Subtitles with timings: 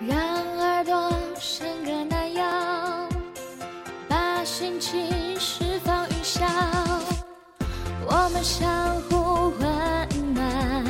[0.00, 0.18] 让
[0.58, 3.08] 耳朵伸个懒腰，
[4.06, 6.44] 把心情释放云霄。
[8.06, 8.68] 我们相
[9.08, 10.84] 互温暖，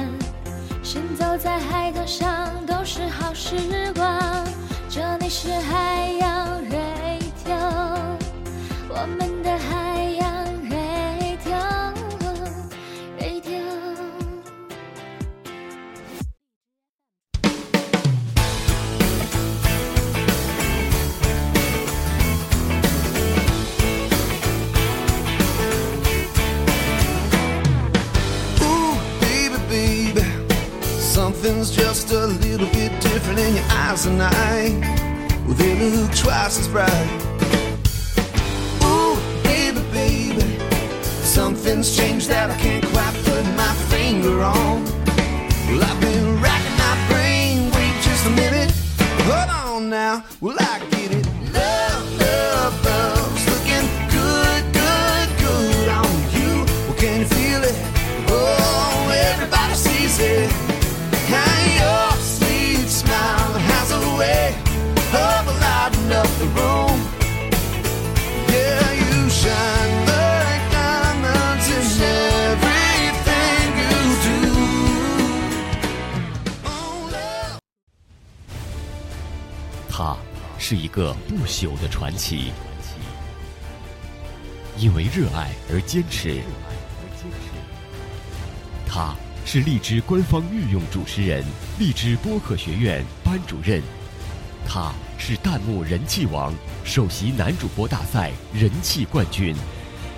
[0.82, 3.56] 行走在海滩上都是好时
[3.94, 4.44] 光。
[4.90, 6.10] 这里是海
[31.66, 34.78] Something's just a little bit different in your eyes tonight.
[35.46, 36.90] Well, they look twice as bright.
[38.84, 40.58] Ooh, baby, baby.
[41.24, 44.84] Something's changed that I can't quite put my finger on.
[45.66, 47.70] Well, I've been racking my brain.
[47.72, 48.70] Wait just a minute.
[49.24, 50.24] Hold on now.
[50.40, 50.95] Well, I
[80.68, 82.50] 是一个不朽的传奇，
[84.76, 86.40] 因为热爱而坚持。
[88.84, 91.44] 他是荔枝官方御用主持人，
[91.78, 93.80] 荔枝播客学院班主任。
[94.66, 96.52] 他是弹幕人气王，
[96.84, 99.54] 首席男主播大赛人气冠军。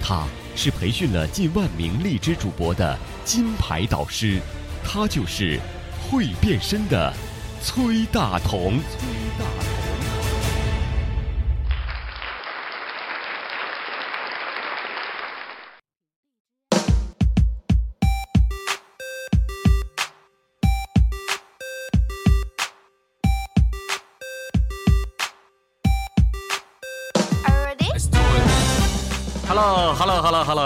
[0.01, 0.27] 他
[0.57, 4.41] 是培训了近万名荔枝主播的金牌导师。
[4.83, 5.61] 他就是
[6.09, 7.13] 会变身的
[7.63, 8.79] 崔大同。
[8.79, 9.68] 崔大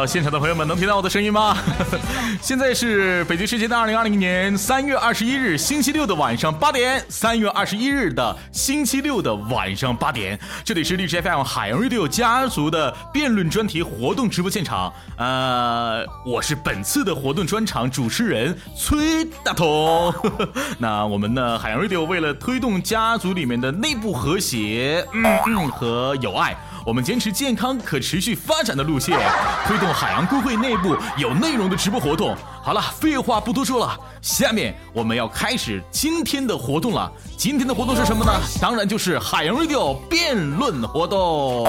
[0.07, 1.57] 现场的朋友们能听到我的声音吗？
[2.43, 14.93] 现在是北京时间的二零二零年三月二十一日星期六的晚上八点，三月二十一日的星期六的晚上八点，这里是荔枝 FM 海洋 radio 家族的辩论专题活动直播现场。
[15.17, 20.13] 呃，我是本次的活动专场主持人崔大同。
[20.79, 26.57] 那我们呢，海洋 radio 为了推动家族里面的内部和谐，嗯嗯和友爱。
[26.85, 29.19] 我们坚持健康可持续发展的路线，
[29.67, 32.37] 推动海洋公会内部有内容的直播活动。
[32.63, 37.13] 好了，废话不多说了，下面我们要开始今天的活动了。
[37.37, 38.33] 今天的活动是什么呢？
[38.61, 41.65] 当然就是海洋 radio 辩论活动。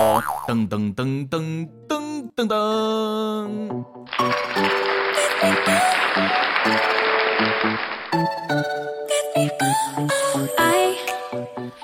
[0.47, 3.84] 噔噔噔噔噔噔噔。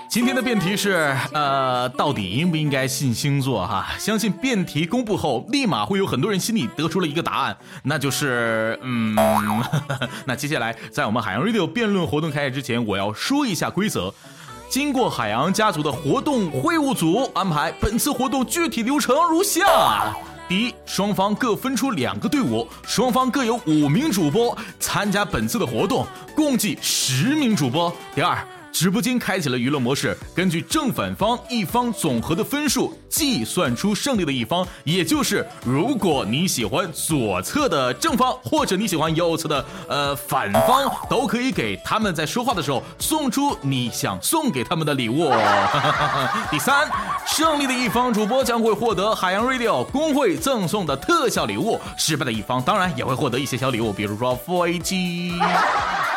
[0.10, 3.90] 今天的辩题是，呃，到底应不应该信星座哈？
[4.00, 9.16] 相信辩题公布后，立马会有很多人心里得出了一个答案，那就是，嗯，
[10.26, 14.12] 那接下来在我们海洋 radio 辩论活动开始之前，我要说一下规则。
[14.68, 20.12] 经过海洋家族的活动会务组安排，本次活动具体流程如下：
[20.48, 26.04] 第一，双方各分出两个队伍，双方各有五名主播参加本次的活动，
[26.36, 27.96] 共计十名主播。
[28.16, 28.36] 第二。
[28.72, 45.30] 直播间开启了娱乐模式，根据正反方一方总和的分数计算出胜利的一方，也就是如果你喜欢左侧的正方，或者你喜欢右侧的呃反方，都可以给他们在说话的时候送出你想送给他们的礼物。
[46.50, 46.88] 第三，
[47.28, 55.34] 胜利的一方主播将会获得海洋 Radio 工会赠送的特效礼物，失败的一方当然也会获得一些小礼物，比如说飞机。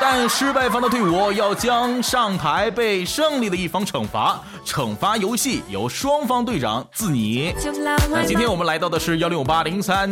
[0.00, 7.54] 但失败方的队伍要将上台被胜利的一方惩罚，惩罚游戏由双方队长自拟。
[8.10, 10.08] 那今天我们来到的是幺零五八零三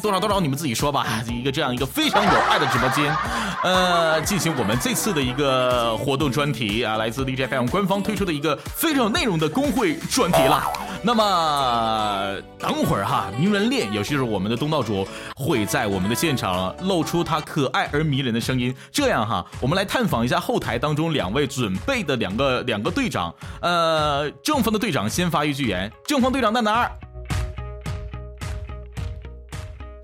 [0.00, 1.06] 多少多少，你们自己说吧。
[1.28, 3.14] 一个这样一个非常有爱的直播间，
[3.62, 10.64] 呃，进行我们这次的一个活动专题啊，来自 DJ FM 官方推出的一个非常有内容的公会专题了。
[11.02, 18.74] 那么等会儿哈，名人恋，也就是我们的东道主会在我们的现场露出他可爱而迷人的声音。
[18.92, 23.34] 这样哈，我们来探访一下后台当中两位准备的两个两个队长。
[23.60, 26.92] 呃，正方的队长先发一句言，正方队长在哪儿？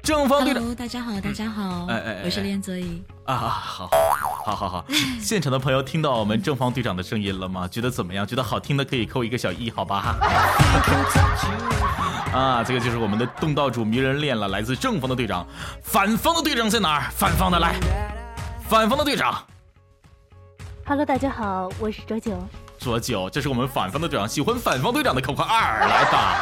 [0.03, 3.03] 正方队长 Hello，大家好，大家好，哎哎哎我是练泽怡。
[3.25, 3.91] 啊，好，
[4.45, 4.85] 好，好，好，
[5.21, 7.67] 现场的朋友听到我们正方队长的声音了吗？
[7.67, 8.25] 觉得怎么样？
[8.25, 10.15] 觉得好听的可以扣一个小一，好吧？
[12.33, 15.45] 啊，这个就是我们的东道主迷人恋了，来自正方的队长，
[15.83, 17.11] 反方的队长在哪儿？
[17.11, 17.75] 反方的来，
[18.69, 19.35] 反方的队长
[20.89, 22.39] Hello，大家好，我是卓九。
[22.79, 26.37] 卓九，这是我们反方的队长，喜欢反方队长的扣个二，来吧。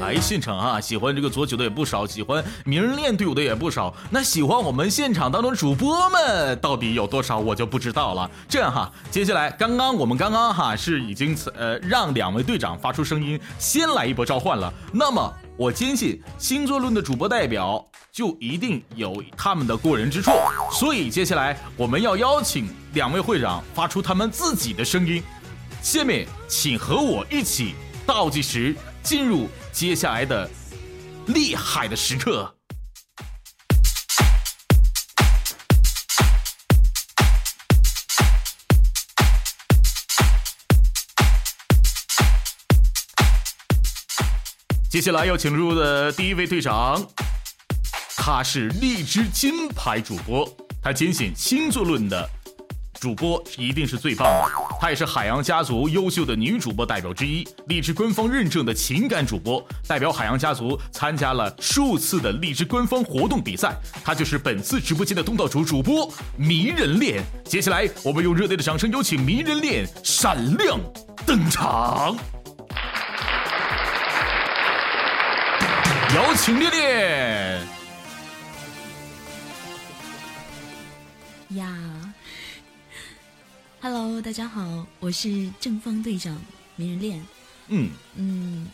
[0.00, 3.92] 哎，现场啊，喜欢这个左九的也不少，喜欢名人恋队伍的也不少。
[4.08, 8.30] 那喜欢我们现场当中主播们到底有多少，我就不知道了。
[8.48, 14.72] 这样哈，接下来刚刚我们刚刚哈是已经呃让两位队长发出声音，先来一波召唤了。
[14.92, 20.30] 那么我坚信星座论的主播代表就一定有他们的过人之处，
[20.70, 25.20] 所以接下来我们要邀请两位会长发出他们自己的声音。
[25.82, 27.74] 下面请和我一起
[28.06, 28.72] 倒计时，
[29.02, 30.48] 进入接下来的
[31.26, 32.54] 厉害的时刻。
[44.90, 47.06] 接下来要请入的第一位队长，
[48.16, 50.48] 他是荔枝金牌主播，
[50.82, 52.26] 他坚信星座论的
[52.98, 54.50] 主播一定是最棒的。
[54.80, 63.76] 她也是海洋家族优秀的女主播代表之一，荔枝官方认证的情感主播，代表海洋家族参加了数次的荔枝官方活动比赛。
[64.02, 67.22] 她就是本次直播间的东道主主播迷人恋。
[67.44, 70.80] 接下来，我们用热烈的掌声有请迷人恋闪亮
[71.26, 72.16] 登场。
[76.14, 77.60] 有请烈烈。
[81.50, 82.14] 呀
[83.82, 86.40] ，Hello，大家好，我是正方队长
[86.76, 87.22] 名人恋。
[87.68, 88.66] 嗯，嗯，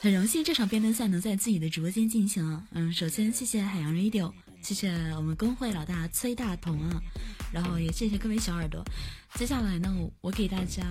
[0.00, 2.64] 很荣幸这场辩论赛能在自己的直播间进行啊。
[2.72, 7.00] 嗯，首先谢谢海洋 Radio，谢谢我们工会老大崔大同啊，
[7.52, 8.84] 然后也谢谢各位小耳朵。
[9.34, 10.82] 接下来呢，我给大家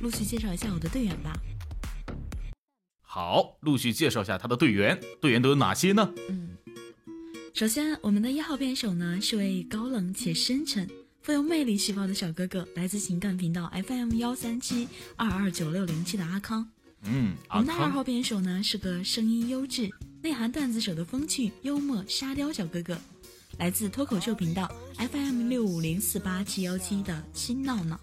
[0.00, 1.32] 陆续介绍一下我的队员吧。
[3.10, 6.12] 好，陆续介绍一下他的队员，队员都有哪些呢？
[6.28, 6.50] 嗯，
[7.54, 10.86] 首先我们的一号辩手呢是位高冷且深沉、
[11.22, 16.68] 富有魅力细胞的小哥哥，来自情感频道 FM 幺三七二二九六零七的阿康。
[17.04, 18.04] 嗯，阿我们的二号。
[18.04, 19.88] 辩手呢是个声音优质、
[20.22, 22.98] 内涵段子手的风趣幽默沙雕小哥哥，
[23.58, 27.98] 来自脱口秀频道 FM 六五零四八七幺七的新闹闹。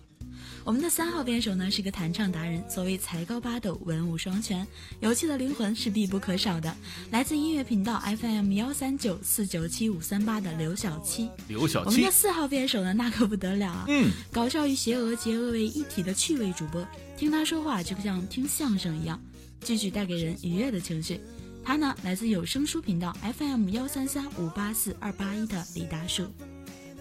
[0.66, 4.66] 我们的三号辩手呢是个弹唱达人，所谓才高八斗，文武双全，
[5.00, 6.76] 有趣的灵魂是必不可少的。
[7.12, 11.30] 来自音乐频道 FM 幺三九四九七五三八的刘小七。
[11.48, 13.86] 刘小七我们的，四号辩手呢，那可不得了啊！
[13.90, 16.84] 嗯，搞笑与邪恶结合为一体的趣味主播，
[17.16, 19.22] 听他说话就像听相声一样，
[19.62, 21.22] 句句带给人愉悦的情绪。
[21.64, 26.26] 他呢，来自有声书频道 FM 幺三三五八四二八一的李大树。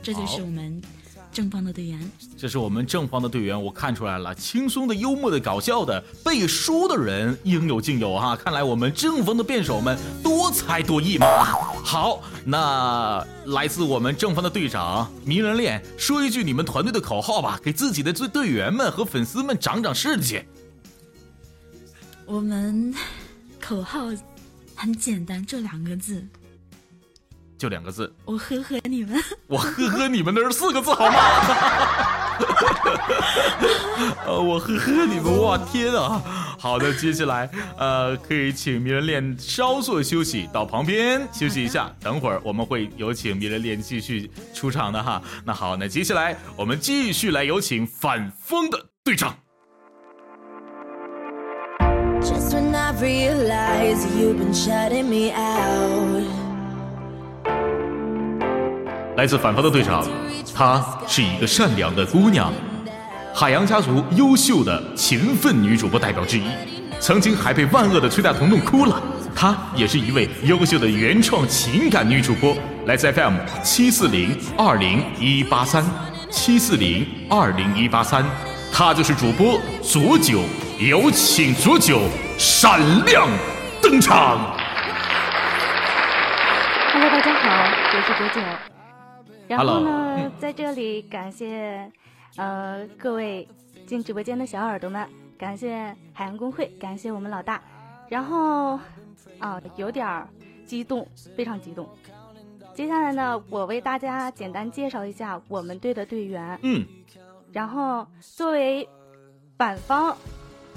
[0.02, 0.82] 这就是我们
[1.34, 2.10] 正方的队员。
[2.38, 8.36] 这是我们正方的队员，我看出来了，轻松的、幽默的、搞笑的，背书的人应有尽有哈。
[8.36, 11.26] 看来我们正方的辩手们多才多艺嘛。
[11.84, 20.40] 好，那来自我们正方的队长迷人恋，说一句你们团队的口号吧，给自己的队队员们和粉丝们长长士气。
[22.24, 22.94] 我们
[23.60, 24.06] 口号
[24.74, 26.24] 很简单，就两个字：
[27.64, 29.18] 就两个字，我呵呵你们。
[29.48, 31.16] 我呵呵你们那是四个字好吗？
[34.26, 36.20] 呃，我呵呵你们，哇天啊！
[36.58, 41.90] 好的，接下来呃，可以请迷人恋稍作休息，到旁边休息一下。
[42.00, 45.22] 等会儿我们会有请迷人恋继续出场的哈。
[45.46, 49.34] 那好，那接下来我们继续来有请反方的队长。
[52.20, 56.33] Just when I realize you've been shutting me out.
[59.16, 60.04] 来自反方的队长，
[60.56, 62.52] 她是一个善良的姑娘，
[63.32, 66.42] 海洋家族优秀的勤奋女主播代表之一，
[66.98, 69.00] 曾经还被万恶的崔大同弄哭了。
[69.32, 72.56] 她也是一位优秀的原创情感女主播，
[72.86, 75.84] 来自 FM 七四零二零一八三
[76.28, 78.24] 七四零二零一八三，
[78.72, 80.40] 她就是主播左九，
[80.80, 82.00] 有请左九
[82.36, 83.28] 闪亮
[83.80, 84.56] 登场。
[86.92, 88.73] Hello，大家好，我是左九。
[89.48, 91.90] 然后呢，嗯在这里感谢
[92.36, 93.46] 呃各位
[93.86, 97.62] 进直播间的小耳朵们，感谢海洋公会，感谢我们老大。
[98.08, 98.78] 然后
[99.38, 100.28] 啊，有点儿
[100.66, 101.88] 激动，非常激动。
[102.74, 106.58] 接下来呢，我为大家简单介绍一下我们队的队员。
[106.62, 106.86] 嗯，
[107.52, 108.88] 然后作为
[109.56, 110.16] 板方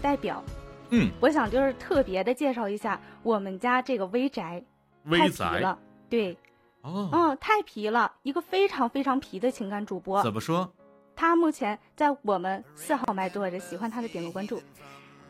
[0.01, 0.43] 代表，
[0.89, 4.63] 嗯，我想就是特别的介绍一下我们家这个微宅，
[5.05, 6.37] 太皮微宅了，对，
[6.87, 10.23] 哦，嗯，太皮了，一个非常非常皮的情感主播。
[10.23, 10.71] 怎么说？
[11.15, 14.61] 他目前在我们四号麦坐着，喜欢他的点个关注。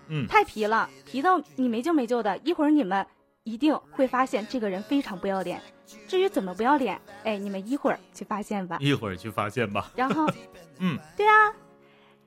[0.09, 2.37] 嗯太皮了，皮到你没救没救的。
[2.39, 3.05] 一会儿你们
[3.43, 5.61] 一定会发现这个人非常不要脸。
[6.07, 8.77] 至于怎么不要脸，哎，你们一会儿去发现吧。
[8.79, 9.91] 一会儿去发现吧。
[9.95, 10.25] 然后，
[10.79, 11.53] 嗯，对啊，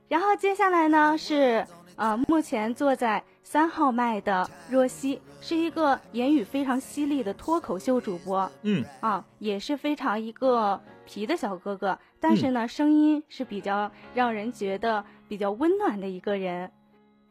[0.08, 8.50] 然后接下来呢是呃，目前坐在三号麦的若曦，是一个言语非常犀利的脱口秀主播。
[8.62, 16.70] 嗯，啊，也是非常一个皮的小哥哥，但是呢，声音是比较让人觉得比较温暖的一个人。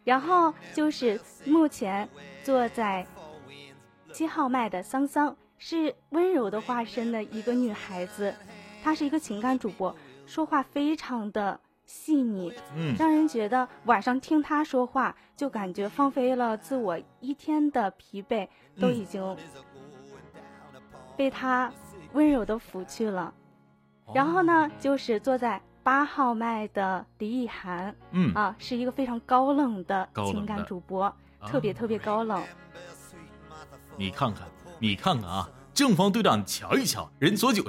[0.03, 2.09] 然后就是目前
[2.43, 3.05] 坐在
[4.11, 8.33] 七号麦的桑桑，是温柔的化身的一个女孩子，
[8.83, 18.45] 她是一个情感主播，说话非常的细腻，嗯让人觉得晚上听她说话就感觉放飞了自我一天的疲惫，
[18.77, 19.37] 都嗯已经
[21.15, 21.71] 被他
[22.11, 23.33] 温柔的拂去了。
[24.13, 31.09] 然后呢，就是坐在八号麦的李以涵嗯，啊，是一个非常高冷的情感主播，
[31.47, 32.43] 特别特别高冷。
[33.95, 34.45] 你看看，
[34.77, 37.65] 你看看啊，正方队长，瞧一瞧，人左九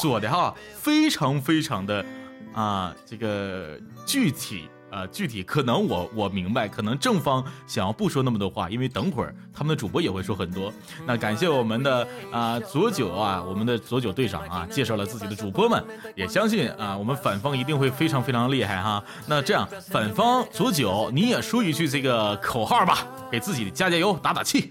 [0.00, 2.04] 说的哈，非常非常的
[2.52, 10.72] 啊，这个具体啊，具体可能我我明白，可能正方想要不说那么多话，因为等会儿他们的主播也会说很多。
[11.06, 15.82] 那感谢我们的啊左九啊，我们的左九队长啊，介绍了自己的主播们，
[16.14, 19.02] 也相信啊，我们反方一定会非常非常厉害哈。
[19.26, 24.70] 那这样，反方左九你也说一句这个口号吧，给自己加加油，打打气。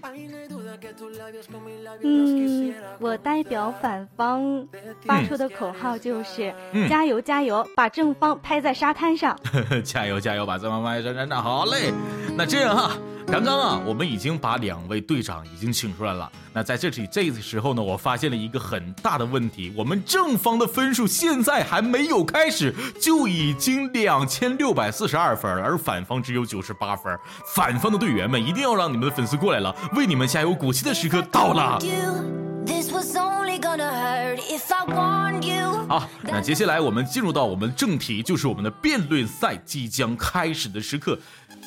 [2.02, 4.66] 嗯，我代表反方
[5.04, 9.38] 发出的口号就是：嗯加油加油，把正方拍在沙滩上。
[9.84, 11.92] 加油加油，把正方拍在沙滩上好嘞！
[12.36, 12.92] 那这样哈，
[13.26, 16.30] 刚刚啊，我们已经把两位队长已经请出来了。
[16.52, 27.16] 那在这里这个时候呢，我发现了一个很大的问题，我们正方的分数现在还没有开始，就已经两千六百四十二分了，而反方只有九十八分。
[27.54, 31.78] 反方的队员们一定要让你们的粉丝过来了，为你们加油鼓气的时刻到了。
[32.66, 35.86] This was only gonna hurt if I warned you.
[35.88, 41.18] 好，那接下来我们进入到我们正题，就是我们的辩论赛即将开始的时刻。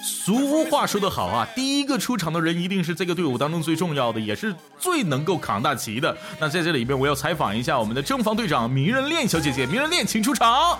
[0.03, 6.15] 俗话说得好啊，第一个出场的人一定是这个队伍当中最重要的，也是最能够扛大旗的。
[6.41, 10.77] 那在这里边，我要采访一下我们的正方队长名人恋小姐姐，名人恋，请出场。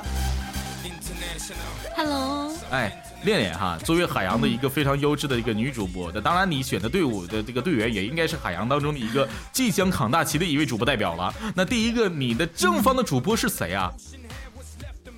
[1.96, 11.34] Hello，哎，恋恋哈，作为海洋的一个非常优质的一个女主播，那当然你选的队伍的这个队员也应该是海洋当中的一个即将扛大旗的一位主播代表了。
[11.56, 13.90] 那第一个，你的正方的主播是谁啊？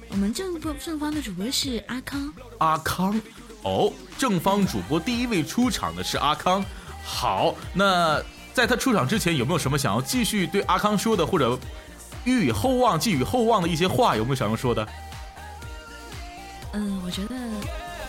[0.10, 3.20] 我们正方正方的主播是阿康，阿康。
[3.65, 6.63] 哦，正方主播第一位出场的是阿康。
[7.03, 8.22] 好，那
[8.53, 11.60] 在他出场之前，有没有什么想要继续对阿康说的，或者
[12.25, 14.88] 予以厚望、寄予厚望的一些话，有没有想要说的？
[16.74, 17.36] 嗯、我觉得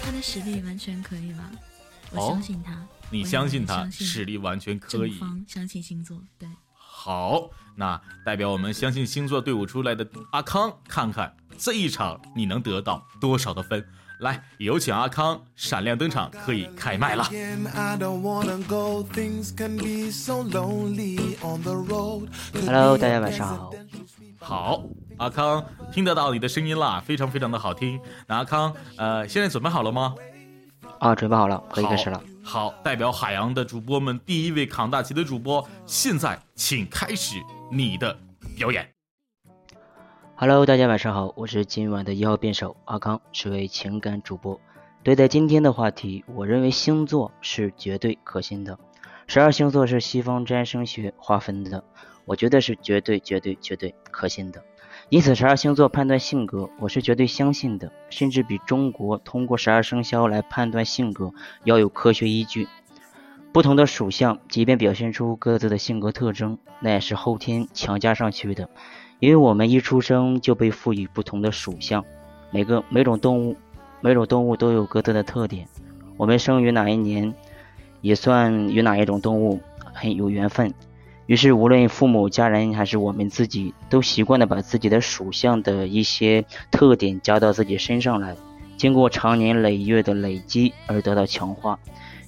[0.03, 1.51] 他的实力完全可以吧，
[2.11, 2.87] 我哦相信他。
[3.09, 5.11] 你相信他实力完全可以。
[5.11, 6.47] 正方相信星座，对。
[6.75, 13.83] 好，那代表我们相信星座队伍出来的阿康，看看这一场你能得到多少的分。
[14.21, 17.25] 来，有请阿康闪亮登场，可以开麦了。
[22.65, 23.71] Hello，大家晚上好。
[24.39, 24.83] 好，
[25.19, 28.01] 阿康听得到你的声音啦，非常非常的好听。
[28.27, 30.15] 那阿康，呃，现在准备好了吗？
[30.99, 32.19] 啊，准备好了，可以开始了。
[32.43, 37.37] 好，好代表海洋的主播们，第一位扛大旗的主播，现在请开始
[37.71, 38.17] 你的
[38.57, 38.96] 表演。
[40.39, 44.61] Hello，大家晚上好，我是今晚的一号辩手阿康，是位情感主播。
[45.03, 48.79] 对待今天的话题，我认为星座是绝对可信的。
[49.27, 51.83] 十二星座是西方占星学划分的，
[52.27, 54.63] 我觉得是绝对、绝对、绝对可信的。
[55.09, 61.33] 因此，十二星座判断性格，我是绝对相信的，甚至比中国通过十二生肖来判断性格
[61.65, 62.69] 要有科学依据。
[63.55, 68.69] 不同的属相，即便表现出各自的性格特征，那也是后天强加上去的。
[69.19, 72.05] 因为我们一出生就被赋予不同的属相，
[72.51, 73.57] 每个每种动物，
[74.01, 75.67] 每种动物都有各自的特点。
[76.19, 77.35] 我们生于哪一年，
[78.03, 79.61] 也算与哪一种动物
[79.95, 80.73] 很有缘分。
[81.25, 88.37] 于是，无论父母、家人还是我们自己，都习惯的把自己的属相的一些特点加到自己身上来，
[88.77, 91.79] 经过长年累月的累积而得到强化，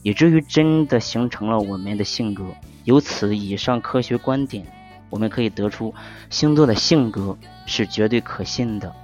[0.02, 2.44] 以至于真的形成了我们的性格。
[2.84, 4.66] 由此以上科学观点。
[5.10, 5.94] 我们可以得出，
[6.30, 8.94] 星座的性格是绝对可信的。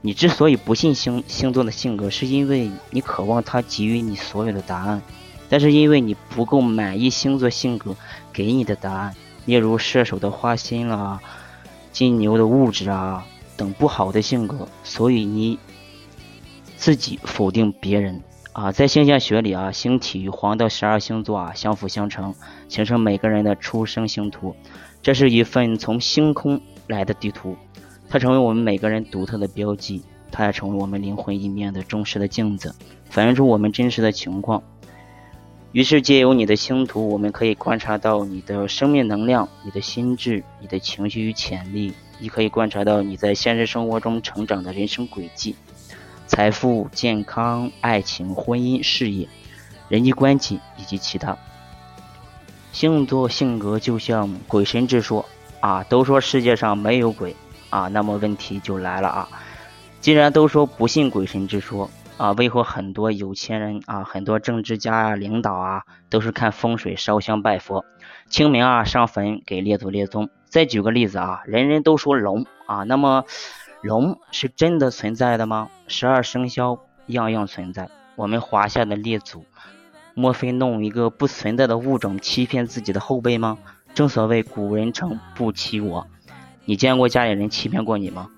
[0.00, 5.00] 你之所以不信星星座的性格，是因为你渴望他给予你所有的答案，
[5.48, 7.96] 但是因为你不够满意星座性格
[8.30, 9.14] 给你的答案，
[9.46, 11.20] 例如射手的花心啦、
[11.90, 15.58] 金牛的物质啊等不好的性格，所以你
[16.76, 18.22] 自己否定别人
[18.52, 18.72] 啊。
[18.72, 22.34] 在星象学里啊，星体与黄道十二星座啊相辅相成，
[22.68, 24.54] 形成每个人的出生星图。
[25.04, 27.54] 这是一份从星空来的地图，
[28.08, 32.74] 它成为我们每个人独特的标记，它也成为我们灵魂一面的忠实的镜子，
[33.10, 34.62] 反映出我们真实的情况。
[35.72, 45.54] 于是，借由你的星图，我们可以观察到你的生命能量、你的心智、你的情绪与潜力，亦可以观察到你在现实生活中成长的人生轨迹。
[46.26, 49.28] 财富、健康、爱情、婚姻、事业、
[49.90, 51.36] 人际关系以及其他。
[52.74, 55.24] 星座性格就像鬼神之说
[55.60, 57.36] 啊，都说世界上没有鬼
[57.70, 59.28] 啊，那么问题就来了啊。
[60.00, 67.84] 既然都说不信鬼神之说啊，为何很多有钱人啊、很多政治家啊、领导啊，都是看风水、烧香拜佛、
[68.28, 70.28] 清明啊上坟给列祖列宗？
[70.48, 73.24] 再举个例子啊，人人都说龙啊，那么。
[73.82, 75.68] 龙是真的存在的吗？
[75.88, 77.90] 十二生肖样样存在。
[78.16, 79.44] 我们华夏的列祖，
[80.14, 83.58] 莫非弄一个不存在的物种欺骗自己的后辈吗？
[83.94, 86.06] 正所谓古人称不欺我。
[86.64, 88.30] 你见过家里人欺骗过你吗？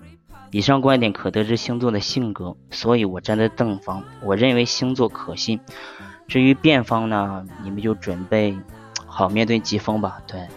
[0.51, 5.59] 以上观点可得知星座的性格，所以我站在正方，我认为星座可信。
[6.27, 8.57] 至于辩方呢，你们就准备
[9.05, 10.21] 好面对疾风吧。
[10.27, 10.47] 对，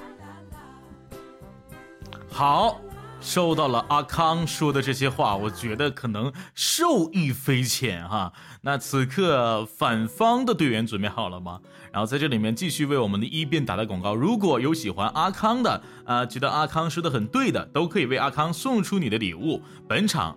[2.30, 2.80] 好。
[3.22, 8.32] 收到了阿康说的这些话，我觉得可能受益匪浅哈。
[8.62, 11.60] 那此刻反方的队员准备好了吗？
[11.90, 14.14] 然后在这里面继续为我们的一辩打打广告。
[14.14, 19.62] 如果有喜欢阿康的啊，觉得阿康说的很对的，都可以为阿康送出你的礼物。
[19.88, 20.36] 本场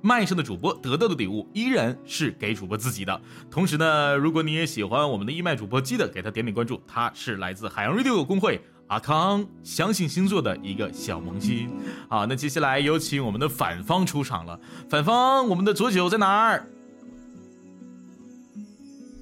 [0.00, 3.20] 麦上的主播得到的礼物依然是给主播自己的。
[3.50, 6.80] 同时呢，如果你也喜欢我们的义麦主播，记得给他点点关注。
[6.86, 8.60] 他是来自海洋 radio 工会。
[8.86, 11.68] 阿康相信星座的一个小萌新，
[12.08, 14.58] 好，那接下来有请我们的反方出场了。
[14.88, 16.66] 反方，我们的左九在哪儿？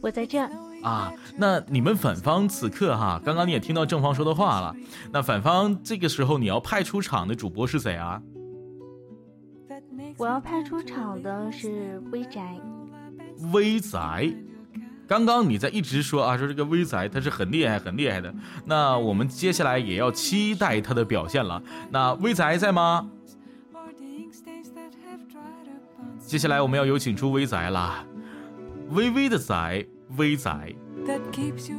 [0.01, 0.39] 我在这。
[0.83, 4.75] 啊，那你们反方此刻哈，刚刚你也听到正方说的话了。
[5.11, 8.23] 那反方这个时候你要派出场的主播是谁啊？
[10.17, 12.57] 我要派出场的是微宅。
[13.53, 14.33] 微宅。
[15.09, 18.33] 刚刚你在一直说啊，说这个威仔他是很厉害很厉害的，
[18.65, 21.63] 那我们接下来也要期待他的表现了。
[21.91, 23.09] 那威仔在吗？
[26.21, 28.05] 接下来我们要有请出威仔啦，
[28.91, 30.75] 微微的仔，微仔。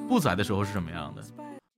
[0.08, 1.22] 不仔的时候是什么样的？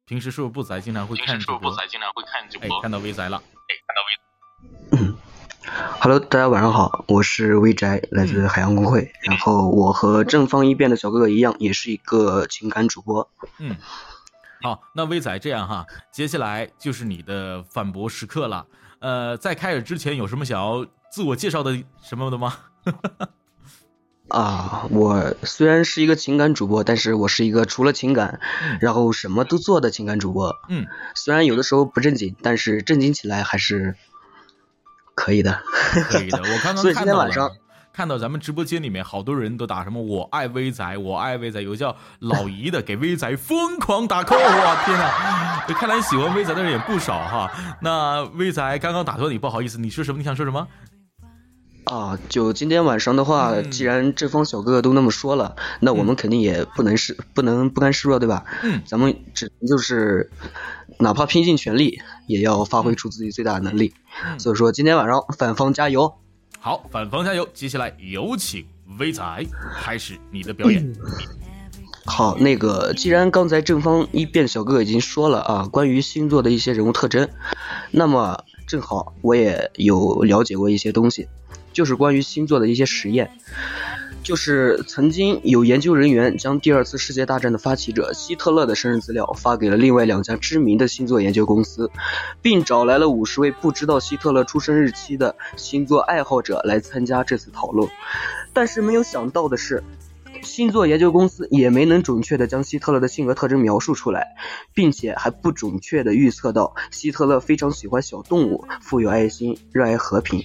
[0.06, 1.60] 平时是不是不仔经常会看直播？
[1.88, 2.68] 经常会看直播。
[2.68, 3.38] 哎，看到微仔了。
[3.38, 5.04] 哎，看到微。
[5.04, 5.18] 嗯。
[6.02, 9.12] Hello，大家晚上好，我是微宅，来自海洋公会。
[9.24, 13.30] 然后我和正方一辩的小哥哥一样，也是一个情感主播。
[13.60, 13.76] 嗯，
[14.62, 18.66] 好，那微仔这样哈，接下来就是你的反驳时刻了。
[19.00, 22.56] 呃，在开始之前有什么想要自我介绍的什么的吗？
[24.30, 28.40] 啊，我虽然是一个情感主播，但是我是一个除了情感，
[28.82, 30.56] 然后什么都做的情感主播。
[30.70, 33.96] 嗯，虽然有的时候不正经，但是正经起来还是。
[35.16, 35.62] 可以的，
[36.10, 36.38] 可以的。
[36.48, 37.52] 我刚刚看到了，
[37.92, 41.60] 看到咱们直播间里面好多人都打什么“我爱威仔”，我爱威仔。
[41.60, 45.66] 有叫老姨的给威仔疯狂打 call，哇天哪！
[45.74, 47.52] 看来喜欢威仔的人也不少哈。
[47.82, 50.18] 那威仔刚刚打断你，不好意思，你说什么？
[50.18, 50.66] 你想说什么？
[51.86, 58.46] 啊，就今天晚上的话，既然这方小哥哥都那么说了，那我们肯定也不能示，不能不甘示弱，对吧？
[58.64, 60.30] 嗯，咱们只能就是。
[61.02, 63.94] 哪怕拼尽全力，也要发挥出自己最大的能力。
[64.38, 66.14] 所以说，今天晚上反方加油！
[66.60, 67.48] 好，反方加油！
[67.54, 68.66] 接下来有请
[68.98, 69.24] 威仔
[69.82, 70.94] 开始你的表演。
[72.06, 77.30] 好，那个既然刚才正方一辩小哥哥已经说了啊，关于星座的一些人物特征，
[77.92, 81.30] 那么正好我也有了解过一些东西，
[81.74, 83.32] 就是关于星座的一些实验。
[84.22, 91.90] 就是曾经有研究人员将第二次世界大战的发起者希特勒的生日资料发给了另外两家知名的星座研究公司，
[92.42, 97.90] 并找来了五十位不知道希特勒出生日期的星座爱好者来参加这次讨论，
[98.54, 99.84] 但是没有想到的是。
[100.44, 104.36] 星座研究公司也没能准确地将希特勒的性格特征描述出来，
[104.74, 110.44] 并且还不准确地预测到希特勒非常喜欢小动物、富有爱心、热爱和平。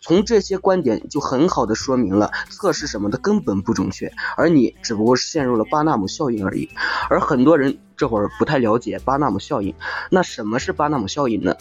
[0.00, 6.68] 从这些观点就很好地说明了测试什么的根本不准确，而你只不过是陷入了巴纳姆效应而已。
[7.10, 9.74] 而很多人这会儿不太了解巴纳姆效应，
[10.10, 11.56] 那什么是巴纳姆效应呢？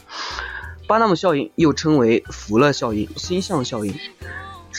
[0.88, 3.94] 巴纳姆效应又称为福勒效应、星象效应。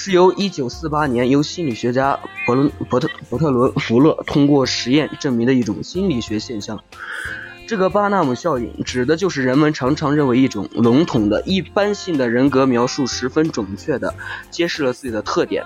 [0.01, 6.85] 是由1948年由心理学家伯伦伯特伯特伦福勒通过实验证明的一种心理学现象。
[7.67, 14.15] 这个巴纳姆效应指的就是人们常常认为一种笼统的一般性的人格描述十分准确的
[14.53, 15.65] 揭示了自己的特点。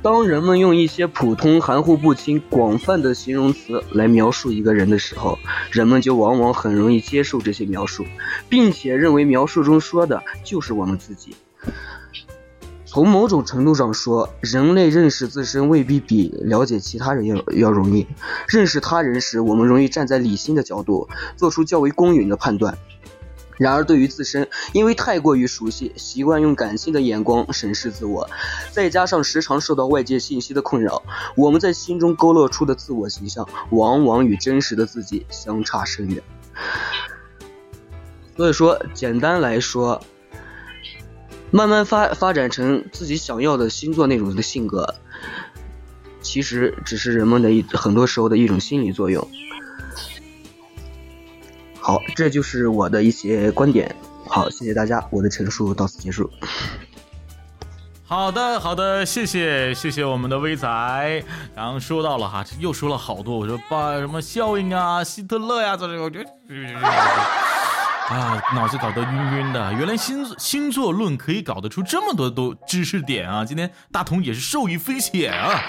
[0.00, 5.36] 当人们用一些普通、含糊不清、广泛的形容词来描述一个人的时候，
[5.72, 8.06] 人们就往往很容易接受这些描述，
[8.48, 11.34] 并且认为描述中说的就是我们自己。
[12.90, 18.04] 从某种程度上说，人类认识自身未必比了解其他人要要容易。
[18.48, 22.76] 认识他人时，我们容易站在理性的角度，做出较为公允的判断。
[23.58, 28.28] 然而，对于自身，因为太过于熟悉，习惯用感性的眼光审视自我，
[28.72, 31.00] 再加上时常受到外界信息的困扰，
[31.36, 36.20] 我们在心中勾勒出的自我形象，往往与真实的自己相差甚远。
[38.36, 40.02] 所以说，简单来说，
[41.50, 44.94] 慢慢发发展成自己想要的星座那种的性格，
[46.20, 49.26] 其实只是人们的一很多时候的一种心理作用。
[51.80, 53.94] 好，这就是我的一些观点。
[54.28, 56.30] 好，谢谢大家，我的陈述到此结束。
[58.04, 60.68] 好的，好的，谢谢，谢谢我们的威仔。
[61.54, 66.30] 然后说到了哈，又说了好多，我说把什么效应啊、希特勒呀，这这，我觉得
[68.10, 69.72] 啊，脑子搞得晕晕的。
[69.74, 73.44] 原来星星座论可以搞得出这么多多知识点啊！
[73.44, 75.60] 今天大同也是受益匪浅啊。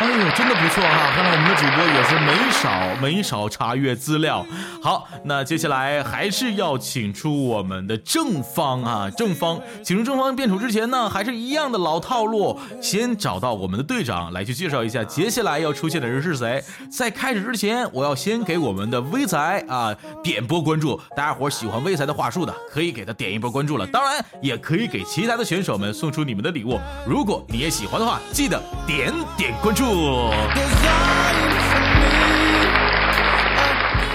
[0.00, 1.12] 哎呦，真的不错哈！
[1.14, 4.46] 看来我们的主播也是没少没少查阅资料。
[4.82, 16.64] 好，那接下来还是要请出我们的正方啊，正方，请出正方辩手之前呢，还是一样的老套路，先找到我们的队长来去介绍一下接下来要出现的人是谁。
[16.90, 23.86] 在开始之前，我要先给我们的威仔啊点波关注，大家伙喜欢威仔的话术的，可以给他点一波关注了。
[23.88, 26.80] 当然，也可以给其他的选手们送出你们的礼物。
[27.06, 29.89] 如果你也喜欢的话，记得点点关注。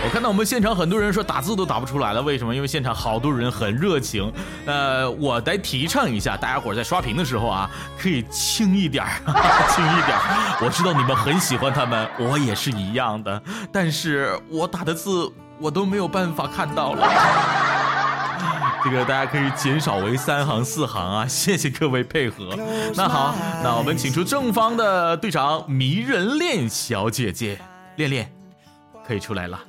[0.03, 2.55] 我看到我们现场很多人说打字都打不出来了，为什么？
[2.55, 4.31] 因为现场好多人很热情。
[4.65, 9.09] 呃，我来提倡一下，大家伙在刷屏的时候啊，可以轻一点儿，
[9.75, 10.17] 轻一点。
[10.61, 13.41] 我知道你们很喜欢他们，我也是一样的，
[13.73, 17.74] 但是我打的字我都没有办法看到了。
[18.85, 22.55] 这个大家可以减少为三行四行啊，谢谢各位配合。
[22.95, 27.59] 那好，那我们请出正方的队长迷人恋小姐姐，
[27.95, 28.31] 恋恋，
[29.03, 29.59] 可以出来了。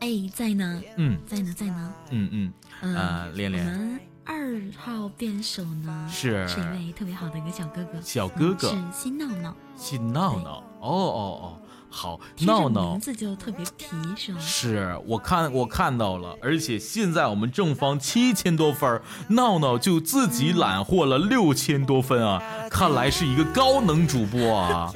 [0.00, 11.58] 哎，在呢，嗯，在呢，在呢，嗯嗯，嗯，呃，恋恋我们二号辩手呢是是一位特别好的一个小哥哥，小哥哥嗯是新闹闹，新闹闹，哦哦哦，
[11.92, 14.38] 好，闹闹名字就特别皮，是吗？
[14.40, 22.40] 是我看我看到了，而且现在我们正方七千多分，闹闹就自己揽获了六千多分啊！
[22.70, 24.92] 看来是一个高能主播啊，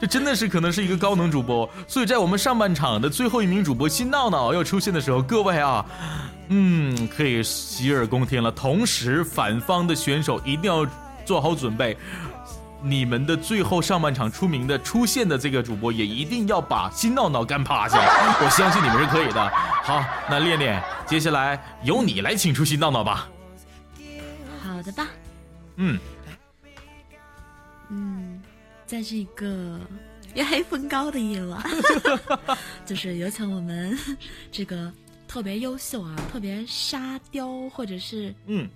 [0.00, 1.68] 这真的是可能是一个高能主播。
[1.88, 5.84] 所以在我们上半场的最后一名主播新闹闹要出现的时候，各位啊，
[6.48, 8.52] 嗯，可以洗耳恭听了。
[8.52, 10.86] 同时，反方的选手一定要
[11.24, 11.96] 做好准备。
[12.88, 19.48] 你们的最后上半场出名的出现的这个主播也一定要把新闹闹干趴下，我相信你们是可以的。
[19.82, 23.28] 好，那练练，接下来由你来请出新闹闹吧。
[24.62, 25.08] 好的吧，
[25.76, 25.98] 嗯，
[27.88, 28.40] 嗯，
[28.86, 29.80] 在这个
[30.34, 31.60] 月黑风高的夜晚，
[32.86, 33.98] 就是有请我们
[34.52, 34.92] 这个
[35.26, 38.68] 特别优秀啊，特别沙雕，或者是嗯，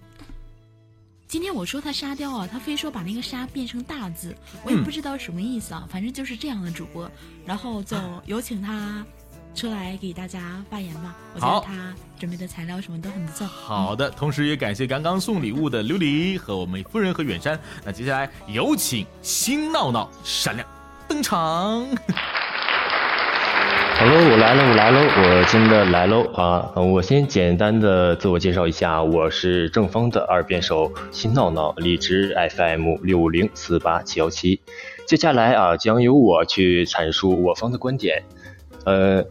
[1.31, 7.09] 今天我说他沙雕啊，他非说把那个沙变成大字，我也嗯不知道什么意思啊，反正就是这样的主播，
[7.47, 9.07] 然后就有请他
[9.55, 11.15] 出来给大家发言吧。
[11.37, 13.47] 我觉得他准备的材料什么都很不错。
[13.47, 17.57] 好的，同时也感谢刚刚送礼物的琉璃和我们夫人和远山。
[17.85, 20.67] 那接下来有请新闹闹闪亮
[21.07, 21.87] 登场。
[24.01, 26.73] Hello，我来了，我来喽，我真的来喽啊！
[26.81, 34.63] 我先简单的自我介绍一下，我是正方的二辩手新闹闹，荔枝 FM 六五零四八七幺七。
[35.07, 38.23] 接下来啊，将由我去阐述我方的观点。
[38.87, 39.23] 呃，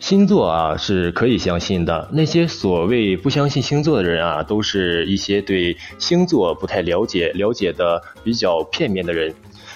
[0.00, 9.32] 星座啊是可以相信的，那些所谓不相信星座的人啊，都是一些对星座不太了解、了解的比较片面的人。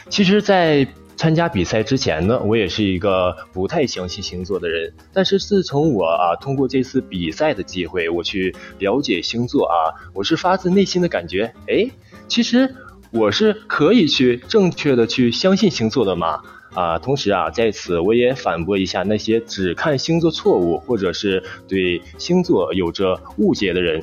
[0.08, 0.84] 其实，在
[1.20, 4.90] 参加比赛之前呢，我也是一个不太相信星座的人。
[5.12, 11.90] 但是自从我啊通过这次比赛的机会，我去了解星座啊，我是发自内心的感觉，哎，
[12.26, 12.74] 其实
[13.10, 16.40] 我是可以去正确的去相信星座的嘛。
[16.72, 24.02] 啊，同时啊，在此我也反驳一下那些只看星座错误或者是对星座有着误解的人。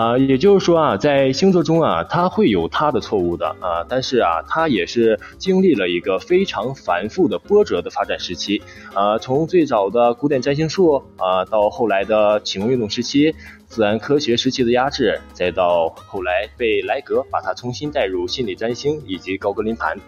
[0.00, 8.62] 啊，也就是说啊，在星座中啊，它会有它的错误的啊，但是啊，它也是经历了一个非常繁复的波折的发展时期
[8.94, 13.34] 啊，从最早的古典占星术啊，到后来的启蒙运动时期、
[13.66, 19.98] 自然科学时期的压制，再到后来被莱格把它重新带入心理占星以及高格林盘，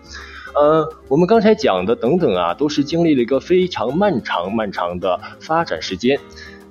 [0.55, 6.19] 呃，我们刚才讲的等等啊，都是经历了一个非常漫长漫长的发展时间。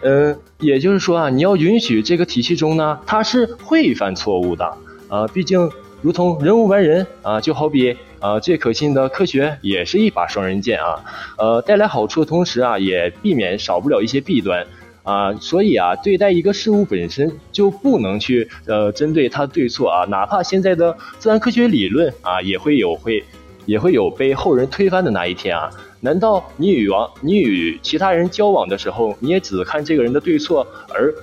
[0.03, 4.65] 嗯，也就是说啊，你要允许这个体系中呢，它是会犯错误的
[5.07, 5.27] 啊。
[5.27, 5.69] 毕竟，
[6.01, 11.03] 如同人无完人啊，就好比啊，最可信的科学也是一把双刃剑啊。
[11.37, 14.65] 呃，带来好处的同时啊，也避免少不了一些弊端
[15.03, 15.33] 啊。
[15.35, 23.23] 所以啊，对待一个事物本身就不能去呃针对它对错啊，哪怕现在的自然科学理论啊，也会有会
[23.67, 25.69] 也会有被后人推翻的那一天啊。
[26.01, 31.13] 难道你与王你与其他人交往的时候，你也只看这个人的对错，而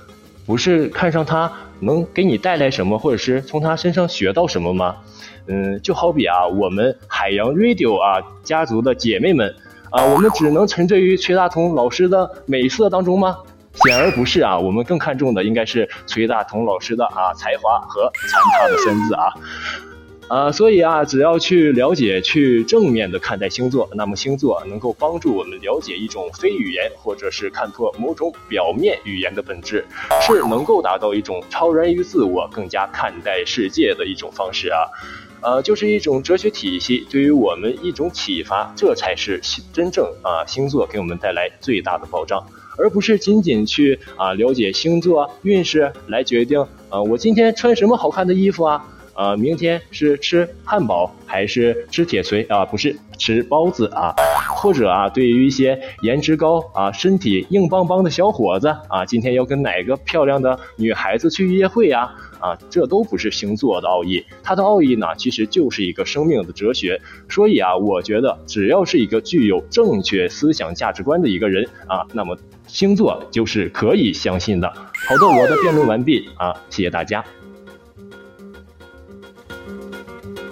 [0.45, 4.95] 不是看上他能给你带来什么，或者是从他身上学到什么吗？
[5.47, 9.53] 嗯，就好比啊，我们海洋 Radio 啊家族的姐妹们
[9.89, 13.37] 啊，我们只能沉醉于崔大同老师的美色当中吗？
[13.85, 19.33] 显而不是啊，我们更看重的应该是崔大同老师的啊才华和残他的身子啊。
[20.29, 29.83] 啊，所以啊，只要去了解、去正面的看待星座，那么星座能够帮助我们了解一种非语言，或者是看破某种表面语言的本质，
[30.21, 34.85] 是能够达到一种超然于自我、更加看待世界的一种方式啊。
[35.41, 39.41] 呃，就是一种哲学体系，对于我们一种启发，这才是
[39.73, 42.45] 真正啊星座给我们带来最大的保障，
[42.77, 48.85] 而不是仅仅去啊了解星座运势来决定啊我今天穿什么好看的衣服啊。
[49.19, 52.63] 呃，明天是吃汉堡还是吃铁锤啊？
[52.63, 54.15] 不是吃包子啊，
[54.55, 62.09] 或者啊，对于一些颜值高啊、身体硬邦邦的小伙子啊，今天要跟哪个漂亮的女孩子去约会呀？
[62.39, 67.01] 啊，这都不是星座的奥义，它的奥义呢，其实就是一个生命的哲学。
[67.27, 74.69] 所以啊，我觉得只要是一个具有正确思想价值观的一个人啊，那么星座就是可以相信的。
[74.69, 77.21] 好的，我的辩论完毕啊，谢谢大家。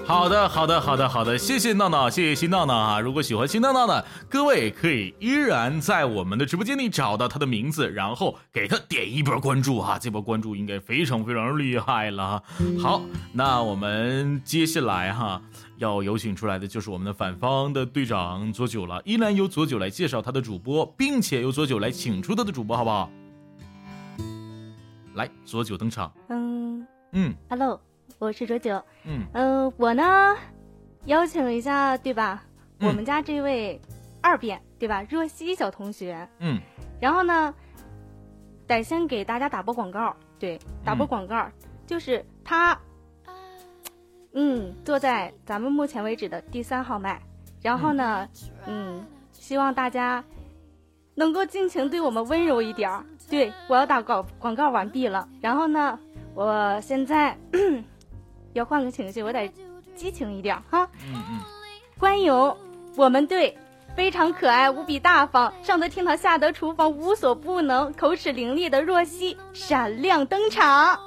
[0.07, 2.97] 好的，好的，好的，好的，谢谢闹闹，谢谢新闹闹啊！
[2.97, 9.99] 如果喜欢新闹闹的各位，可以依然在我们的直播间里找到他的名字，然后给他点一波关注啊！
[9.99, 12.41] 这波关注应该非常非常厉害了。
[12.81, 13.01] 好，
[13.33, 15.41] 那我们接下来哈
[15.75, 23.11] 要有请出来的就是我们的反方的队长左九了，依然由左九来介绍他的主播，并且由左九来请出他的主播，好不好？
[25.15, 26.09] 来，左九登场。
[26.29, 27.86] 嗯嗯，Hello。
[28.19, 29.25] 我是卓九，嗯。
[29.33, 30.35] 呃，我呢，
[31.05, 32.43] 邀请一下，对吧？
[32.79, 32.87] 嗯。
[32.87, 33.79] 我们家这位
[34.21, 35.05] 二辩，对吧？
[35.09, 36.59] 若曦小同学，嗯。
[36.99, 37.53] 然后呢，
[38.65, 41.47] 得先给大家打波广告，对，打波嗯广告，
[41.85, 42.79] 就是他，
[44.33, 47.21] 嗯，坐在咱们目前为止的第三号麦，
[47.61, 48.27] 然后呢，
[48.65, 50.23] 嗯，希望大家
[51.13, 53.05] 能够尽情对我们温柔一点儿。
[53.29, 55.99] 对我要打广广告完毕了，然后呢，
[56.33, 57.37] 我现在
[58.57, 59.47] 要换个情绪，我得
[59.95, 60.89] 激情一点儿哈。
[61.05, 61.39] 嗯嗯，
[61.99, 62.33] 欢迎
[62.95, 63.57] 我们队
[63.95, 70.99] 非常可爱、无比大方、上得厅堂、下得厨房、无所不能、口齿伶俐的若曦闪亮登场。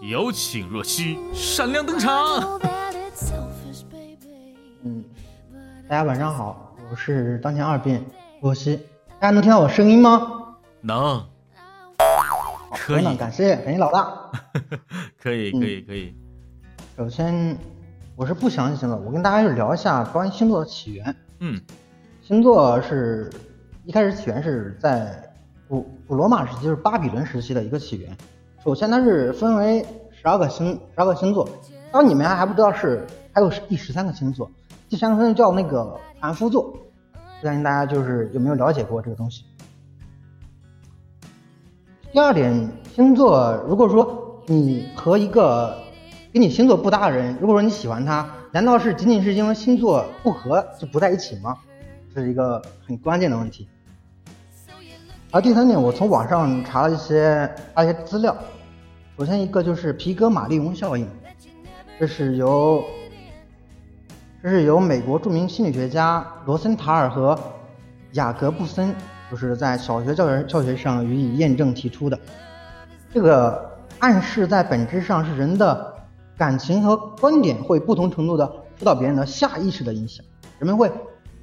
[0.00, 2.58] 有请若曦闪亮登场。
[4.82, 5.04] 嗯，
[5.88, 8.04] 大家晚上好，我是当前二辩
[8.40, 8.76] 若曦，
[9.18, 10.56] 大家能听到我声音吗？
[10.80, 11.26] 能，
[12.86, 14.30] 可以，感谢感谢老大。
[15.22, 16.14] 可以，可以，可以。
[16.96, 17.56] 首先，
[18.16, 21.14] 我是不相信星座，我跟大家就聊一下关于星座的起源。
[21.40, 21.60] 嗯
[22.22, 23.30] 星座是
[23.84, 25.22] 一开始起源是在
[25.68, 28.16] 古古罗马时期，就是巴比伦时期的一个起源。
[28.64, 31.48] 首先，它是分为十二个星十二个星座，
[31.90, 34.50] 当你们还不知道是还有第十三个星座，
[34.88, 36.64] 第三个星座叫那个凡夫座，
[37.40, 39.44] 不相信大家就是有没有了解过这个东西。
[42.12, 45.78] 第二点，星座如果说你和一个
[46.32, 51.56] 跟你星座不搭的人，如果说你喜欢他，难道是仅仅是因为星座不合就不在一起吗？
[52.12, 53.68] 这是一个很关键的问题。
[55.30, 58.36] 而第三点，我从网上查了一些一些资料，
[59.16, 61.08] 首先一个就是皮格马利翁效应，
[61.96, 62.82] 这是由
[64.42, 67.38] 这是由美国著名心理学家罗森塔尔和
[68.14, 68.92] 雅各布森
[69.30, 72.18] 就是在小学教学教学上予以验证提出的。
[73.12, 75.94] 这个暗示在本质上是人的
[76.36, 80.24] 感情和观点会不同程度的受到别人的下意识的影响，
[80.58, 80.90] 人们会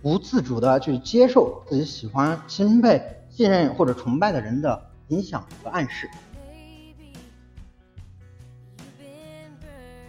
[0.02, 6.10] 不自主的去接受自己喜欢、钦佩、信任或者崇拜的人的影响和暗示。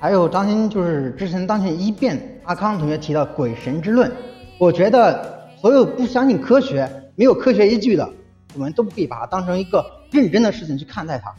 [0.00, 4.10] 还有当前就是之前当前一辩阿康同学提到鬼神之论，
[4.58, 6.88] 我觉得所有不相信科学、
[7.18, 8.08] 没有科学依据的，
[8.54, 11.34] 我们都不可以把它当成一个认真的事情去看待它。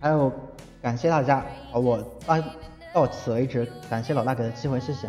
[0.00, 0.32] 还有，
[0.82, 2.42] 感谢大家，我到
[2.92, 5.08] 到此为止，感谢老大给的机会，谢谢。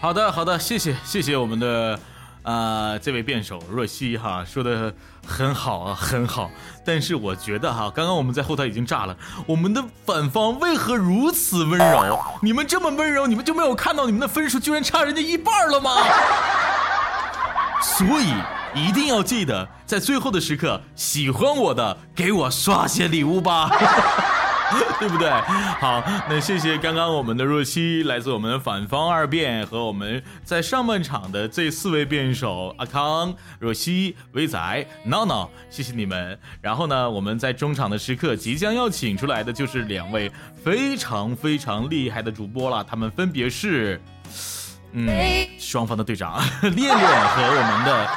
[0.00, 1.96] 好的，好的，谢谢，谢谢我们的，
[2.44, 4.94] 呃，这位辩手若曦哈，说的
[5.26, 6.50] 很好啊，很好。
[6.84, 12.18] 但是我觉得哈，刚刚我们在后台已经炸了，我们的反方为何如此温柔？
[12.42, 15.90] 你们这么温柔，你们就没有看到你们的分数居然差人家一半了吗？
[17.80, 18.32] 所以
[18.74, 23.70] 一定要记得，在最后的时刻，喜欢我的给我刷些礼物吧。
[24.98, 25.30] 对不对？
[25.80, 36.38] 好，那谢谢刚刚我们的若曦，来自我们的反方二辩和我们在上半场的这四位辩手阿康、若曦、威仔、闹闹，谢谢你们。
[36.60, 40.30] 然后呢，我们在中场的时刻即将要请出来的就是两位
[40.62, 44.00] 非常非常厉害的主播了，他们分别是，
[44.92, 45.08] 嗯，
[45.58, 48.08] 双方的队长 恋恋和我们的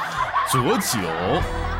[0.50, 1.77] 左九。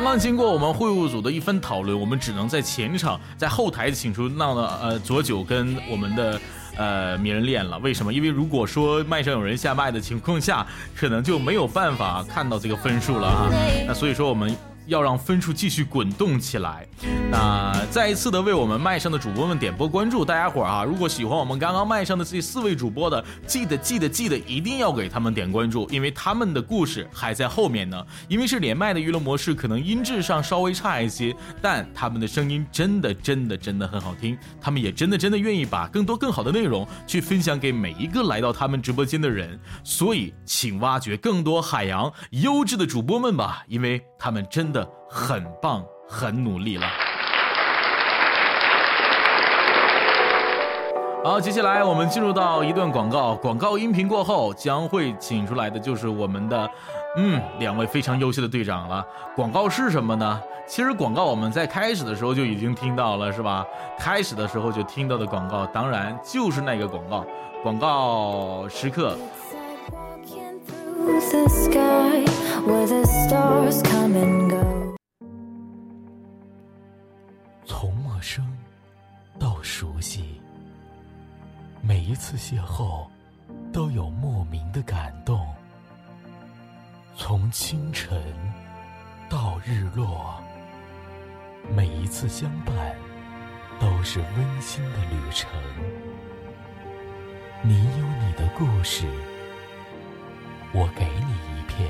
[0.00, 6.40] 刚刚经过我们会务组的一番讨论，我们只能在前场，在后台请出闹闹呃左九跟我们的
[6.74, 7.78] 呃名人恋了。
[7.80, 8.10] 为什么？
[8.10, 13.50] 因为如果说麦上有人下麦的情况下，可能就没有办法看到这个分数了啊。
[13.86, 14.56] 那所以说我们。
[14.90, 16.84] 要让分数继续滚动起来，
[17.30, 28.04] 那再一次的为我们麦上的主播们点播关注，大家伙儿啊，如果喜欢我们刚刚麦上的这四位主播的，记得记得记得一定要给他们点关注，因为他们的故事还在后面呢。
[28.28, 44.86] 因为是连麦的娱乐模式，可能音质上稍微差一些，但他们的声音真的真的真的很好听，他们也真的真的愿意把更多更好的内容去分享给每一个来到他们直播间的人，所以请挖掘更多海洋优质的主播们吧，因为他们真的。
[45.12, 46.86] 很棒，很努力了。
[51.24, 53.34] 好，接下来我们进入到一段广告。
[53.34, 56.70] 广告音频过后，将会请出来的就是我们的，
[57.16, 59.04] 嗯，两位非常优秀的队长了。
[59.34, 60.40] 广告是什么呢？
[60.64, 63.66] 其实广告我们在开始的时候就已经听到了，是吧？
[63.98, 67.26] 开始的时候就听到的广告，当然就是那个广告。
[67.64, 69.18] 广告时刻。
[77.64, 78.46] 从陌生
[79.38, 80.40] 到熟悉，
[81.80, 83.06] 每一次邂逅
[83.72, 85.46] 都有莫名的感动。
[87.16, 88.22] 从清晨
[89.28, 90.38] 到日落，
[91.74, 92.94] 每一次相伴
[93.80, 95.50] 都是温馨的旅程。
[97.62, 99.06] 你有你的故事，
[100.72, 101.88] 我给你一片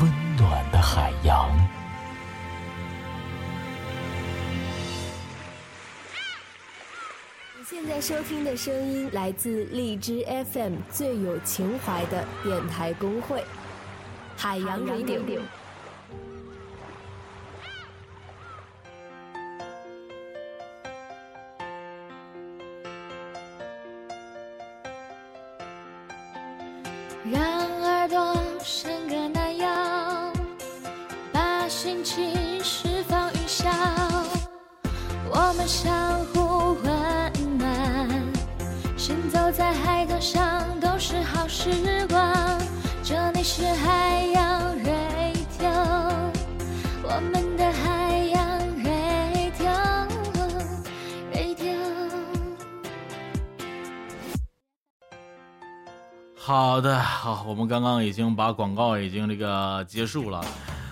[0.00, 1.48] 温暖的海洋。
[7.64, 13.44] 现在收听的声音来自荔枝 FM 最有情怀的电台公会——
[14.36, 15.63] 海洋 Radio。
[27.32, 27.40] 让
[27.80, 29.66] 耳朵伸个懒腰，
[31.32, 33.66] 把心情释放云霄，
[35.30, 38.22] 我们相互温暖，
[38.98, 39.50] 行走。
[39.50, 41.70] 在海滩上都是好时
[42.08, 42.60] 光，
[43.02, 44.33] 这里是海洋
[56.46, 60.44] 好的，好，我们刚刚已经把广告已经这个结束了，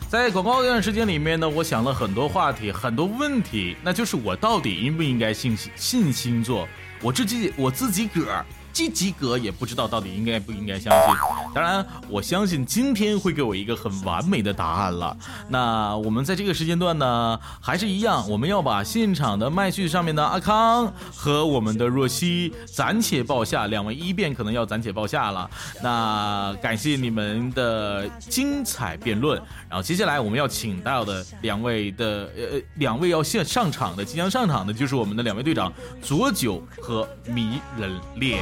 [0.08, 6.66] 在广告这段时间里面呢，我想了很多话题，很多问题，那就是我到底应不应该信信星座？
[7.02, 8.46] 我自己我自己个儿。
[8.72, 11.14] 及及格也不知道到底应该不应该相信，
[11.54, 15.16] 当然我相信今天会给我一个很完美的答案了。
[15.48, 25.50] 那我们在这个时间段呢，还是一样，我们要把现场的麦序上面的阿康和我们的若曦暂且报下，两位一辩可能要暂且报下了。
[25.82, 38.40] 那感谢你们的精彩辩论，然后接下来我们要请到的两位的呃两位要现上场的即将上场的就是我们的两位队长左九和迷人恋。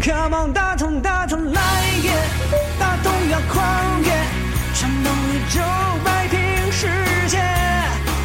[0.00, 1.60] come on 大同大同来
[2.02, 2.10] 也
[2.78, 4.12] 大同要狂野
[4.74, 5.60] 闯动宇宙
[6.04, 6.86] 摆平世
[7.28, 7.38] 界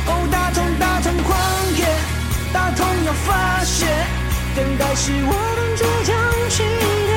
[0.08, 1.38] 哦大同大同狂
[1.78, 1.86] 野
[2.54, 3.86] 大同要发泄
[4.56, 6.12] 等待是我们倔强
[6.50, 6.64] 起
[7.08, 7.12] 点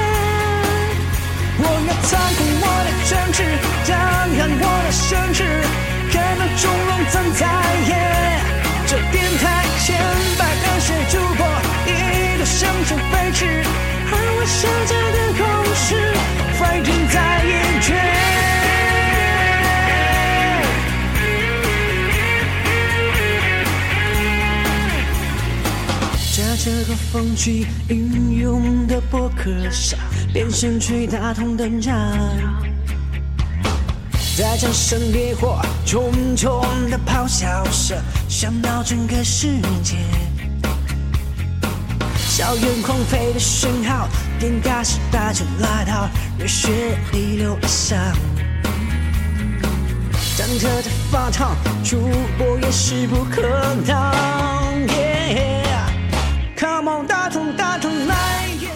[1.58, 3.38] 我要操控我的权势
[3.84, 3.92] 张
[4.38, 5.38] 扬我的声势
[6.12, 7.42] 看那众龙战在
[7.88, 7.90] 野
[8.86, 9.42] 这电台
[9.80, 9.98] 千
[10.38, 12.66] 百个血主播手
[13.10, 13.46] 飞驰，
[14.10, 15.42] 而我想家的同
[15.74, 15.88] 时
[16.58, 17.86] ，fighting 在眼前。
[26.36, 29.98] 在这个风趣运用的播客上，
[30.32, 31.94] 变身吹大同灯场。
[34.36, 37.96] 在掌声烈火重重的咆哮声，
[38.28, 39.46] 响到整个世
[39.82, 39.96] 界。
[42.36, 44.08] 校园狂飞的讯号，
[44.40, 47.96] 电嘎时代就来到，热血逆流而上。
[50.36, 51.54] 忐忑在发烫，
[51.84, 53.40] 主播也势不可
[53.86, 54.12] 挡。
[54.88, 58.16] Yeah，Come on，大同大同来。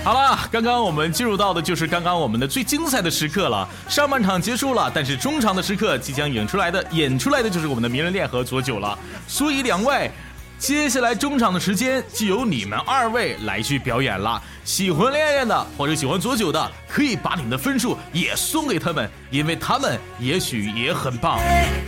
[0.04, 3.68] 好了，刚刚我们进入到的就是刚刚我们的最精彩的时刻了。
[3.88, 8.96] 上半场结束了，但是中场的时刻即将演出来的，演出来的就是我们的名人恋和左九了。
[9.26, 10.12] 所以两位，
[10.58, 14.42] 接下来中场的时间就由你们二位来去表演了。
[14.64, 21.38] 喜欢恋恋的或者喜欢左九的，可以把你们的分数也送给他们，因为他们也许也很棒。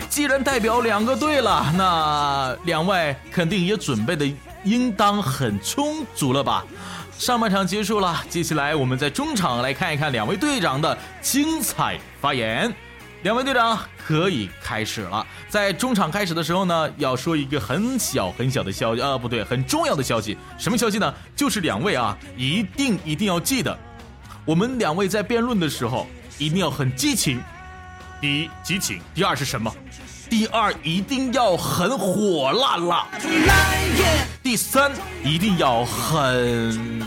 [0.09, 4.25] 既然代表两个队了，那两位肯定也准备的
[4.62, 6.64] 应当很充足了吧？
[7.18, 12.73] 上半场结束了，接下来我们在中场来看一看两位队长的精彩发言。
[13.23, 15.27] 两位队长可以开始了。
[15.49, 20.39] 在中场开始的时候呢，要说一个很小很小的消息，呃，不对，很重要的消息。
[20.57, 21.14] 什么消息呢？
[21.37, 23.79] 就是两位啊，一定一定要记得，
[24.45, 26.07] 我们两位在辩论的时候
[26.39, 27.43] 一定要很激情。
[28.23, 29.71] 第一，激情；第二是什么？
[30.31, 33.07] 第二一定要很火辣辣。
[34.43, 34.91] 第三
[35.23, 37.03] 一定要很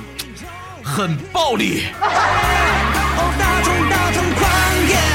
[0.84, 1.86] 很暴力。
[2.00, 4.50] 大众大众狂
[4.88, 5.13] 野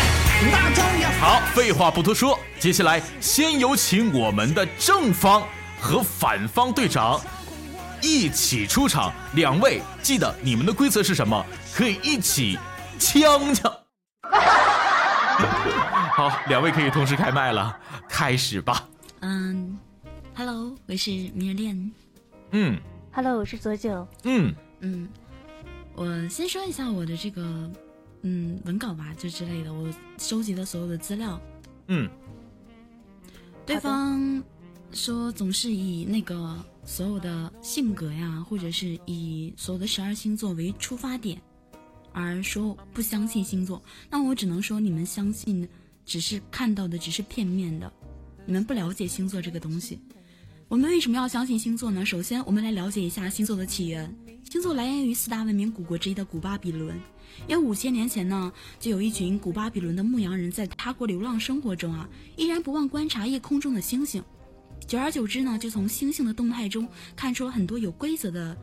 [1.21, 5.43] 好，废话不多说，接下来先有请我们的正方
[5.81, 7.21] 和反方队长
[8.01, 9.13] 一起出场。
[9.35, 11.45] 两位记得你们的规则是什么？
[11.75, 12.57] 可以一起
[13.01, 13.73] 呛呛。
[16.13, 17.77] 好，两位可以同时开麦了，
[18.09, 18.89] 开始吧。
[19.21, 19.77] 嗯
[20.37, 21.93] ，Hello，我是明日恋。
[22.53, 22.81] 嗯
[23.13, 24.07] ，Hello，我是左九。
[24.23, 25.09] 嗯嗯，
[25.97, 27.43] 我先说一下我的这个
[28.23, 31.41] 嗯文稿吧，就之类的，我收集的所有的资料。
[31.87, 32.09] 嗯，
[33.65, 34.43] 对方
[34.93, 41.41] 说总是以那个所有的性格呀，或者是以所有的十二星座为出发点，
[42.13, 43.83] 而说不相信星座。
[44.11, 45.69] 那我只能说，你们相信
[46.05, 47.93] 只是看到的只是片面的，
[48.47, 50.01] 你们不了解星座这个东西。
[50.69, 52.05] 我们为什么要相信星座呢？
[52.05, 54.15] 首先，我们来了解一下星座的起源。
[54.51, 56.95] 星座来源于四大文明古国之一的古巴比伦。
[57.47, 62.07] 约五千年前呢，就有一群古巴比伦的牧羊人在他国流浪生活中啊，
[62.37, 64.23] 依然不忘观察夜空中的星星。
[64.87, 68.55] 久而久之呢，就从星星的动态中看出了很多有规则的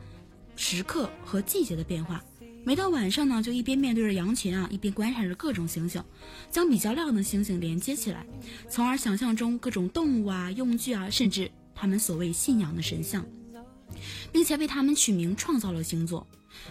[0.54, 2.22] 时刻和季节的变化。
[2.64, 6.00] 每到晚上呢，就一边面对着羊群啊，一边观察着各种星星，
[6.52, 8.24] 将比较亮的星星连接起来，
[8.68, 13.24] 从而想象中各种动物啊、用具啊，甚至他们所谓信仰的神像，
[14.32, 16.26] 并且为他们取名创造了星座。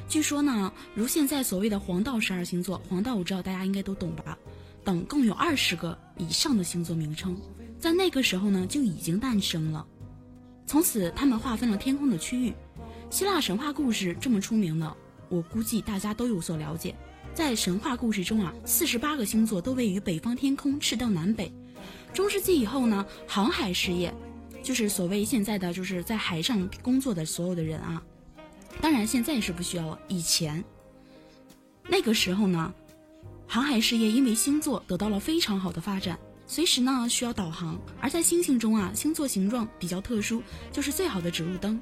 [0.10, 4.38] 据说呢，如现在所谓的黄道十二星座，黄道我知道大家应该都懂吧？
[4.84, 7.38] 等共有二十个以上的星座名称，
[7.80, 9.86] 在那个时候呢就已经诞生了。
[10.66, 12.54] 从此，他们划分了天空的区域。
[13.12, 14.96] 希腊神话故事这么出名呢，
[15.30, 16.96] 我估计大家都有所了解。
[17.34, 21.52] 在神话故事中啊，四十八个星座都位于北方天空赤道南北。
[22.14, 24.14] 中世纪以后呢，航海事业，
[24.66, 28.02] 就是所谓现在的就是在海上工作的所有的人啊。
[28.82, 30.00] 当然，现在是不需要了。
[30.08, 30.66] 以前，
[31.88, 32.74] 那个时候呢，
[33.48, 37.80] 航海事业因为星座得到了非常好的发展，随时呢需要导航。
[38.02, 40.42] 而在星星中啊，星座形状比较特殊，
[40.72, 41.80] 就是最好的指路灯，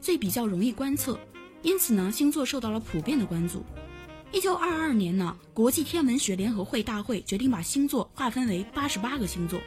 [0.00, 1.16] 最比较容易观测，
[1.62, 3.64] 因此呢，星座受到了普遍的关注。
[4.32, 9.60] 一九二二年呢，国际天文学联合会大会决定把星座划分为八十八个星座，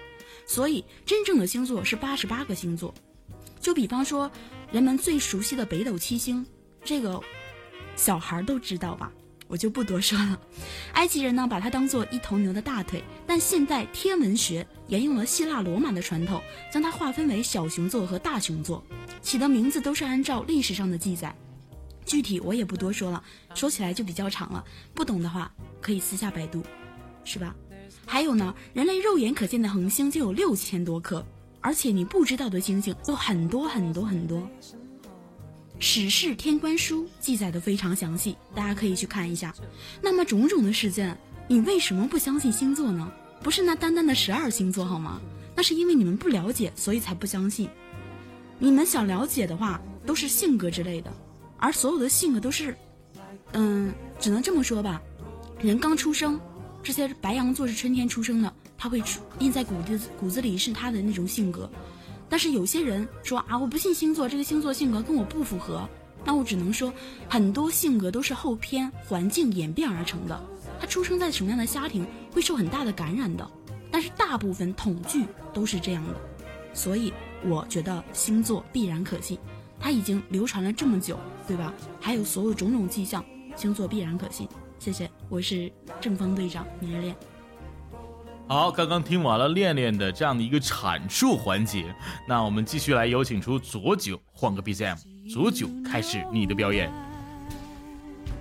[0.47, 2.91] 所以真正的星座是八十八个星座。
[3.59, 4.31] 就比方说，
[4.71, 6.45] 人们最熟悉的北斗七星。
[6.83, 7.21] 这个
[7.95, 9.11] 小孩都知道吧，
[9.47, 10.39] 我就不多说了。
[10.93, 16.41] 埃及人呢，把它当做一头牛的大腿，但现代天文学沿用了希腊罗马的传统，
[16.71, 18.81] 将它划分为小熊座和大熊座，
[19.21, 21.35] 起的名字都是按照历史上的记载。
[22.05, 23.21] 具体我也不多说了，
[23.53, 26.63] 说起来就比较长了，不懂的话可以私下百度，
[27.25, 27.53] 是吧？
[28.07, 31.23] 还有呢，人类肉眼可见的恒星就有六千多颗，
[31.61, 34.39] 而且你不知道的星星有很多很多很多。
[35.79, 39.53] 《史事天官书》记载的非常详细，大家可以去看一下。
[40.01, 41.15] 那么种种的事件，
[41.47, 43.11] 你为什么不相信星座呢？
[43.43, 45.21] 不是那单单的十二星座好吗？
[45.55, 47.69] 那是因为你们不了解，所以才不相信。
[48.57, 51.13] 你们想了解的话，都是性格之类的。
[51.57, 52.75] 而所有的性格都是，
[53.51, 55.01] 嗯，只能这么说吧。
[55.59, 56.39] 人刚出生，
[56.87, 61.69] 这些白羊座是春天出生的，他会出印在骨子骨子里是他的那种性格。
[62.29, 65.85] 但是有些人说啊，我不信星座，这个星座性格跟我不符合。
[66.23, 66.93] 那我只能说，
[67.27, 70.41] 很多性格都是后天环境演变而成的。
[70.79, 73.45] 他出生在什么样的家庭，会受很大的感染的。
[73.91, 76.13] 但是大部分统计都是这样的，
[76.73, 77.11] 所以
[77.43, 79.37] 我觉得星座必然可信。
[79.77, 81.73] 它已经流传了这么久，对吧？
[81.99, 83.21] 还有所有种种迹象，
[83.57, 84.47] 星座必然可信。
[84.79, 87.15] 谢谢，我是正方队长明日恋。
[88.47, 91.93] 好，刚刚听完了恋恋的这样的一个阐述环节，
[92.27, 94.97] 那我们继续来有请出左九，换个 BGM，
[95.33, 96.89] 左九开始你的表演。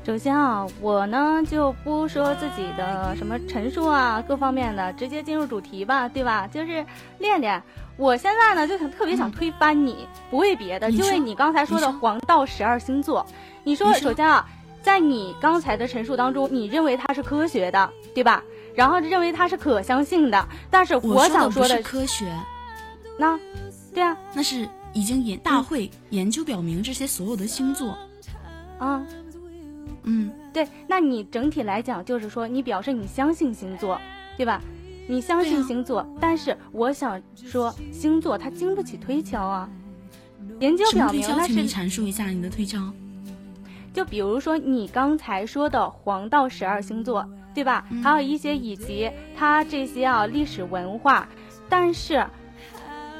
[0.05, 6.47] 首先啊，我呢就不说自己的什么陈述啊，各方面的，直接进入主题吧，对吧？
[6.47, 6.87] 就是
[7.19, 7.61] 恋恋，
[7.97, 13.27] 我现在呢就想特别想推翻你，不为别的，就为你刚才说的黄道十二星座。
[13.65, 14.49] 你说，首先啊，
[14.87, 18.45] 在你刚才的陈述当中，你认为它是科学的，对吧？
[18.73, 22.33] 然后认为它是可相信的，但是我想说的是科学，
[23.19, 23.37] 那，
[23.93, 27.99] 对啊，那是已经研大会研究表明这些所有的星座，
[28.79, 29.05] 啊。
[30.05, 34.01] 嗯，对，那你整体来讲就是说，你表示你相信星座，
[34.37, 34.63] 对吧？
[35.09, 39.69] 你相信星座，但是我想说，星座它经不起推敲啊。
[40.61, 42.79] 研究表明，那是你阐述一下你的推敲。
[43.97, 47.83] 就比如说你刚才说的黄道十二星座，对吧？
[48.05, 51.27] 还有一些以及它这些啊历史文化，
[51.67, 52.23] 但是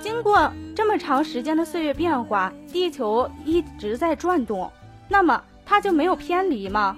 [0.03, 4.71] 经过这么长时间的岁月变化，地球一直在转动，
[5.09, 5.43] 那么。
[5.69, 6.97] 它就没有偏离吗？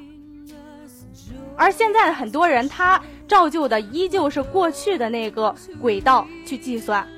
[1.56, 7.08] 而现在的很多人，他照旧的依旧是过去的那个轨道去计算，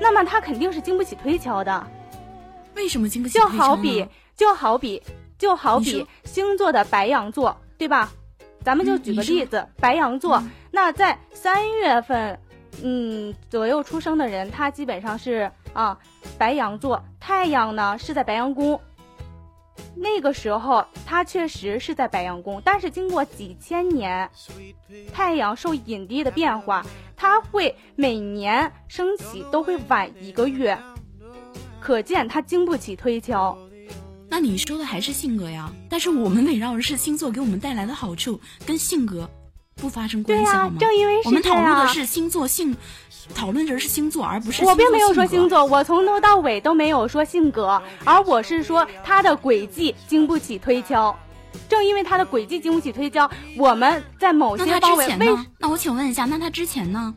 [0.00, 1.86] 那么他肯定是经不起推敲的。
[2.76, 5.02] 为什么经不起推敲就好比，就好比，
[5.38, 8.10] 就好比星座的白羊座，对吧？
[8.64, 12.38] 咱们就举个例子，白羊座，那在三月份，
[12.82, 15.96] 嗯左右出生的人，他基本上是啊
[16.36, 18.80] 白羊座，太阳呢是在白羊宫。
[19.94, 24.28] 那个时候，它确实是在白羊宫，但是经过几千年，
[25.12, 26.84] 太阳受引力的变化，
[27.14, 30.76] 它会每年升起都会晚一个月，
[31.80, 33.56] 可见它经不起推敲。
[34.28, 35.70] 那你说的还是性格呀？
[35.88, 39.28] 但是我们围绕的是星座给我们带来的好处，跟性格
[39.76, 40.76] 不发生关系好吗？
[40.78, 42.76] 正因为我们讨论的是星座性。
[43.34, 51.12] 讨论着是星座，而不是我并没有说星座，我从头到尾都没有说性格，而我是说他的轨迹经不起推敲。
[51.68, 57.12] 正因为他的轨迹经不起推敲，我们在某些方面为那我请问一下，那他之前呢？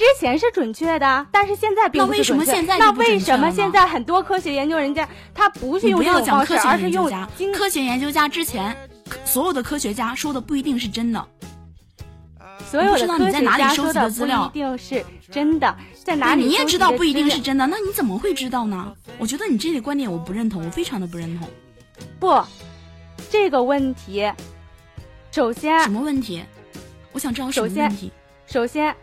[0.00, 2.62] 之前是准确的，但是现在并不是准确。
[2.78, 7.06] 那为什么现在很多科学研究人家他不是用这种方式，而是用
[7.52, 8.74] 科学研究家之前
[9.26, 11.22] 所有的科学家说的不一定是真的。
[12.64, 16.44] 所有的科学家说的不一定是真的，在哪里？
[16.44, 18.94] 你也知道不一定是真的，那你怎么会知道呢？
[19.18, 21.46] 我觉得你这个观点我不认同，我非常的不认同。
[22.18, 22.42] 不，
[23.28, 24.32] 这个问题，
[25.30, 26.42] 首先什么问题？
[27.12, 28.10] 我想知道什么问题。
[28.46, 28.96] 首先，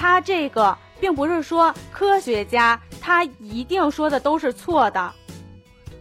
[0.00, 5.12] 他这个并不是说科学家他一定说的都是错的。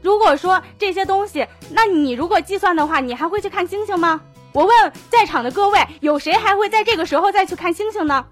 [0.01, 4.21] 如果说这些东西，那你如果计算的话，你还会去看星星吗？
[4.53, 8.25] 我问在场的各位，有谁还会在这个时候再去看星星呢？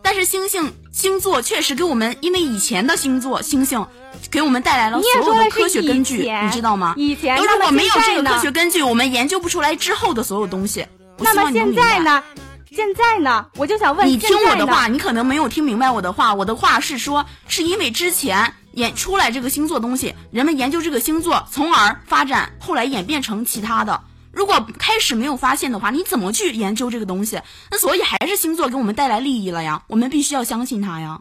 [0.00, 3.84] 但是星星星座确实给我们，因为以前的星座星星
[4.30, 6.94] 给我们带来了所有的科学根据，你知道吗？
[6.96, 10.86] 以前如果没有这个科学根据，我们研究不出来之后的所有东西。
[11.18, 12.22] 那么现在呢？
[12.70, 13.46] 现在呢？
[13.56, 16.34] 我就想问你听我的话，你可能没有听明白我的话。
[16.34, 24.00] 我的话是说，是因为之前演出来这个星座东西，人们研究这个星座，从而发展，后来演变成其他的。
[24.30, 27.40] 如果开始没有发现的话，你怎么去研究这个东西？
[27.70, 31.20] 那所以还是星座给我们带来利益了呀，我们必须要相信它呀。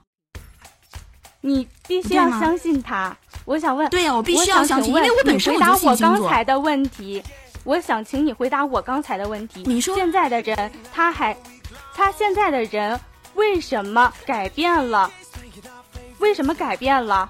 [1.41, 3.15] 你必须要相信它。
[3.45, 7.23] 我想问，对呀，我必须要相信，因为我本身回答我刚才的问题。
[7.67, 9.63] 我想请你回答我刚才的问题。
[9.65, 11.35] 你说现在的人他还，
[11.93, 12.97] 他现在的人
[13.35, 15.11] 为什么改变了？
[16.19, 17.29] 为什么改变了？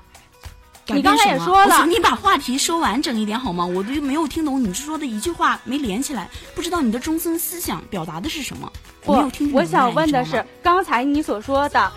[0.90, 3.66] 你刚才也说了，你把话题说完整一点好吗？
[3.66, 8.72] 我都没有听懂你说的一句话，没连起来，不知道你的中心思想表达的是什么。
[9.06, 11.92] 我我想问的是，刚才你所说的，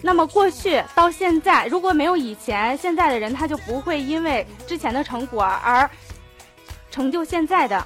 [0.00, 5.90] 那么过去到现在，如果没有以前，现在的人他就不会因为之前的成果而
[6.92, 7.84] 成就现在的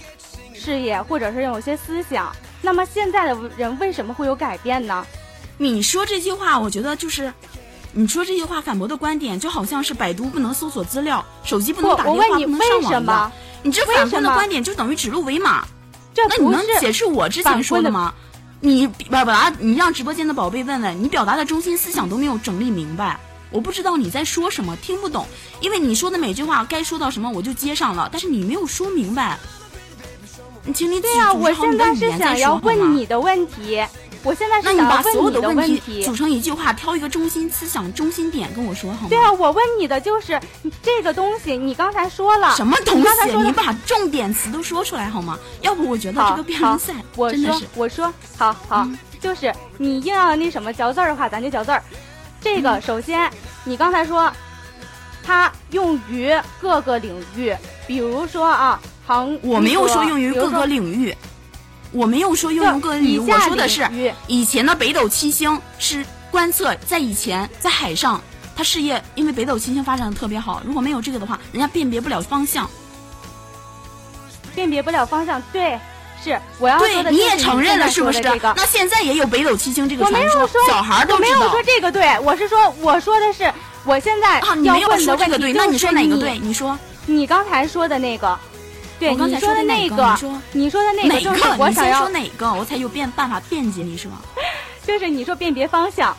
[0.52, 2.30] 事业，或者是有些思想。
[2.60, 5.06] 那么现在的人为什么会有改变呢？
[5.56, 7.32] 你说这句话，我觉得就是。
[7.98, 13.32] 你说这句话反驳的观点，就好像是百度不能搜索资料，手机不能打电话，为什么。
[13.62, 15.64] 你这反驳的观点就等于指鹿为马。
[16.12, 18.12] 这那你能解释我之前说的吗？
[18.60, 23.18] 你表达，你让直播间的宝贝问问，你表达的中心思想都没有整理明白。
[23.50, 25.26] 我不知道你在说什么，听不懂，
[25.60, 29.38] 因为你说的每句话该说到什么我就接上了，但是你没有说明白。
[30.64, 33.80] 你请你对呀、组我现在是想要问你的问题，
[34.24, 39.08] 我现在是想要把所有问你的问问题组成一句话，挑一个中心思想、中心点跟我说好吗？
[39.08, 40.40] 对啊，我问你的就是
[40.82, 43.36] 这个东西，你刚才说了什么东西？
[43.44, 45.38] 你把重点词都说出来好吗？
[45.60, 48.88] 要不我觉得这个辩论赛我说真的是我说好好，
[49.20, 51.80] 就是你硬要那什么嚼字儿的话，咱就嚼字儿。
[52.46, 52.62] 这嗯。
[52.62, 53.28] 个首先，
[53.64, 54.32] 你刚才说，
[55.24, 57.54] 它用于各个领域，
[57.86, 61.14] 比如说啊，航，我没有说用于各个领域，
[61.90, 63.88] 我没有说用于各个领域，我说的是
[64.28, 68.20] 以前的北斗七星是观测在以前在海上，
[68.54, 72.70] 它事业因为北斗七星发展的特别好，如果没有这个的话，人家辨别不了方向。
[74.54, 75.78] 辨别不了方向，对，
[76.22, 77.10] 是我要说对，的。
[77.10, 78.20] 你也承认了是不是？
[78.22, 81.28] 那现在也有北斗七星这个我没传有说，小孩儿都我没。
[81.28, 83.52] 有说这个对，我是说，我说的是
[83.84, 86.38] 我现在啊，你没有要问说这个对，的问题那你说哪个对？
[86.38, 86.78] 你说。
[87.08, 88.36] 你刚才说的那个，
[88.98, 90.18] 对，刚才你说的那个，
[90.50, 94.20] 你说的那个就是我想要说哪个，我才有辩办法辩解你是吗？
[94.84, 96.16] 就是你说辨别方向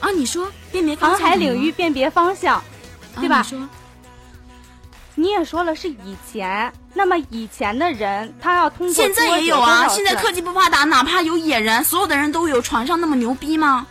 [0.00, 2.62] 啊，你说辨别方航向怎么了海领域辨别方向，
[3.18, 3.46] 对吧？
[5.14, 13.86] 你也说了是以前，那么以前的人他要通过现在也有啊，现在科技不发达，哪怕有野人，所有的人都有船上那么牛逼吗？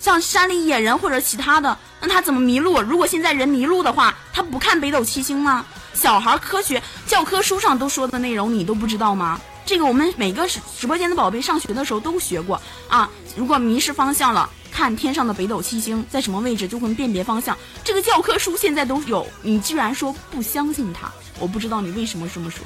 [0.00, 2.80] 像山里野人或者其他的，那他怎么迷路？
[2.82, 5.64] 如果现在人迷路的话，他不看北斗七星吗？
[5.94, 9.40] 小孩科学教科书上都说的内容，你都不知道吗？
[9.64, 13.08] 这个我们每个直直播间的宝贝上学的时候都学过啊。
[13.36, 14.48] 如果迷失方向了，
[14.78, 17.58] 看天上的北斗七星在什么位置，就会辨别方向。
[17.82, 21.10] 这个教科书现在都有，你居然说不相信他，
[21.40, 22.64] 我不知道你为什么这么说。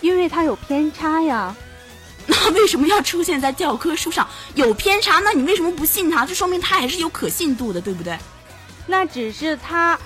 [0.00, 1.54] 因为它有偏差呀。
[2.26, 4.28] 那为什么要出现在教科书上？
[4.56, 6.26] 有偏差，那你为什么不信他？
[6.26, 8.18] 这说明他还是有可信度的，对不对？
[8.84, 9.96] 那只是他，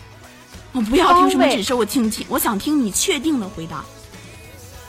[0.72, 3.82] 我不要听什么只是，我听听，我想听你确定的回答。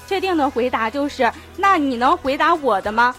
[0.05, 3.15] 确定的回答就是，那你能回答我的吗？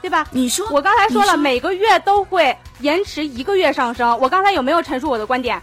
[0.00, 0.26] 对吧？
[0.30, 4.18] 你说，我刚才说了，说每个月都会延迟一个月上升。
[4.20, 5.60] 我刚才有没有陈述我的观点？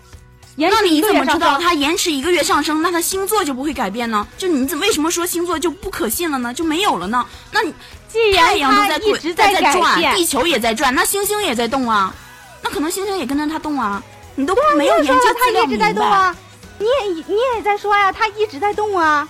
[0.57, 1.57] 延那你迟一个怎么知道。
[1.59, 2.81] 它延迟一个月上升？
[2.81, 4.25] 那它星座就不会改变呢？
[4.37, 6.53] 就你怎么为什么说星座就不可信了呢？
[6.53, 7.25] 就没有了呢？
[7.51, 7.73] 那你
[8.07, 8.97] 既然太阳都在
[9.33, 12.13] 在在转，地球也在转，那星星也在动啊。
[12.61, 14.01] 那可能星星也跟着它动啊。
[14.35, 16.01] 你都没有研究资料它一直在明白。
[16.01, 16.35] 动啊。
[16.79, 19.27] 你也你也在说呀，它一直在动啊。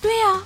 [0.00, 0.40] 对呀、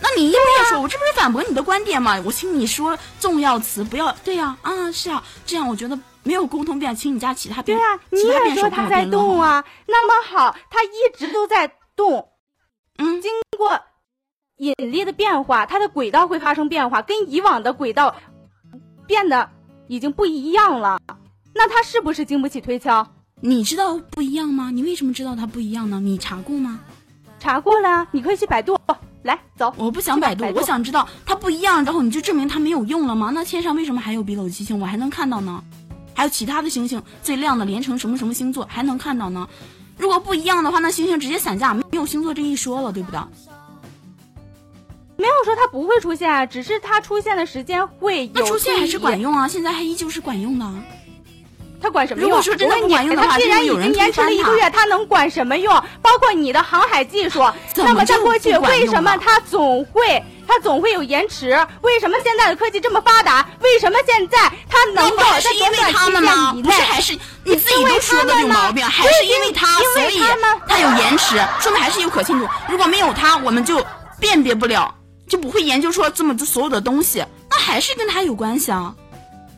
[0.00, 2.20] 那你一不也说，我这不是反驳你的观点吗？
[2.24, 8.20] 我请你说重要词不要，对呀、啊，是啊，这样我觉得没有沟通辩，请你加其他辩，对啊，你
[8.50, 9.04] 也说它在。
[9.06, 9.64] 动啊。
[9.86, 12.28] 那么好，它一直都在动。
[12.98, 13.80] 嗯，经过
[14.58, 18.14] 引力的变化，它的轨道会发生变化，跟以往的轨道
[19.06, 19.48] 变得
[19.86, 20.98] 已经不一样了。
[21.54, 23.06] 那它是不是经不起推敲？
[23.40, 24.70] 你知道不一样吗？
[24.70, 26.00] 你为什么知道它不一样呢？
[26.00, 26.80] 你查过吗？
[27.38, 28.78] 查过了啊，你可以去百度。
[29.28, 29.72] 来，走。
[29.76, 33.30] 我不想百度，我想知道它不一样，然后你就证明它没有用了吗？
[33.34, 34.80] 那天上为什么还有北斗七星？
[34.80, 35.62] 我还能看到呢？
[36.14, 39.46] 还有其他的星星最亮的连成什么什么星座还能看到呢？
[39.98, 43.20] 如果不一样的话，那星星直接散架，没有星座这一说了，对不对？
[45.16, 49.32] 没有说它不会出现啊，只是它出现的时间会有那出现还是管用。
[49.32, 50.72] 用啊，现在还依旧是管用的。
[51.80, 52.30] 它管什么用？
[52.30, 55.72] 如果说真的管用的话它既然已经延迟了一个月，他能管什么用？
[56.02, 61.50] 包括你的航海技术， 么那么在过去为什么他总会他总会有延迟？
[61.82, 63.46] 为什么现在的科技这么发达？
[63.60, 66.52] 为什么现在他能够在因为短他们吗？
[66.52, 70.20] 期间以内不是，还是你自己都说的有毛病，还是因为他，所以
[70.66, 72.48] 他有延迟，说明还是有可信度。
[72.68, 73.84] 如果没有他，我们就
[74.18, 74.92] 辨别不了，
[75.28, 78.94] 就不会研究出这么多所有的东西，那还是跟他有关系啊。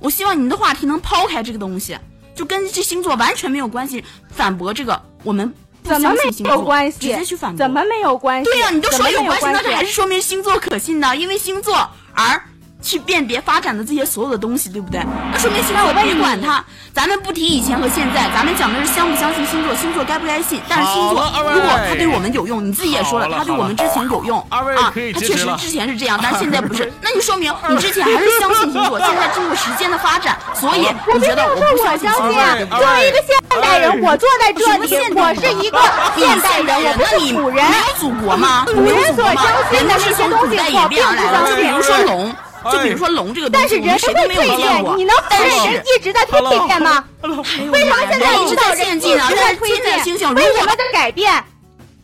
[0.00, 1.96] 我希望你的话题能抛开这个东西，
[2.40, 5.46] 就跟这星座完全没有关系，反驳这个我们
[5.82, 6.98] 不怎么没相信星座，有关系？
[6.98, 7.58] 直接去反驳。
[7.58, 8.50] 怎么没有关系？
[8.50, 11.76] 对呀、你都说有关系，那这还是说明星座可信呢，因为星座
[12.14, 12.42] 而
[12.82, 15.00] 去辨别发展的这些所有的东西，对不对？
[15.32, 16.64] 那说明星座别管它，
[16.94, 20.60] 咱们不提以前和现在，咱们讲的是相不相信星座，星座该不该信。
[20.68, 21.22] 但是星座
[21.52, 24.64] 如果它对我们有用，你自己也说了，它对我们之前有用啊
[25.12, 32.78] 它确实之前是这样，但现在不是， 那就说明你之前还是相信星座， 现在经过时间的发展，所以我你觉得我我不相信星座。
[32.80, 35.78] 作为一个现代人，我坐在这里，我是一个
[36.16, 37.64] 现代人，我不那你是古人。
[37.70, 38.64] 没有祖国吗？
[38.66, 41.56] 古人所相信的那些东西，人都是从古代我并不演变而来的，相信。
[41.56, 42.34] 就比如说龙，
[42.72, 44.98] 就比如说龙这个东西，但是人会蜕见过变，。
[44.98, 47.04] 你能否但认人一直在蜕变吗？
[47.22, 49.26] 为什么现在人一直在渐进啊？
[49.30, 50.04] 一直在蜕变？
[50.04, 51.44] 星星为什么在改变？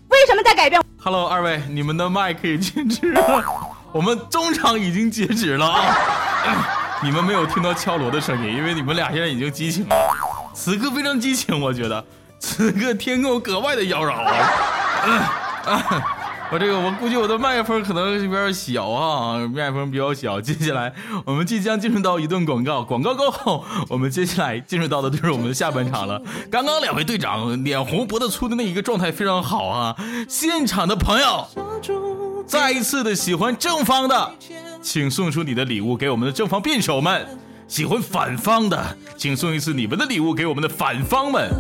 [0.09, 3.44] 为什么在改变？Hello，二位，你们的麦可以禁止了，
[3.92, 6.96] 我们中场已经截止了啊！
[7.02, 9.96] 你们没有听到敲锣的声音，因为你们俩现在已经激情了，
[10.54, 12.04] 此刻非常激情，我觉得
[12.38, 14.52] 此刻天空格外的妖娆啊！
[15.04, 15.18] 嗯
[15.74, 16.15] 啊
[16.53, 20.40] 我这个我估计我的麦克风可能有点小啊，麦克风比较小。
[20.40, 20.92] 接下来
[21.24, 26.22] 我们即将进入到一段广告，广告过后，我们接下来进入到的就是我们的下半场了。
[26.49, 29.97] 刚刚两位队长脸红脖子粗的那一个状态非常好啊，
[30.28, 31.47] 现场的朋友
[32.47, 34.32] 再一次的喜欢正方的，
[34.80, 37.22] 请送出你的礼物给我们的正方辩手们；
[37.66, 41.51] 喜欢反方的，请送一次你们的礼物给我们的反方们。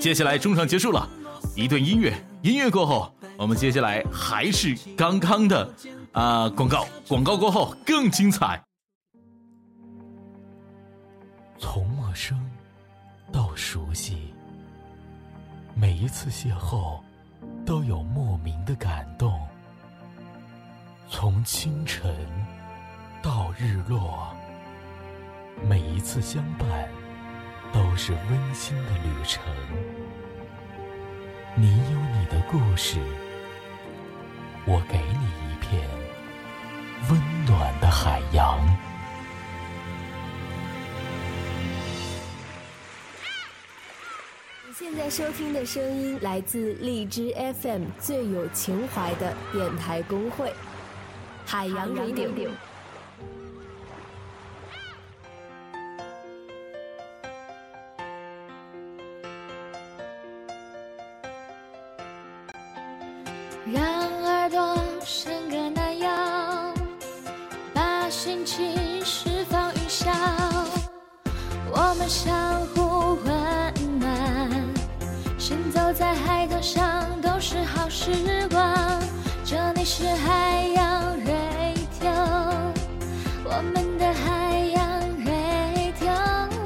[0.00, 1.08] 接下来中场结束了，
[1.54, 2.12] 一段音乐，
[2.42, 5.72] 音乐过后，我们接下来还是刚刚的
[6.10, 8.60] 啊、广告，广告过后更精彩。
[11.56, 12.36] 从陌生
[13.32, 14.34] 到熟悉，
[15.72, 17.00] 每一次邂逅
[17.64, 19.40] 都有莫名的感动。
[21.08, 22.12] 从清晨
[23.22, 24.34] 到日落，
[25.62, 26.88] 每一次相伴
[27.72, 29.40] 都是温馨的旅程。
[31.54, 32.98] 你有你的故事，
[34.70, 35.88] 我给你一片
[37.08, 38.60] 温暖的海洋。
[44.66, 50.52] 你现在收听的声音来自荔枝 FM 最有情怀的电台公会——
[51.46, 52.50] 海洋 Radio。
[72.08, 73.30] 相互温
[74.00, 74.48] 暖，
[75.36, 78.74] 行走在海滩上都是好时光。
[79.44, 82.10] 这里是海洋 radio，
[83.44, 84.88] 我们的海洋
[85.26, 86.56] radio，radio。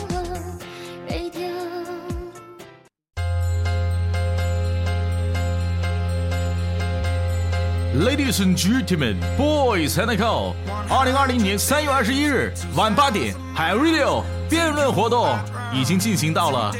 [7.96, 10.54] Ladies and gentlemen, boys and girls，
[10.88, 15.36] 二零二零年三月二十一日晚八点，海 Radio 辩论活动
[15.72, 16.74] 已经进行到了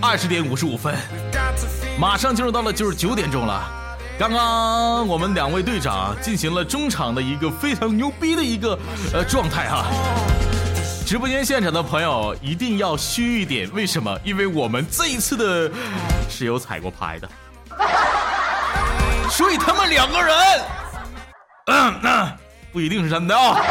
[0.00, 0.94] 二十点五十五分，
[1.98, 3.62] 马上进入到了就是九点钟了。
[4.18, 8.78] 刚刚我们两位队长进行了中场的一个非常牛逼的一个
[9.14, 9.84] 呃状态哈、
[11.06, 14.18] 直播间现场的朋友一定要虚一点，为什么？
[14.24, 15.70] 因为我们这一次的
[16.28, 17.28] 是有彩过牌的。
[19.30, 20.36] 所以他们两个人，
[21.66, 22.32] 嗯嗯，
[22.72, 23.56] 不一定是真的啊。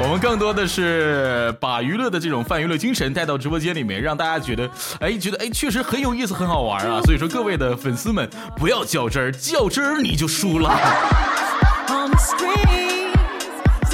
[0.00, 4.70] 我们更多的是把娱乐的这种泛娱乐精神带到直播间里面，让大家觉得，
[5.00, 7.00] 哎，觉得哎，确实很有意思，很好玩啊。
[7.02, 10.70] 所以说，各位的粉丝们，不要较真儿，较真儿你就输了。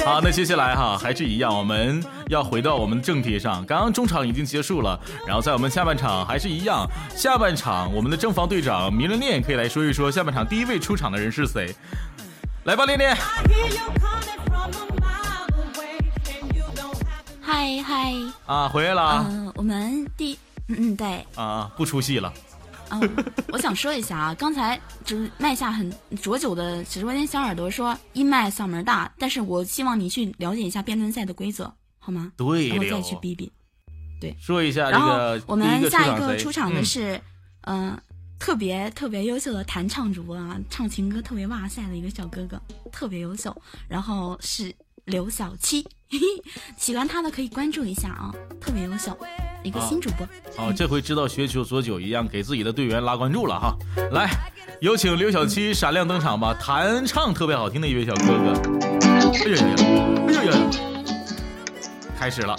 [0.05, 3.65] 好，那接下来哈还是一样，我们要回到我们正题上。
[3.65, 11.75] 刚刚中场已经结束了，然后在我们下半场还是一样，下半场我们的正方队长迷人恋可以来说一说下半场第一位出场的人是谁？
[12.65, 13.15] 来吧，恋恋。
[17.39, 18.13] 嗨嗨，
[18.47, 20.33] 啊，回来了啊、嗯、我们第
[20.67, 22.33] 嗯嗯对，啊，不出戏了。
[22.89, 23.07] 嗯，
[23.49, 32.31] 我想说一下啊，刚才就是麦下很浊酒的直播间小耳朵说音麦嗓门大，但是我希望你去了解一下辩论赛的规则，好吗？
[32.35, 33.51] 对然后再去逼逼。
[34.19, 37.21] 对，说一下这然后个我们下一个出场的嗯是，
[37.61, 38.01] 嗯、
[38.39, 42.61] 特别特别优秀的弹唱主播啊，唱情歌特别哇塞的一个小哥哥，
[42.91, 43.55] 特别优秀。
[43.87, 44.73] 然后是
[45.05, 46.25] 刘小七，嘿嘿，
[46.77, 48.31] 喜欢他的可以关注一下啊，
[48.61, 49.17] 特别优秀，
[49.63, 50.27] 一个新主播。
[50.55, 53.75] 好，这回知道学球佐久一样给自己的队员拉关注了哈。
[54.11, 54.29] 来，
[54.79, 58.53] 有请刘小七闪亮登场吧，弹唱特别好听的一位小哥哥。
[59.33, 59.75] 哎呀呀，
[60.27, 60.69] 哎呀呀，
[62.17, 62.55] 开始了。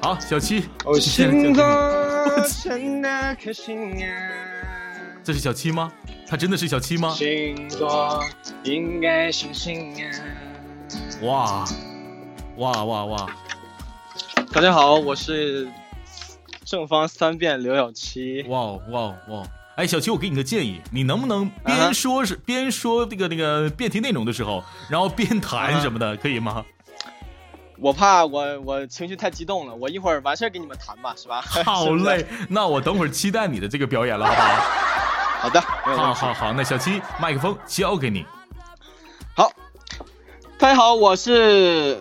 [0.00, 1.64] 好，小七，哦， 现在星座
[2.36, 4.73] 就 真的可信啊！
[5.24, 5.90] 这是小七吗？
[6.28, 7.08] 他真的是小七吗？
[7.14, 8.22] 星座
[8.62, 10.12] 应该相信啊！
[11.22, 11.64] 哇，
[12.58, 13.26] 哇哇哇！
[14.52, 15.66] 大家好，我是
[16.66, 18.42] 正方三辩刘小七。
[18.48, 19.42] 哇哇哇！
[19.76, 26.62] 哎，小七，我给你个建议，你能不能啊边说是、边说这个那个辩题内容的时候，然后边弹什么的，可以吗？
[27.78, 31.40] 我怕我我情绪太激动了，我一会儿完事儿给你们谈吧，是吧？
[31.64, 34.84] 好嘞， 那我等会儿期待你的这个表演了，好不好？
[35.44, 38.24] 好的，好好好，那小七，麦克风交给你。
[39.36, 39.52] 好
[40.56, 42.00] 大家好，我是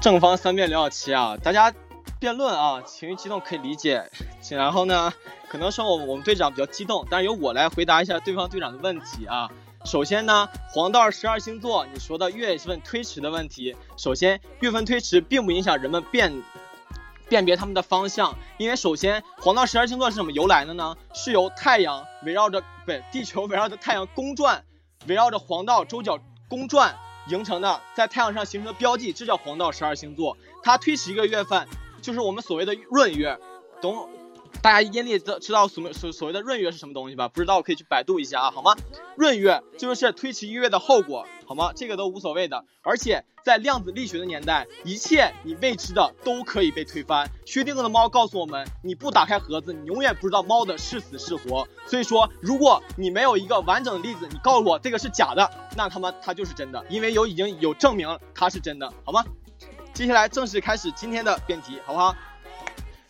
[0.00, 1.36] 正方三辩刘小七啊。
[1.36, 1.72] 大家
[2.18, 4.10] 辩论啊，情绪激动可以理解。
[4.50, 5.12] 然后呢，
[5.48, 9.48] 可能说我我们队长比较激动，但是由我来回答一下对方队长的问题啊。
[9.84, 16.42] 首先呢，黄道十二星座，你说的月份推迟的问题，首先月份推迟并不影响人们辨
[17.28, 20.96] 辨别他们的方向，因为首先黄道十二星座是怎么由来的呢？
[21.14, 24.64] 是由太阳围绕着不地球 围绕着太阳公转，
[25.06, 26.18] 围绕着黄道周角
[26.48, 26.96] 公转。
[27.28, 30.38] 形成的在太阳上形成的标记，这叫黄道十二星座。
[30.62, 31.66] 它推迟一个月份，
[32.00, 33.36] 就是我们所谓的闰月，
[33.80, 34.08] 懂？
[34.62, 37.26] 大家阴历知知道所所所谓的闰月是什么东西吧？
[37.26, 38.76] 不知道可以去百度一下啊，好吗？
[39.16, 41.72] 闰月就是推迟一月的后果，好吗？
[41.74, 42.64] 这个都无所谓的。
[42.82, 47.30] 而且在量子力学的年代，一切你未知的都可以被推翻。
[47.44, 51.66] 薛定谔的猫告诉我们，你不打开盒子，你永远不知道猫的是死是活。
[51.86, 59.24] 所以说，如果你没有一个完整的例子，你告诉我这个是假的，那他妈它就是真的，因为有已经有证明它是真的，好吗？
[59.94, 62.14] 接下来正式开始今天的辩题，好不好？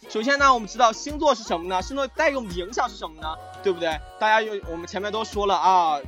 [0.09, 1.82] 首先呢，我们知道星座是什么呢？
[1.82, 3.34] 星座带给我们的影响是什么呢？
[3.61, 3.89] 对不对？
[4.20, 5.99] 大家又我们前面都说了啊，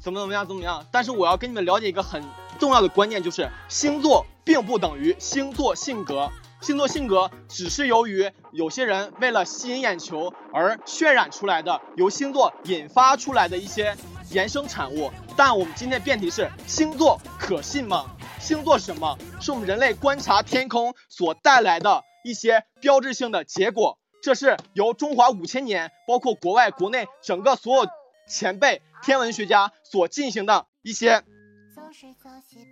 [0.00, 0.84] 怎么怎么样怎么样。
[0.90, 2.22] 但是我要跟你们了解一个很
[2.58, 6.30] 重要的观念，就是星座并不等于星座性格，
[6.60, 13.96] 星座性格只是由于有些人为了吸引眼球而渲染出来的，由星座引发出来的一些
[14.30, 15.10] 衍生产物。
[15.36, 18.06] 但我们今天辩题是星座可信吗？
[18.38, 19.16] 星座是什么？
[19.40, 22.02] 是我们人类观察天空所带来的。
[22.24, 27.84] 一些标志性的结果，这是由中华五千年，包括国外、国内整个所有
[28.32, 31.22] 前辈天文学家所进行的一些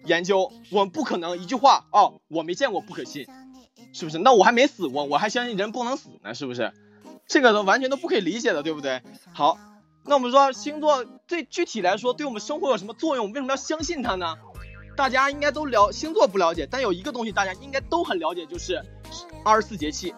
[0.06, 0.50] 研究。
[0.70, 3.26] 我们不可能一句话哦，我没见过，不可信，
[3.92, 4.16] 是不是？
[4.18, 6.72] 那我还没死过，我还相信人不能死呢，是不是？
[7.26, 9.02] 这个都完全都不可以理解的，对不对？
[9.34, 9.58] 好，
[10.06, 13.26] 那我们说星座最具体来说，对我们生活有什么作用？
[13.26, 14.36] 为什么要相信它呢？
[14.96, 18.82] 大家应该都了星座不了解，但有一个东西大家应该都很了解，就是
[19.44, 20.14] 二十四节气。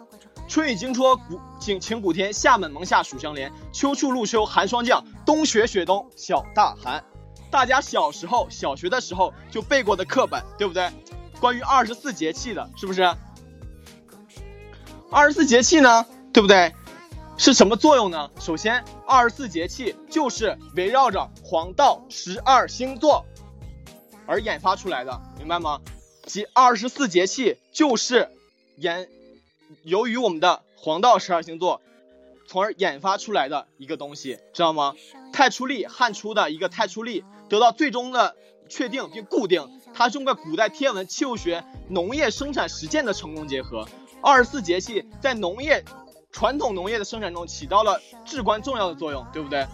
[0.53, 7.03] 春雨惊春，谷晴晴谷天，夏满芒夏暑相连，秋处露秋寒霜降，冬雪雪冬小大寒。
[7.50, 10.90] 大家小时候小学的时候就背过的课本，对不对？
[11.40, 13.03] 关于二十四节气的，是不是？
[15.11, 16.74] 二十四节气呢，对不对？
[17.38, 18.30] 是什么作用呢？
[18.38, 23.24] 首先，二十四节气就是围绕着黄道十二星座。
[24.26, 25.80] 而研发出来的，明白吗？
[26.26, 28.28] 即二十四节气就是
[28.76, 29.09] 研
[29.83, 31.81] 由于我们的黄道十二星座，
[32.47, 34.95] 从而研发出来的一个东西，知道吗？
[35.33, 38.37] 太初历汉初的一个太初历得到最终的
[38.68, 43.87] 确定并固定，它是用个古代天文、气候学、农业生产实践的成功结合。
[44.23, 45.85] 二十四节气在农业
[46.31, 49.66] 传统农业的生产中起到了至关重要的作用，对不对？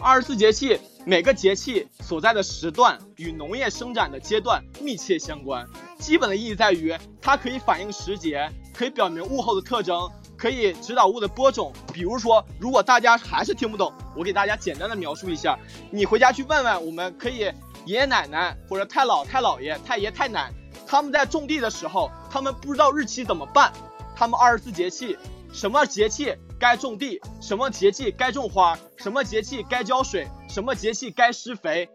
[0.00, 0.78] 二十四节气。
[1.06, 5.66] 每个节气所在的时段与农业生产的阶段密切相关，
[6.00, 11.72] 基本的意义在于它可以反映时节，可以表明物候的特征，可以指导物的播种。
[11.92, 15.58] 比如说，如果大家还是听不懂，我给大家简单的描述一下，
[15.92, 17.40] 你回家去问问，我们可以
[17.84, 20.50] 爷爷奶奶或者太姥太姥爷、太爷太奶，
[20.86, 23.72] 他们在种地的时候，他们不知道日期怎么办，
[24.16, 25.16] 他们二十四节气，
[25.52, 26.34] 什么节气？
[26.58, 31.88] 该种地，什么节气该种花，什么节气该浇水，什么节气该施肥，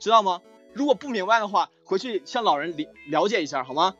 [0.00, 0.40] 知道吗？
[0.74, 3.96] 如果不明白的话，回去向老人了了解一下好吗？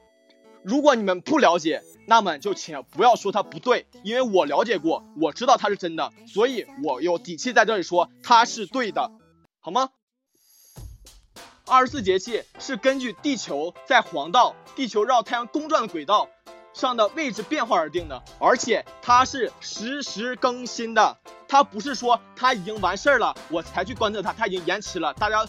[0.62, 9.10] 如果你们不了解，那么就请不要说它不对，因为我了解过，我知道它是真的，所以我有底气在这里说它是对的，
[9.58, 9.90] 好吗？
[11.66, 16.28] 二十四节气是根据地球在黄道，地球绕太阳公转的轨道。
[16.72, 21.18] 上的位置变化而定的，而且它是实时更新的，
[21.48, 25.44] 它不是说它已经完事儿了我才去观测它，它已经延迟了，大家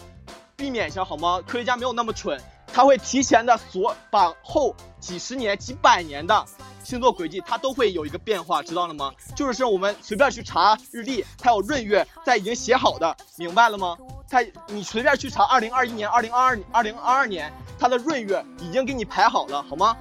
[0.62, 1.42] 避免一下好吗？
[1.44, 2.40] 科学家没有那么蠢，
[2.72, 6.46] 他会提前的所把后几十年、几百年的
[6.84, 9.10] 星座轨迹，它都会有一个变化，知道了吗？
[9.34, 13.98] 就是我们随便去查日历，它有闰月在已经写好的，明白了吗？
[14.30, 19.96] 它你随便去查二零二一年、二零二二、二零二二年，它的闰月已经给你排好了，好吗？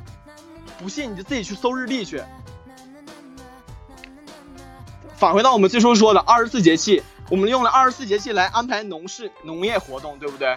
[0.77, 2.21] 不信你就自己去搜日历去。
[5.15, 7.01] 返回到我们最初说的二十四节气，
[7.31, 10.53] 我们用了二十四节气来安排农事、农业活动，对不对？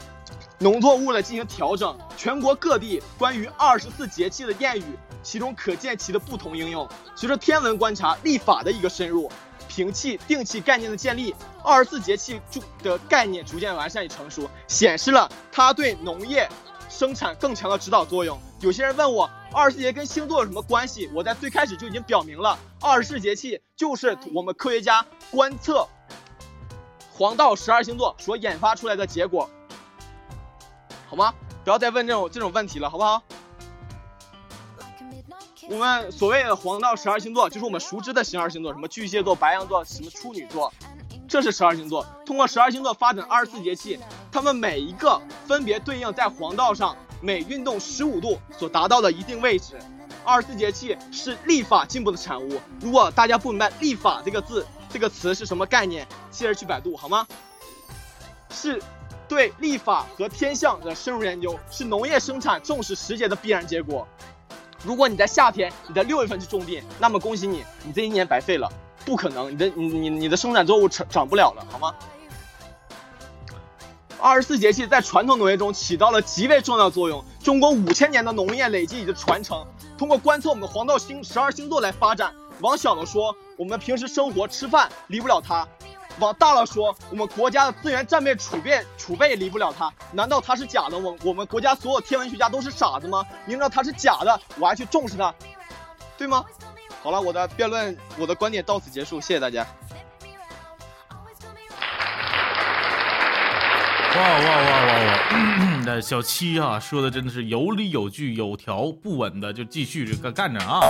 [0.59, 4.83] 农作物的进行调整，全国各地关于二十四节气的谚语，
[5.23, 6.89] 其中可见其的不同应用。
[7.15, 9.31] 随着天文观察、历法的一个深入，
[9.69, 16.49] 平气、定气概念的建立，二十四节气就的概念逐渐完善与成熟，显示了它对农业
[16.91, 18.37] 生产更强的指导作用。
[18.59, 19.31] 有些人问我。
[19.57, 21.09] 二十四节跟星座有什么关系？
[21.15, 25.87] 我在最开始就已经表明了，二十四节气就是我们科学家观测
[27.17, 29.49] 黄道十二星座所研发出来的结果。
[31.09, 31.33] 好吗？
[31.63, 33.23] 不要再问这种这种问题了，好不好？
[35.71, 40.73] 我们所谓的黄道十二星座，就是我们熟知的十二星座，什么巨蟹座、白羊座、什么处女座，
[41.29, 42.05] 这是十二星座。
[42.27, 43.99] 通过十二星座发展二十四节气，
[44.33, 49.79] 它们每一个分别对应在黄道上每运动十五度所达到的一定位置。
[50.25, 52.61] 二十四节气是历法进步的产物。
[52.81, 57.27] 如果大家不明白“历法”这个字、这个词是什么概念，接着去百度好吗？
[58.49, 58.81] 是
[59.27, 64.07] 对历法和天象的深入研究，是农业生产重视时节的必然结果。
[64.85, 68.73] 如果你在夏天，你在六月份去种地，那么恭喜你，你这一年白费了，
[69.05, 71.93] 不可能，你的你你你的生产作物长长不了了，好吗？
[74.21, 77.25] 二十四节气在传统农业中起到了极为重要作用。
[77.43, 79.67] 中国五千年的农业累积以及传承，
[79.99, 82.33] 通过观测我们的黄道星十二星座来发展。
[82.61, 85.67] 往小了说，我们平时生活吃饭离不了它；
[86.19, 89.93] 往大了说，我们国家的资源战备储备储备离不了它。
[90.13, 90.99] 难道它是假的？
[90.99, 93.25] 我我们国家所有天文学家都是傻子吗？
[93.45, 95.35] 明知道它是假的，我还去重视它，
[96.17, 96.45] 对吗？
[97.03, 99.67] 好了，我的辩论，我的观点到此结束，谢谢大家。
[104.17, 105.74] 哇哇哇哇哇！
[105.87, 110.81] 那小七啊，说的真的是有理有据、有条不紊的，就继续这个干着啊。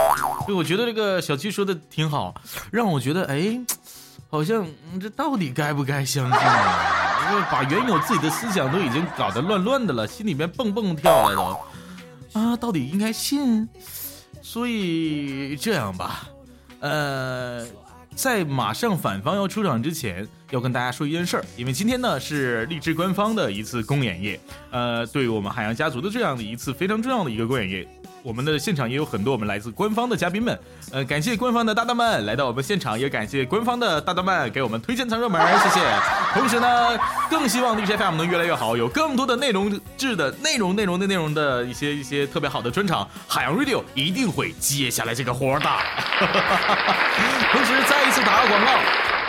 [0.47, 2.34] 就我觉得这个小七说的挺好，
[2.70, 3.59] 让我觉得哎，
[4.30, 4.66] 好像
[5.01, 7.30] 这到底该不该相信啊？
[7.32, 13.68] 就把原有自己的思想都已经搞得乱乱的了，心里面蹦蹦跳了都啊，到底应该信？
[14.42, 16.28] 所以这样吧，
[16.80, 17.66] 呃。
[18.16, 24.38] 在马上反方要出场之前，要跟大家说一件事儿，因为今天呢是荔枝官方的一次公演夜，
[24.70, 27.86] 呃，对于我们海洋家族的这样的一次非常重要的一个公演夜。
[28.22, 30.59] 我们的现场也有很多我们来自官方的嘉宾们，
[30.90, 35.80] 呃，感谢官方的大大们来到我们现场，也感谢官方的大大们给我们推荐藏热门，谢谢。
[36.32, 45.66] 同时呢，更希望 DJ FM 能越来越好，有更多的内容质的内容、内容的内容的一些一些特别好的专场，海洋 Radio 一定会接下来这个活的。
[47.53, 48.72] 同时再一次打个广告，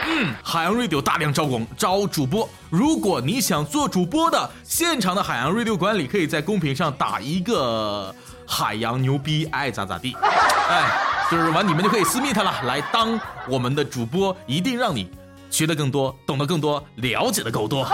[0.08, 8.14] 嗯，海洋 Radio 大量招工招主播，如果你想做主播的，现场的海洋 Radio 管理可以在公屏上打一个。
[8.47, 10.16] 海洋牛逼，爱咋咋地，
[10.70, 10.91] 哎，
[11.32, 15.10] 就是完你们就可以私密他了，来当我们的主播，一定让你
[15.49, 17.88] 学的更多，懂得更多，了解的够多。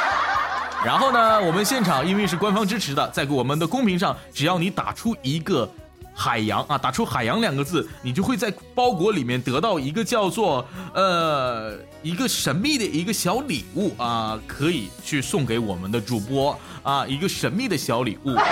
[0.84, 5.66] 然后呢，我们现场因为是官方支持的，在我们的公屏上，只要你打出一个
[6.20, 18.36] 海洋啊，打出海洋两个字，你就会在包裹里面得到一个叫做呃一个神秘的一个小礼物啊，可以去送给我们的主播啊，一个神秘的小礼物。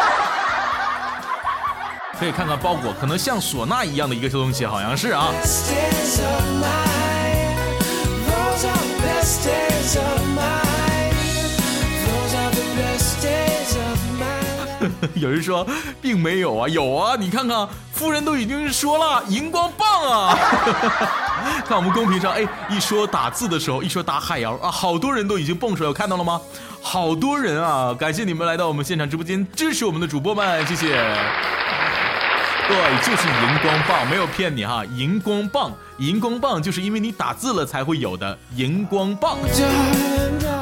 [2.19, 5.33] 可以看看包裹，可能像唢呐一样的一个东西，好像是啊。
[15.15, 15.67] 有人说
[16.01, 20.39] 并没有啊，有啊，你看看，夫人都已经说了，荧光棒啊。
[21.67, 26.41] 看我们公屏上，哎，一说打字的时候，一说打海洋啊，好多人都已经蹦出来，看到了吗？
[26.83, 31.05] 好多人啊，感谢你们来到我们现场直播间支持我们的主播们，谢谢。
[32.69, 39.37] 对，就是荧光棒，没有骗你哈，荧光棒，荧光棒就是因为你打字了才会有的荧光棒。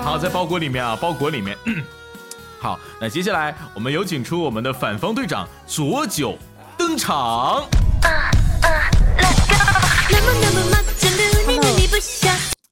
[0.03, 1.57] 好，在包裹里面啊，包裹里面。
[2.65, 6.35] 好，那接下来我们有请出我们的反方队长左九
[6.79, 7.63] 登场。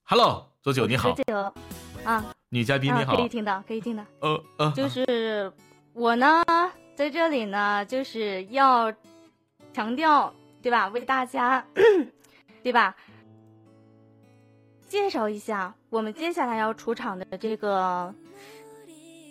[0.05, 1.13] Hello，左九你好。
[1.13, 1.55] 左九，
[2.05, 3.17] 啊，女嘉宾你好。
[3.17, 4.03] 可以听到，可以听到。
[4.21, 5.53] 呃呃，就是
[5.93, 6.43] 我呢，
[6.97, 8.91] 在这里呢，就是要。
[9.75, 10.33] 强调
[10.63, 10.89] 对吧？
[10.89, 11.63] 为大家
[12.63, 12.95] 对吧？
[14.87, 18.15] 介绍一下我们接下来要出场的这个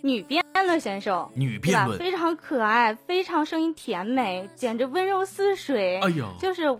[0.01, 5.99] 女辩论选手，女辩论非常可爱，非常声音甜美，简直温柔似水。
[5.99, 6.79] 哎呦，就是我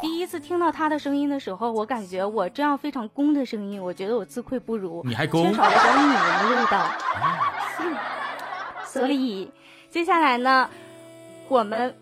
[0.00, 6.90] 第一次听到她的声音的时候，我感觉我这样非常攻的声音，我觉得我自愧不如，你还攻，缺少了点女人的味道。
[8.86, 9.50] 所以
[9.90, 10.68] 接下来呢，
[11.48, 11.94] 我们。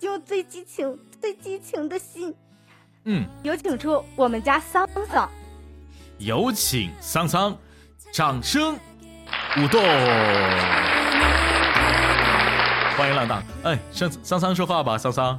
[0.00, 2.34] 用最激情、最激情的心，
[3.04, 5.30] 嗯，有请出我们家桑桑，
[6.18, 7.56] 有请桑桑，
[8.12, 8.76] 掌声
[9.58, 9.82] 舞动，
[12.96, 15.38] 欢迎浪荡，哎，桑桑桑说话吧，桑桑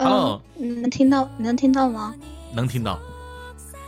[0.00, 1.30] ，Hello，能听到？
[1.38, 2.12] 能听到吗？
[2.52, 2.98] 能听到。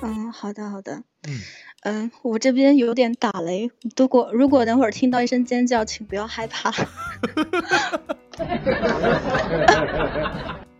[0.01, 1.03] 嗯，好的，好的。
[1.27, 1.41] 嗯
[1.83, 6.73] 嗯，我这边有点打雷，如果如果等会儿听到一声尖叫，请不要害怕。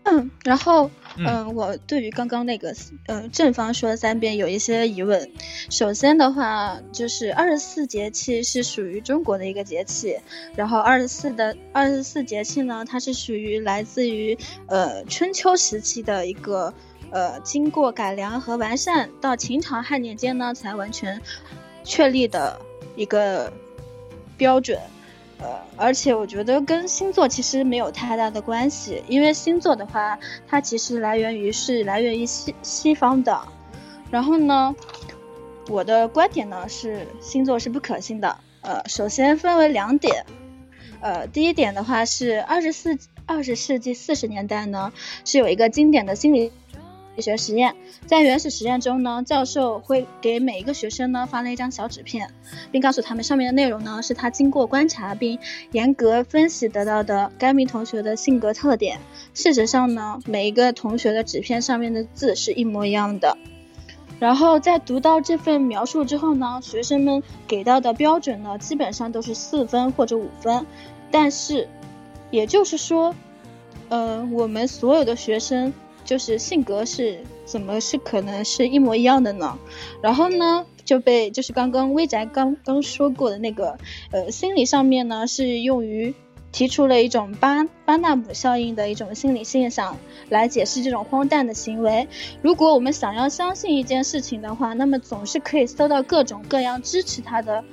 [0.07, 2.75] 嗯，然后，嗯嗯、我对于刚刚那个，
[3.07, 5.31] 呃，正方说的三遍有一些疑问。
[5.71, 10.19] 首先的话，就是二十四节气是属于中国的一个节气，
[10.55, 14.37] 然后二十四的二十四节气呢，它是属于来自于
[14.67, 16.71] 呃春秋时期的一个
[17.09, 21.19] 呃经过改良和完善，到秦朝汉年间呢才完全
[21.83, 22.61] 确立的
[22.95, 23.51] 一个
[24.37, 24.79] 标准。
[25.37, 30.17] 呃，而且我觉得跟星座其实没有太大的关系，因为星座的话，
[30.47, 33.41] 它其实来源于是来源于西西方的。
[34.09, 34.73] 然后呢，
[35.67, 38.37] 我的观点呢是星座是不可信的。
[38.61, 40.25] 呃，首先分为两点。
[41.01, 44.91] 呃，第一点的话是二十四二十世纪四十年代呢，
[45.23, 46.51] 是有一个经典的心理
[47.21, 52.29] 学实验，在原始实验中呢，教授会给每一个学生呢发了一张小纸片，
[52.71, 55.39] 并告诉他们上面的内容呢是他经过观察并
[55.71, 58.99] 严格分析得到的该名同学的性格特点。
[59.33, 63.37] 事实上呢，每一个同学的纸片上面的字是一模一样的。
[64.17, 70.65] 然后在读到这份描述之后呢，学生们给到的标准呢，基本上都是四分或者五分。
[71.11, 71.67] 但是，
[72.31, 73.13] 也就是说，
[73.89, 75.73] 呃，我们所有的学生
[76.05, 79.57] 就是性格是怎么是可能是一模一样的呢？
[80.01, 83.77] 然后呢，就被就是刚刚微宅刚刚说过的那个，
[84.11, 86.13] 呃，心理上面呢是用于
[86.51, 89.97] 提出了一种巴巴纳姆效应的一种心理现象
[90.29, 92.07] 来解释这种荒诞的行为。
[92.41, 97.63] 如果我们想要相信一件事情的话，那么总是可以搜到各种各样支持它的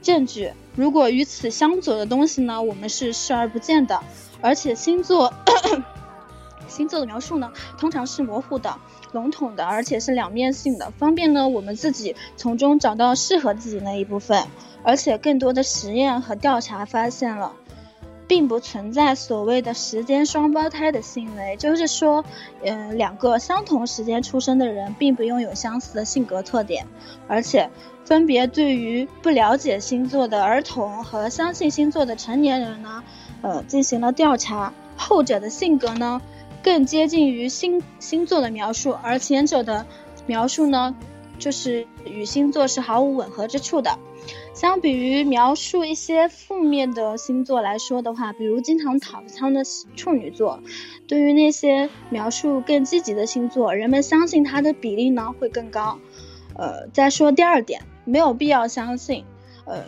[0.00, 0.52] 证据。
[0.76, 4.00] 如果与此相左的东西呢，我们是视而不见的。
[4.40, 5.30] 而且星座
[6.70, 8.76] 星座的描述呢，通常是模糊的、
[9.12, 14.44] 笼统的，而且是两面性的，方便呢我们自己从中找到适合自己那一部分。
[14.82, 17.52] 而且更多的实验和调查发现了，
[18.26, 22.24] 并不存在所谓的时间双胞胎的行为，就是说，
[22.62, 26.86] 嗯、两个相同时间出生的人，并不拥有相似的性格特点，
[27.28, 27.68] 而且
[28.06, 33.04] 分别对于不了解星座的儿童和相信星座的成年人呢，
[33.42, 36.22] 呃，进行了调查，后者的性格呢，
[36.62, 39.86] 更接近于星星座的描述，而前者的
[40.26, 40.94] 描述呢，
[41.38, 43.98] 就是与星座是毫无吻合之处的。
[44.52, 49.62] 相比于描述一些负面的星座来说的话，比如经常躺枪的
[49.96, 50.60] 处女座，
[51.06, 55.98] 对于那些描述更积极的星座，人们相信它的比例呢会更高。
[56.54, 59.24] 呃，再说第二点，没有必要相信。
[59.64, 59.84] 呃，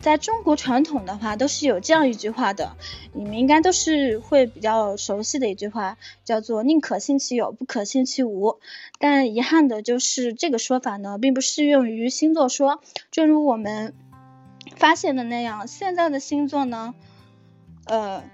[0.00, 2.74] 在中国传统的话，都是有这样一句话的，
[3.12, 8.58] 你们应该都是会比较熟悉的一句话，叫做“宁可信其有，不可信其无”。
[8.98, 12.80] 但遗憾的就是，这个说法呢，并不适用于星座说。
[13.10, 13.94] 正如我们
[14.74, 16.94] 发现的那样，现在的星座呢，
[17.84, 18.24] 呃，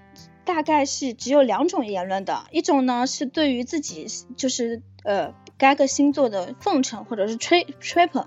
[0.47, 8.25] 大概是只有两种言论的，一种呢是对于自己就是呃该个星座的奉承或者是吹吹捧，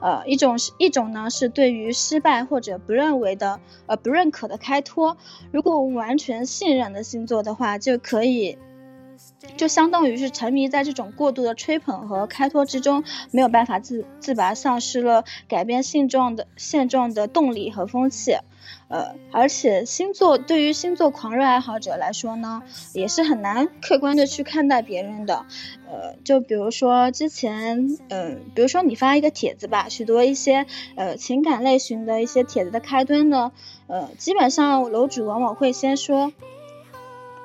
[0.00, 5.16] 呃，一种是一种呢是对于失败或者不认为的呃不认可的开脱。
[5.52, 8.58] 如果我们完全信任的星座的话，就可以。
[9.56, 18.36] 就相当于是沉迷在这种过度的吹捧和开脱之中，没有办法自自拔，丧失了改变现状的现状的动力和风气。
[18.88, 22.62] 呃，而且星座对于星座狂热爱好者来说呢，
[22.92, 25.46] 也是很难客观的去看待别人的。
[25.88, 33.52] 呃，就比如说之前，嗯、比如说你发一个帖子吧，许多一些呃情感类型的一些帖子的开端呢，
[33.86, 36.32] 呃，基本上楼主往往会先说。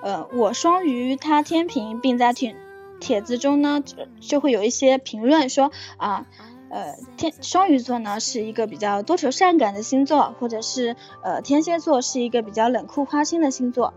[0.05, 2.55] 呃，我双鱼，他天平，并在帖
[2.99, 6.27] 帖子中呢，就就会有一些评论说啊，
[6.69, 13.95] 呃，天双鱼座呢是一个比较多愁善感的星座，或者是呃天蝎座是一个比较冷酷花心的星座。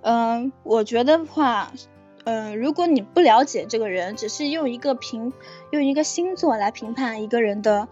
[0.00, 1.70] 嗯、我觉得话，
[2.24, 5.32] 嗯、如果你不了解这个人，只是用一个评
[5.70, 7.86] 用一个星座来评判一个人的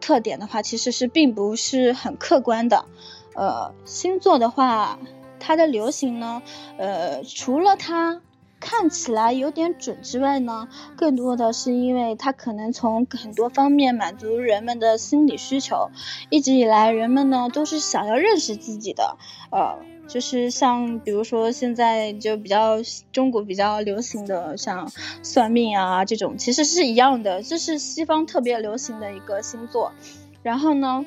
[0.00, 2.84] 特点的话，其实是并不是很客观的。
[3.38, 4.98] 呃，星座的话，
[5.38, 6.42] 它的流行呢，
[6.76, 8.20] 呃，除了它
[8.58, 15.90] 看起来有点准之外呢，更多的是因为它可能从很多方面满足人们的心理需求。
[16.30, 19.16] 一直以来，人们呢都是想要认识自己的，
[19.52, 19.78] 呃，
[20.08, 22.78] 就是像比如说现在就比较
[23.12, 24.90] 中国比较流行的像
[25.22, 29.92] 算命啊这种，其实是一样的，这是西方特别流行的一个星座。
[30.42, 31.04] 然后呢，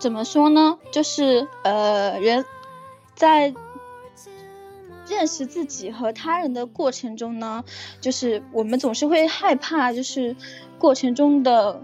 [0.00, 0.78] 怎么说呢？
[0.90, 2.44] 就是呃，人
[3.14, 3.54] 在
[5.06, 7.64] 认识自己和他人的过程中呢，
[8.00, 10.34] 就是我们总是会害怕，就是
[10.78, 11.82] 过程中的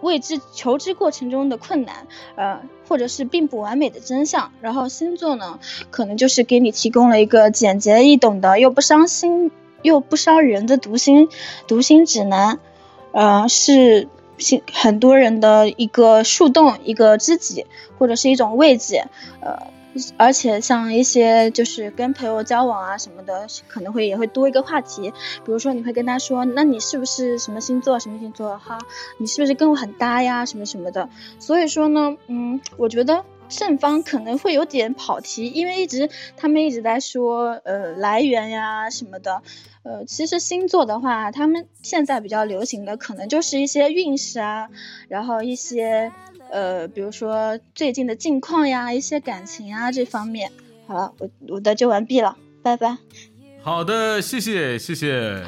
[0.00, 4.50] 未知求知过程中的困难，呃，或者是并不完美的真相。
[4.60, 5.60] 然后星座呢，
[5.90, 9.52] 可能就是给你提供了一个简洁易懂的又不伤心
[9.82, 11.28] 又不伤人的读心
[11.68, 12.58] 读心指南，
[13.12, 14.08] 呃，是
[14.72, 17.66] 很多人的一个树洞，一个知己，
[17.98, 19.06] 或者是一种慰藉，
[19.40, 19.68] 呃。
[20.16, 25.10] 而且像一些就是跟朋友交往啊什么的，可能会也会多一个话题。
[25.44, 27.98] 比如说你会跟他说，那你是不是什么星座？
[27.98, 28.58] 什么星座？
[28.58, 28.78] 哈，
[29.16, 30.46] 你是不是跟我很搭呀？
[30.46, 31.08] 什么什么的。
[31.40, 39.42] 所以说呢，嗯，我觉得正方可能会有点跑题，因为一直他们一直在说呃来源呀什么的。
[39.82, 44.68] 呃，其实星座的话，他们现在比较流行的可能就是一些运势啊，
[45.08, 46.12] 然后一些。
[46.50, 50.50] 呃，比如说最近的近况呀，一些感情啊这方面。
[50.86, 52.96] 好了，我我的就完毕了，拜拜。
[53.62, 55.44] 好的，谢谢谢谢，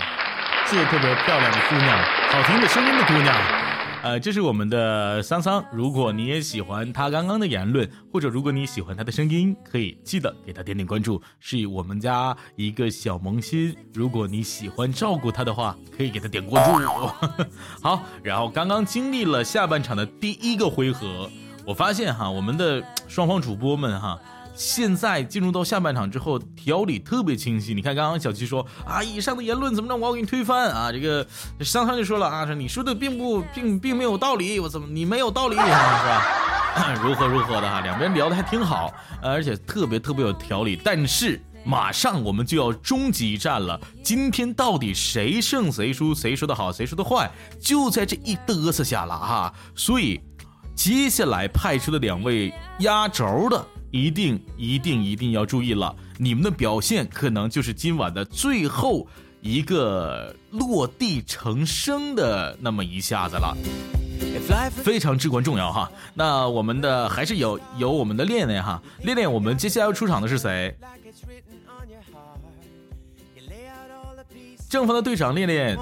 [0.66, 1.98] 谢谢特别漂亮的姑娘，
[2.28, 3.59] 好听的声音的姑娘。
[4.02, 5.62] 呃，这是我们的桑桑。
[5.70, 13.76] 如果你也喜欢他刚刚的言论，或者如果你喜欢他的声音，可以记得给他点点关注，是我们家一个小萌新。
[13.92, 17.06] 如果你喜欢照顾他的话，可以给他点关注。
[17.82, 21.30] 好，然后刚刚经历了下半场的第一个回合，
[21.66, 24.18] 我发现哈，我们的双方主播们哈。
[24.54, 27.72] 现在进入到下半场之后，条理特别清晰。
[27.72, 30.92] 你看，刚刚小七说啊，以上的言论怎么着，我要给你推翻啊！
[30.92, 31.26] 这个
[31.60, 36.94] 桑桑就说了啊，说你说的并不 并并没有道理，我怎么你没有道理是吧？
[37.02, 40.78] 如何如何的哈，两边聊的还挺好，而且特别特别有条理。
[40.82, 49.54] 但是马上我们就要终极一战了，今天到底谁胜谁输，谁说的好，谁说的坏，就在这一嘚瑟下了哈。
[49.74, 50.20] 所以
[50.74, 53.64] 接下来派出的两位压轴的。
[53.90, 59.06] 一定一定一定要注意了，你们的表现可能就是今晚的最后
[59.40, 63.56] 一个落地成声的那么一下子了，
[64.70, 65.90] 非常至关重要哈。
[66.14, 70.76] 那我们的还是有有我们的练练哈，练练，我们接下来要出场的是谁？
[74.68, 75.76] 正方的队长练练。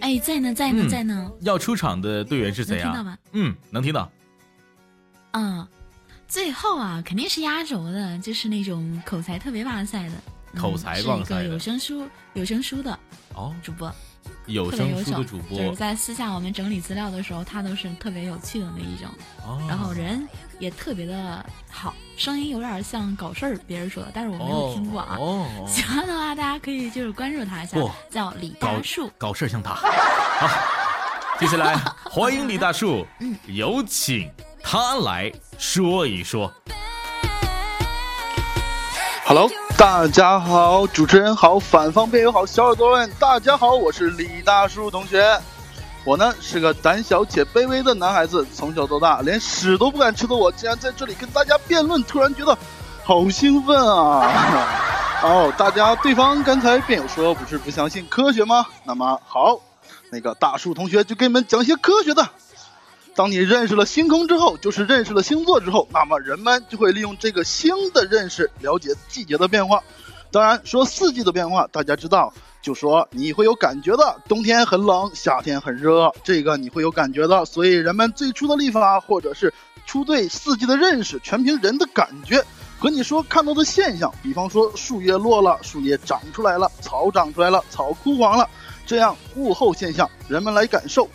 [0.00, 1.30] 哎，在呢，在呢，在呢。
[1.40, 2.92] 要出场的队员是谁啊？
[2.92, 3.18] 能听到吗？
[3.32, 4.10] 嗯，能听到。
[5.32, 5.66] 嗯。
[6.28, 12.96] 最后啊，肯定是压轴的，就是那种口才特别哇塞的，口才哇塞的，有声书有声书的
[13.34, 13.90] 哦，主播，
[14.44, 19.08] 有声书的主播，就是在私下我们整理资料的时候，他都是特别有趣的那一种，
[19.66, 20.28] 然后人
[20.58, 25.16] 也特别的好，声音有点像搞事儿，别人说的，但是我没有听过啊。
[25.66, 27.78] 喜欢的话，大家可以就是关注他一下，
[28.10, 29.72] 叫李大树，搞事儿像他。
[29.74, 30.46] 好，
[31.40, 31.74] 接下来
[32.04, 34.30] 欢迎李大树，嗯，有请。
[34.62, 36.52] 他来说一说。
[39.24, 45.38] Hello，大家好，主持人好，反方辩友好，小耳朵们大家好，我是李大树同学。
[46.04, 52.56] 我呢是个胆小且卑微的男孩子，从小到大连屎都不敢吃的我，竟然在这里跟大家辩论，突然觉得
[53.04, 54.32] 好兴奋啊！
[55.22, 58.64] 哦，大家对方刚才辩友说不是不相信科学吗？
[58.84, 59.60] 那么好，
[60.10, 62.26] 那个大树同学就给你们讲些科学的。
[63.18, 69.82] 当你认识了星空之后，就是认识了星座之后，那么人们就会利用这个星的认识了解季节的变化。
[70.30, 72.32] 当然，说四季的变化，大家知道，
[72.62, 77.44] 就说你会有感觉的，冬天很冷，夏天很热，这个你会有感觉的。
[77.44, 79.52] 所以人们最初的历法或者是
[79.84, 82.40] 初对四季的认识，全凭人的感觉
[82.78, 84.14] 和你说看到的现象。
[84.22, 88.48] 比方说树叶落了，树叶长出来了，草长出来了，草枯黄了，
[88.86, 91.08] 这样物候现象，人们来感受。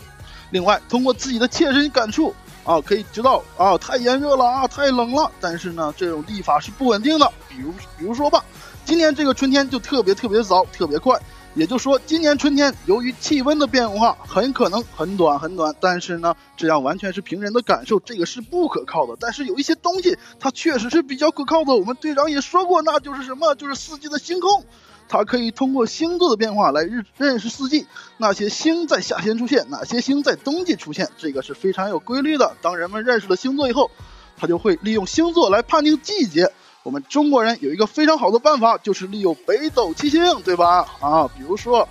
[0.54, 2.32] 另外，通过自己的切身感触
[2.64, 5.32] 啊，可以知道啊，太炎热了啊，太冷了。
[5.42, 7.28] 但是呢，这种历法是不稳定的。
[7.50, 8.46] 比如，比如说吧，
[8.86, 11.20] 今年这个春天就特别特别早，特别快。
[11.56, 15.76] 也就说，今年春天由于气温的变化，很可能很短很短。
[15.80, 19.18] 但是呢，这样完全是凭人的感受，这个是不可靠的。
[19.20, 21.74] 但是有一些东西，它确实是比较可靠的。
[21.74, 23.56] 我们队长也说过，那就是什么？
[23.56, 24.64] 就是四季的星空。
[25.08, 32.56] 它可以通过星座的变化来认认识四季，哪些星在夏天出现，哪些星在冬季出现，这个是非常有规律的。
[32.62, 33.92] 当人们认识了星座以后，
[34.38, 36.52] 他就会利用星座来判定季节。
[36.84, 40.88] 我们中国人有一个非常好的办法，就是利用北斗七星，对吧？
[41.00, 41.88] 啊，比如说。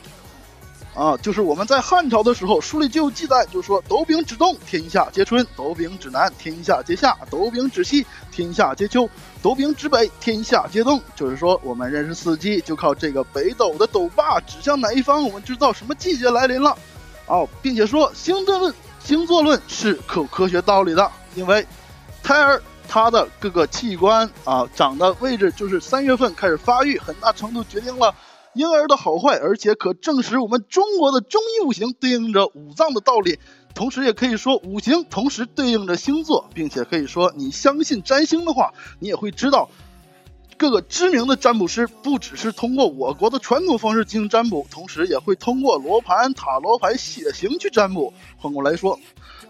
[0.94, 9.08] 啊，就是我们在汉朝的时候，书里就有记载，就是说斗柄指东，天下皆春；斗柄指南，天下皆夏；斗柄指西，天下皆秋；
[9.42, 11.00] 斗柄指北，天下皆冬。
[11.16, 16.76] 就是说，我们认识四季，就靠这个北斗的斗把指向哪一方，我们知道什么季节来临了。
[17.26, 21.66] 哦，并且说星座论，星座论是有科学道理的，因为
[22.22, 28.14] 胎儿他的各个器官啊长的位置，就是三月份开始发育，很大程度决定了。
[28.54, 33.38] 婴儿的好坏，而且可证实我们中国的中医五行对应着五脏的道理。
[33.74, 39.70] 同时也可以说五行同时对应着星座，并且可以说你相信占星的话，你也会知道。
[40.58, 48.12] 各个知名的占卜师不只是通过我国的传统方式进行占卜，同时也会通过罗盘、塔罗牌、血型去占卜。
[48.36, 49.00] 换过来说，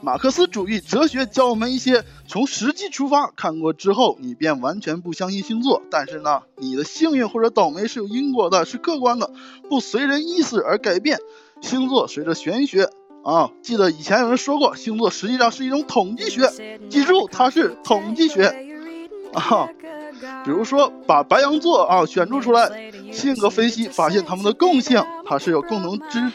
[0.03, 5.81] 马克思主义哲学教我们一些从实际出发，看过之后你便完全不相信星座。
[5.93, 9.31] 但是呢，你的幸运或者倒霉是有因果的，是客观的，
[9.69, 11.19] 不随人意思而改变。
[11.61, 12.89] 星座随着玄学
[13.23, 16.51] 啊，记得以前有人说过，星座实际上是一种统计学，
[16.91, 18.47] 记住它是统计学
[19.35, 19.69] 啊。
[20.45, 26.33] 比如说，把白羊座啊选出出来，性格分析发现他们的共性，它是有共同知、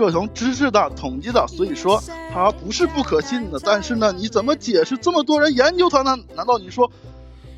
[0.00, 2.02] 各种知识的统计的，所以说
[2.32, 3.60] 它不是不可信的。
[3.62, 6.16] 但是呢，你怎么解释这么多人研究它呢？
[6.34, 6.90] 难道你说，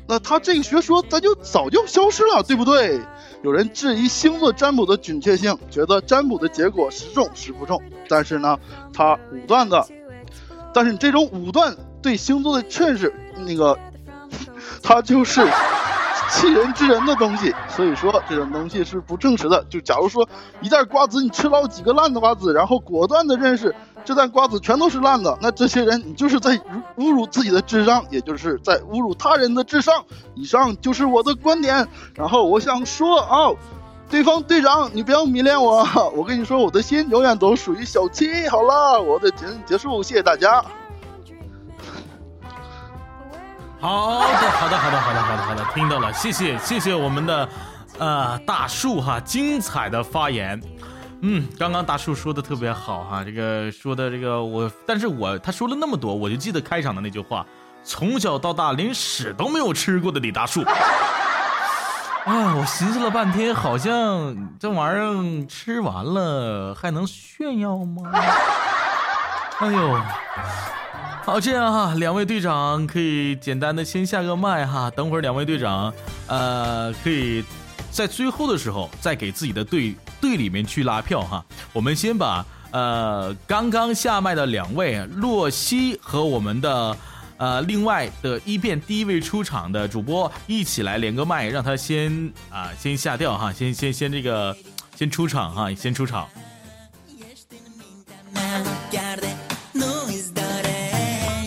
[0.09, 2.99] 那他这个学说它就早就消失了，对不对？
[3.43, 7.81] 有人质疑星座占卜的准确性，觉得占卜的结果时中时不中。
[8.09, 8.59] 但是呢，
[8.93, 9.87] 他武断的，
[10.73, 13.13] 但是你这种武断对星座的认识，
[13.45, 13.79] 那个。
[14.81, 15.41] 它就是
[16.29, 19.63] 气人之人的东西，所以说这种东西是不证实的。
[19.69, 20.27] 就假如说
[20.61, 26.57] 一袋瓜子，你吃了几个烂的瓜子，然后果断的认识这袋瓜子全都是烂的，那这些人你就是在
[26.97, 30.03] 侮辱自己的智商，也就是在侮辱他人的智商。
[30.35, 31.87] 以上就是我的观点。
[32.15, 33.51] 然后我想说啊，
[34.09, 38.47] 对方队长，你不要迷恋我， 我跟你说，我的心永远都属于小七。
[38.49, 40.63] 好了，我的节目结束，谢谢大家。
[43.83, 47.49] 好的，好的，好的，好的，好的，好的，听到了，谢谢，谢谢我们的，
[47.99, 50.57] 呃，大树哈，精彩的发言，
[51.19, 57.45] 嗯，刚刚大树说的特别好哈，这个说的这个我，但是我他说了那么多，我就记得开场的那句话，
[57.83, 68.09] 从小到大连屎都没有吃过的李大树，啊，我寻思了半天，好像这玩意儿吃完了还能炫耀吗？
[69.59, 69.99] 哎呦。
[71.25, 75.91] 好，这样哈，两位队长可以简单的先下个麦哈，等会儿两位队长，
[76.27, 77.41] 呃，可以
[77.89, 81.43] 在最后的时候再给自己的队队里面去拉票哈。
[81.71, 86.97] 我们先把呃刚刚下麦的两位洛西和我们的
[87.37, 94.55] 呃另外的一辩第一位出场的主播一起来连个麦，让他先啊先下掉哈，先先先这个
[94.97, 96.27] 先出场哈，先出场。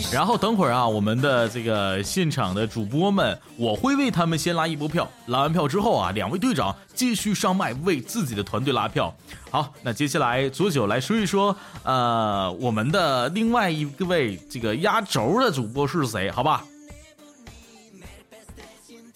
[0.09, 5.07] 然后等会儿啊，我们的这个现场的主播们，我会为他们先拉一波票。
[5.27, 9.13] 拉完票之后啊，两位队长继续上麦为自己的团队拉票。
[9.51, 16.31] 好，那接下来左九来说一说，呃，我们的另外一位这个压轴的主播是谁？
[16.31, 16.63] 好吧？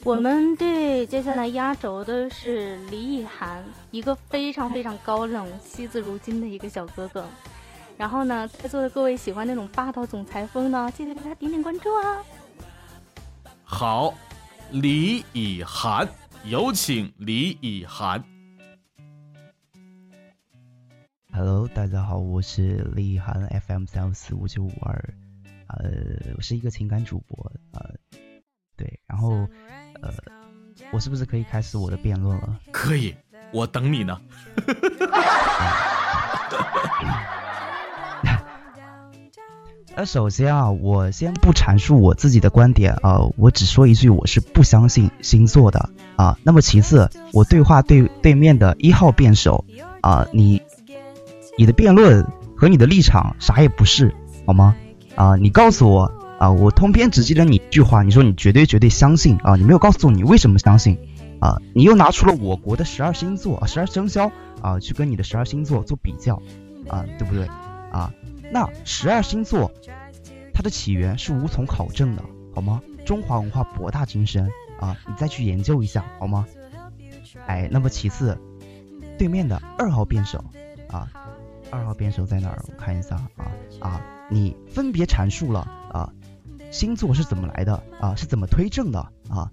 [0.04, 7.26] 我们队接下来压轴的是李以涵，一个非常非常高冷、惜字如金的一个小哥哥。
[8.02, 12.26] 然后呢，在座的各位喜欢那种霸道总裁风呢，记得给他点点关注啊！
[13.64, 14.12] 好，
[14.72, 16.10] 李以涵，
[16.44, 18.24] 有请李以涵。
[21.32, 25.14] Hello，大家好，我是李以涵，FM 三幺四五九五二，
[25.68, 27.88] 呃，我是一个情感主播，呃，
[28.76, 29.48] 对，然后，
[30.02, 30.12] 呃，
[30.92, 32.60] 我是不是可以开始我的辩论了？
[32.72, 33.16] 可以，
[33.54, 34.20] 我等你呢。
[40.02, 46.40] 那首先啊，我先不阐述我自己的观点啊，我只说一句，我是不相信星座的啊。
[46.42, 49.64] 那么其次，我对话对对面的一号辩手
[50.02, 50.60] 啊，你
[51.56, 52.26] 你的辩论
[52.58, 54.16] 和你的立场啥也不是，
[54.48, 54.76] 好吗？
[55.14, 60.98] 啊，你告诉我啊，我通篇只记得你一句话，你说你绝对绝对相信啊，你没有告诉我你为什么相信
[61.40, 61.62] 啊？
[61.76, 64.32] 你又拿出了我国的十二星座、十二生肖
[64.64, 66.42] 啊，去跟你的十二星座做比较
[66.90, 67.46] 啊，对不对
[67.92, 68.12] 啊？
[68.52, 69.72] 那十二星座，
[70.54, 72.24] 它的起源是无从考证的，
[72.54, 72.82] 好吗？
[73.06, 74.50] 中华文化博大精深
[74.80, 76.46] 啊，你再去研究一下，好吗？
[77.48, 78.38] 哎，那么其次，
[79.18, 80.44] 对面的二号辩手
[80.90, 81.10] 啊，
[81.72, 82.62] 二号辩手在哪儿？
[82.68, 85.62] 我看一下啊啊，你分别阐述了
[85.92, 86.14] 啊，
[86.72, 89.00] 星座是怎么来的啊，是怎么推证的
[89.30, 89.50] 啊？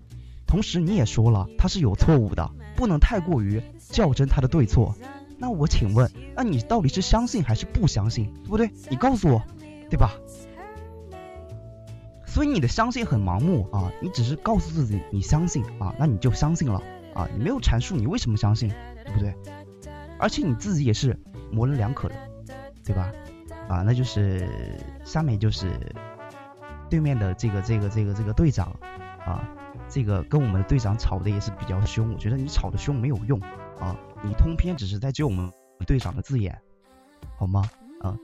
[0.46, 4.96] 同时你也说了，它是有错误的，不能太过于较真它的对错。
[5.38, 8.70] 那我请问，那你到底是相信还是不相信，对不对？
[8.90, 9.42] 你告诉我，
[9.88, 10.12] 对吧？
[12.26, 16.82] 所以你的相信很盲目啊，你只是告诉自己你相信啊，那你就相信了
[17.14, 18.68] 啊，你没有阐述你为什么相信，
[19.04, 19.34] 对不对？
[20.18, 21.18] 而且你自己也是
[21.52, 22.14] 模棱两可的，
[22.84, 23.12] 对吧？
[23.68, 24.48] 啊，那就是
[25.04, 25.70] 下面就是
[26.90, 28.74] 对面的这个这个这个这个队长
[29.24, 29.48] 啊，
[29.88, 33.40] 这个跟我们的队长吵的也是比较凶，我觉得你吵的凶没有用。
[33.78, 35.50] 啊，你通篇只是在揪我们
[35.86, 36.60] 队长的字眼，
[37.36, 37.70] 好吗？
[38.00, 38.16] 啊，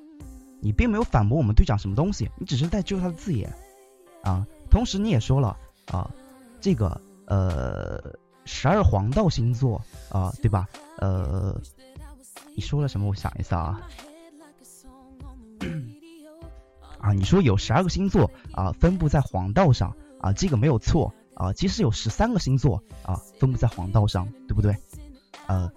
[0.61, 3.53] 你并没有反驳我们队长什么东西，你只是在揪他的字眼，
[4.23, 5.57] 啊，同时你也说了
[5.87, 6.11] 啊，
[6.61, 8.03] 这个呃
[8.45, 9.81] 十二黄道星座
[10.11, 10.69] 啊，对吧？
[10.99, 11.61] 呃，
[12.55, 13.09] 你说了什么？
[13.09, 13.81] 我想一下啊。
[16.99, 21.53] 啊，你说有十二个星座啊，分布在黄道上啊，这个没有错啊。
[21.53, 24.75] 其实有十三个星座啊，分布在黄道上，对不对？
[25.47, 25.71] 呃，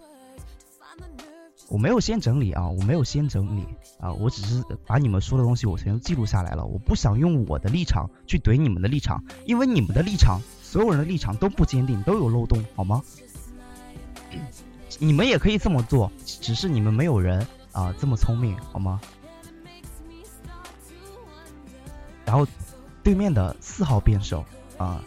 [1.70, 3.66] 我没有先整理啊，我没有先整理
[4.00, 6.66] 啊，我只是把你们说的东西我全都记录下来了。
[6.66, 13.04] 我不想用我的立场去怼你们的立场，因为你们的立场，所有人的立场都不坚定，都有漏洞，好吗？
[15.00, 19.02] 你们也可以这么做，只是你们没有人啊这么聪明，好吗？
[22.26, 22.46] 然后，
[23.04, 24.44] 对面的四号辩手
[24.78, 25.02] 啊，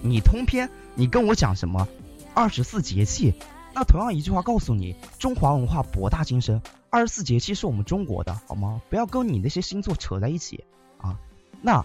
[0.00, 1.86] 你通篇，你跟我讲什么？
[2.34, 3.34] 二十四节气，
[3.72, 6.60] 那同样一句话告诉你，中华文化博大精深，
[6.90, 8.82] 二十四节气是我们中国的，好吗？
[8.90, 10.64] 不要跟你那些星座扯在一起
[10.98, 11.18] 啊。
[11.62, 11.84] 那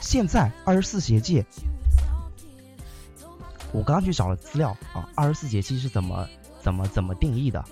[0.00, 1.44] 现在二十四节气，
[3.72, 6.28] 我刚刚去找了资料啊，二十四节气是怎么
[6.60, 7.64] 怎么怎么定义的？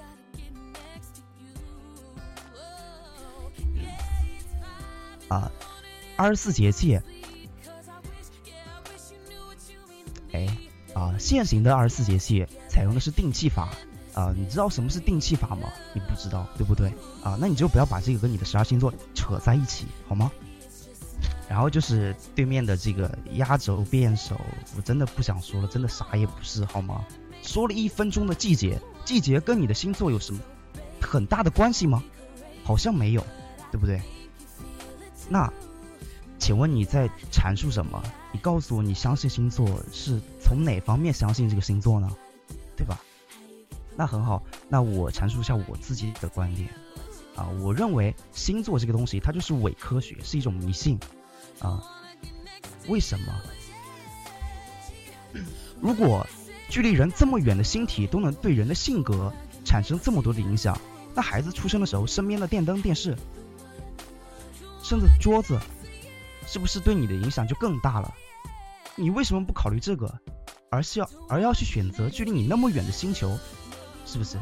[5.29, 5.51] 啊，
[6.17, 6.99] 二十四节气，
[10.33, 10.49] 哎，
[10.95, 13.71] 啊，现行的二十四节气采用的是定气法
[14.15, 15.69] 啊，你知道什么是定气法吗？
[15.95, 16.89] 你不知道，对不对？
[17.23, 20.31] 啊，那你就不要把这个跟你的十二星座扯在一起，好吗？
[21.49, 24.41] 然后就是对面的这个压轴辩手，
[24.77, 27.05] 我真的不想说了，真的啥也不是，好吗？
[27.43, 30.41] 说了一分钟的季节，季节跟你的星座有什么
[31.01, 32.03] 很大的关系吗？
[32.63, 33.25] 好像没有，
[33.73, 34.01] 对不对？
[35.29, 35.53] 那，
[36.39, 38.03] 请问你在阐述什么？
[38.33, 42.11] 你告诉我，你相信星座是从哪方面相信这个星座呢？
[42.77, 43.01] 对吧？
[43.97, 46.69] 那很好，那我阐述一下我自己的观点
[47.35, 47.49] 啊。
[47.61, 50.99] 我认为星座这个东西，它就是伪科学，是一种迷信
[51.59, 51.83] 啊。
[52.89, 53.35] 为什么？
[55.81, 56.27] 如果
[56.69, 59.33] 距离人这么远的星体都能对人的性格
[59.65, 60.79] 产生这么多的影响，
[61.15, 63.17] 那孩子出生的时候，身边的电灯、电视。
[64.83, 65.61] 甚至桌子，
[66.51, 68.13] 是不是对你的影响就更大了？
[68.97, 70.13] 你为什么不考虑这个，
[70.69, 73.39] 而是要而要去选择距离你那么远的星球，
[74.05, 74.37] 是不是？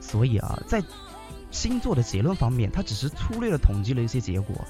[0.00, 0.80] 所以啊，在
[1.50, 4.64] 星座的结论方面，它只是粗略的统计了一些结果，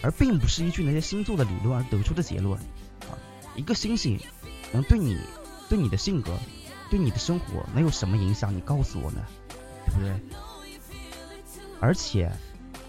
[0.00, 2.58] 而并不是依据那些星座的理论而得出的结论。
[3.02, 3.12] 啊，
[3.54, 4.18] 一个星星
[4.72, 5.18] 能对你、
[5.68, 6.34] 对你的性格、
[6.88, 8.56] 对你的生活能有什么影响？
[8.56, 9.20] 你告诉我呢？
[9.84, 10.40] 对不对？
[11.80, 12.30] 而且，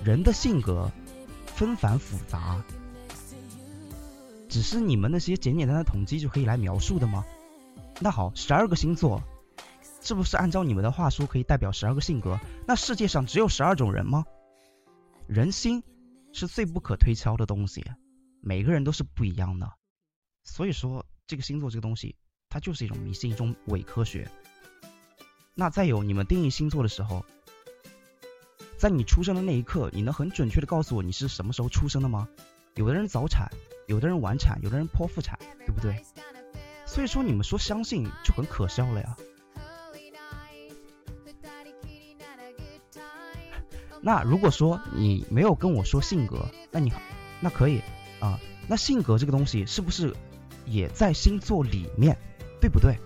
[0.04, 0.92] 人的性格
[1.46, 2.62] 纷繁复杂，
[4.50, 7.26] 只是你们那些简简单单的统计就可以来描述的吗？
[8.00, 9.24] 那好，十二个星座，
[10.02, 12.40] 是不是按照你们的话说可以代表十二个性格？
[12.68, 14.26] 那世界上只有十二种人吗？
[15.28, 15.84] 人心
[16.34, 17.86] 是最不可推敲的东西，
[18.42, 19.72] 每个人都是不一样的。
[20.44, 22.18] 所以说，这个星座这个东西，
[22.50, 24.30] 它就是一种迷信，一种伪科学。
[25.54, 27.24] 那再有，你们定义星座的时候，
[28.82, 32.28] 在你出生的那一刻，你能很准确的告诉我你是什么时候出生的吗？
[32.74, 33.48] 有的人早产，
[33.86, 35.38] 有的人晚产，有的人剖腹产，
[35.68, 36.04] 对不对？
[36.88, 39.16] 所以说你们说相信就很可笑了呀。
[44.02, 46.92] 那如果说你没有跟我说性格，那你
[47.40, 47.84] 那可以
[48.20, 48.40] 啊。
[48.68, 50.12] 那性格这个东西是不是
[50.66, 52.18] 也在星座里面，
[52.60, 52.98] 对不对？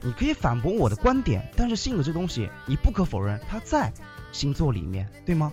[0.00, 3.92] 你可以反驳我的观点，但是性格这东西，你不可否认它在
[4.34, 5.52] 星座里面，对吗？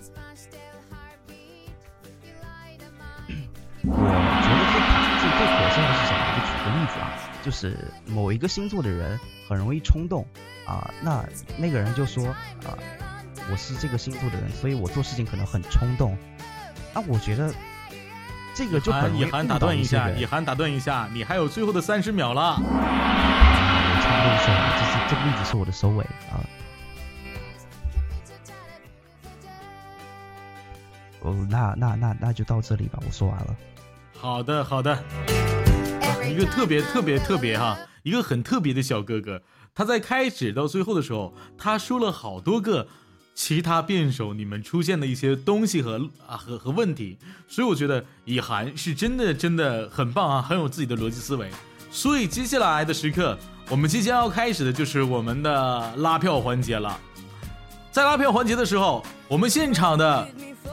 [3.84, 4.82] 我觉得最
[5.22, 6.22] 最最可笑的是什么？
[6.34, 7.14] 就举个例子啊，
[7.44, 7.78] 就是
[8.08, 10.26] 某一个星座的人很容易冲动
[10.66, 11.24] 啊，那
[11.58, 12.26] 那个人就说
[12.66, 12.74] 啊，
[13.52, 16.18] 我是这个星座的人，所以我做事情可能很冲动。
[16.94, 17.54] 那我觉得
[18.56, 22.60] 这个就很以涵打断一下，以涵打断一下，你还有最后的三十秒了。
[24.04, 26.42] 这是这个例子是我的收尾啊。
[31.22, 33.56] 哦，那那那那就到这里吧，我说完了。
[34.18, 34.98] 好的好的，
[36.30, 39.42] 一个特别特别特别哈，一个很特别的小哥哥，
[39.74, 42.88] 他在开始到最后的时候，他说了好多个
[43.34, 47.18] 其他辩手你们出现的一些东西和啊和和问题，
[47.48, 51.50] 所以我觉得以涵是真的真的很棒啊，很有自己的逻辑思维。
[51.90, 53.38] 所以接下来的时刻。
[53.70, 57.00] 我们即将要开始的就是我们的拉票环节了。
[57.92, 60.26] 在拉票环节的时候，我们现场的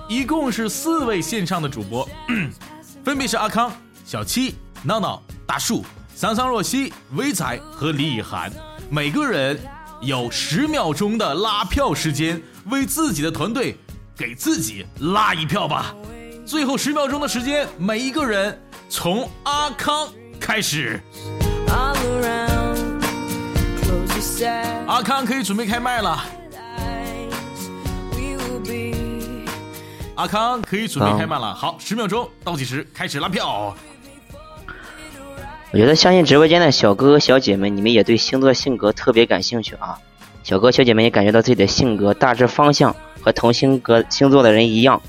[0.09, 2.09] 一共是四位线上的主播，
[3.05, 3.73] 分别是阿康、
[4.05, 4.55] 小七、
[4.85, 5.85] 闹闹、大树、
[6.15, 8.53] 桑桑若曦、威仔和李以涵，
[8.89, 9.59] 每个人
[10.01, 13.77] 有十秒钟的拉票时间，为自己的团队
[14.17, 15.93] 给自己拉一票吧。
[16.47, 18.57] 最后十秒钟的时间，每一个人
[18.89, 20.09] 从阿康
[20.39, 21.03] 开始。
[24.87, 26.25] 阿康可以准备开麦了。
[30.19, 31.55] 阿康可以准备开麦了。
[31.55, 33.73] 好，十秒钟倒计时开始拉票。
[35.71, 39.97] 我觉得相信直播间的小哥哥小姐们，你们也对星座性格特别感兴趣啊。
[40.43, 45.01] 小哥小姐们也感觉到自己的性格大致方向和同星格星座的人一样。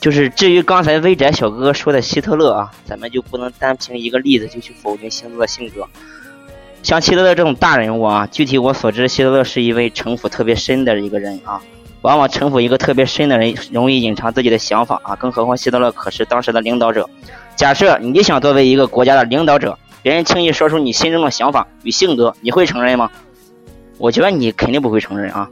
[0.00, 5.86] 就是至于刚才微宅小哥哥说的希特勒啊，咱们就不能单凭一个例子就去否定星座的性格。
[6.82, 11.62] 像希特勒这种大人物啊，具体我所知，希特勒是一位城府特别深的一个人啊。
[12.02, 15.14] 往往城府一个特别深的人，容易隐藏自己的想法啊。
[15.16, 17.08] 更何况希特勒可是当时的领导者。
[17.56, 23.10] 假设你想作为一个国家的领导者，别人轻易说出你心中的想法与性格，你会承认吗？
[23.98, 25.46] 我觉得你肯定不会承认啊。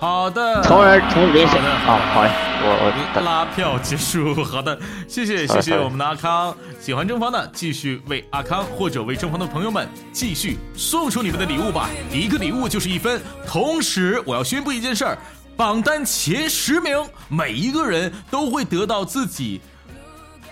[0.00, 2.30] 好的，从而从人生好好嘞，
[2.62, 4.44] 我我拉票结束。
[4.44, 6.56] 好的，谢谢谢谢我们的阿康。
[6.78, 11.90] 喜欢正方的，继续为阿康或者为正方的朋友们继续送出你们的礼物吧。
[12.12, 13.20] 一个礼物就是一分。
[13.44, 15.18] 同时，我要宣布一件事儿：
[15.56, 16.96] 榜单前十名，
[17.26, 19.60] 每一个人都会得到自己。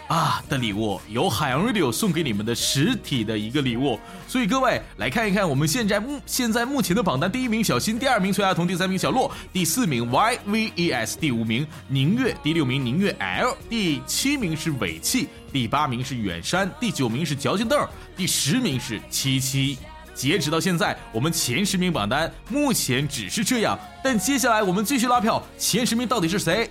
[0.08, 17.76] 啊的礼物由海洋 radio 送给你们的实体的一个礼物，所以各位来看一看我们现在目现在目前的榜单，第一名小新，第二名崔亚彤，第三名小洛，第四名 YVES，第五名宁月，第六名宁月 L，第七名是尾气，第八名是远山，第九名是矫情豆，
[18.16, 19.76] 第十名是七七。
[20.14, 26.70] 截止到现在，我们前十名榜单目前只是这样，但接下来我们继续拉票，前十名到底是谁？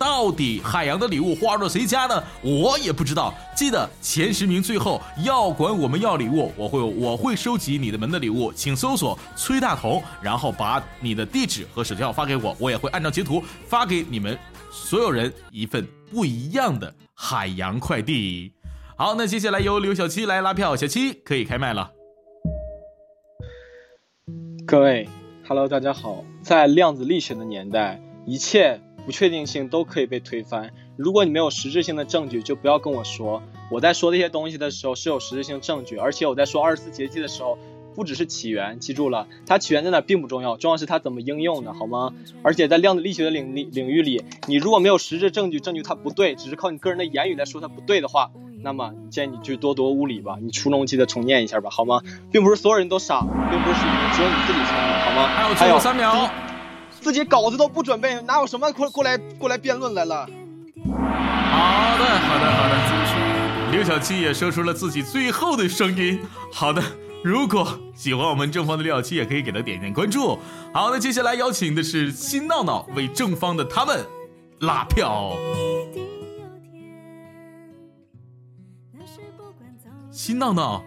[0.00, 2.24] 到底海洋的礼物花入了谁家呢？
[2.42, 3.34] 我也不知道。
[3.54, 14.38] 记得前十名最后要管我们要礼物，我会我会收集你的们的礼物，请搜索崔大同，然后把你的地址和手机号发给我，我也会按照截图发给你们
[14.72, 18.54] 所有人一份不一样的海洋快递。
[18.96, 21.90] 好，那接下来由刘小七来拉票，小七可以开麦了。
[24.66, 25.06] 各位
[25.46, 28.80] ，Hello，大家好，在量子力学的年代，一切。
[29.04, 30.70] 不确定性都可以被推翻。
[30.96, 33.42] 如果你没有实质性的证据，就不要跟我说。
[33.70, 37.56] 我在说这些东西的时候是有实质性证据，而且我在说二十四节气的时候，
[37.94, 42.12] 不只是起源，记住了，它起源在哪并不重要，重要是它怎么应用的，好吗？
[42.42, 48.30] 而且在量子力学的领领领域里，你如果没有实质证据，证据它不对，只是靠你个人的言语来说它不对的话，
[48.62, 52.02] 那么建议你去多读物理吧，你初中记得重念一下吧，好吗？
[52.30, 53.80] 并不是所有人都傻，并不是
[54.14, 55.28] 只有你自己聪明，好吗？
[55.28, 56.49] 还有最后三秒。
[57.00, 60.26] 自己稿子都不准备，哪有什么过过来过来辩论来了？
[60.86, 62.80] 好的，好的，好的。
[63.72, 66.20] 刘小七也说出了自己最后的声音。
[66.52, 66.82] 好的，
[67.22, 70.36] 如果喜欢我们正方的刘小七，也可以给他点点关注。
[70.72, 74.04] 好，那接下来邀请的是新闹闹为正方的他们
[74.60, 75.32] 拉票。
[80.10, 80.82] 新闹闹。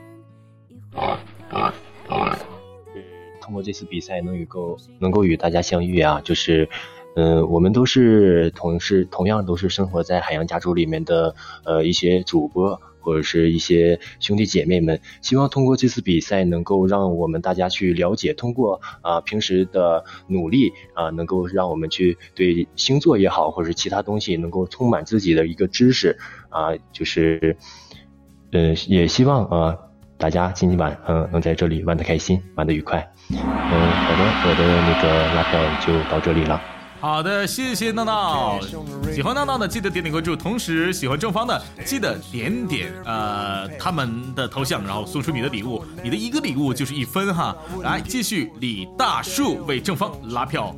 [3.43, 6.69] 通过这次比赛能与够能够与大家相遇啊，就是，
[7.17, 26.17] 嗯，我们都是同是同样都是生活在海洋家族里面的呃一些主播或者是一些兄弟姐妹们，希望通过这次比赛能够让我们大家去了解，通过啊平时的努力啊，能够让我们去对星座也好，或者其他东西能够充满自己的一个知识
[26.47, 27.57] 啊，就是，
[28.53, 29.77] 嗯，也希望啊。
[30.23, 33.05] 大家今天晚嗯能在这里玩的开心，玩的愉快。
[33.29, 36.61] 嗯，好的，我的那个拉票就到这里了。
[37.01, 38.57] 好的，谢谢闹闹。
[39.13, 45.83] 喜欢闹闹的记得点点关注，同时喜欢正方的记得点点呃他们的头像，然后送出你的礼物。
[46.01, 47.53] 你的一个礼物就是一分哈。
[47.81, 50.73] 来，继续李大树为正方拉票。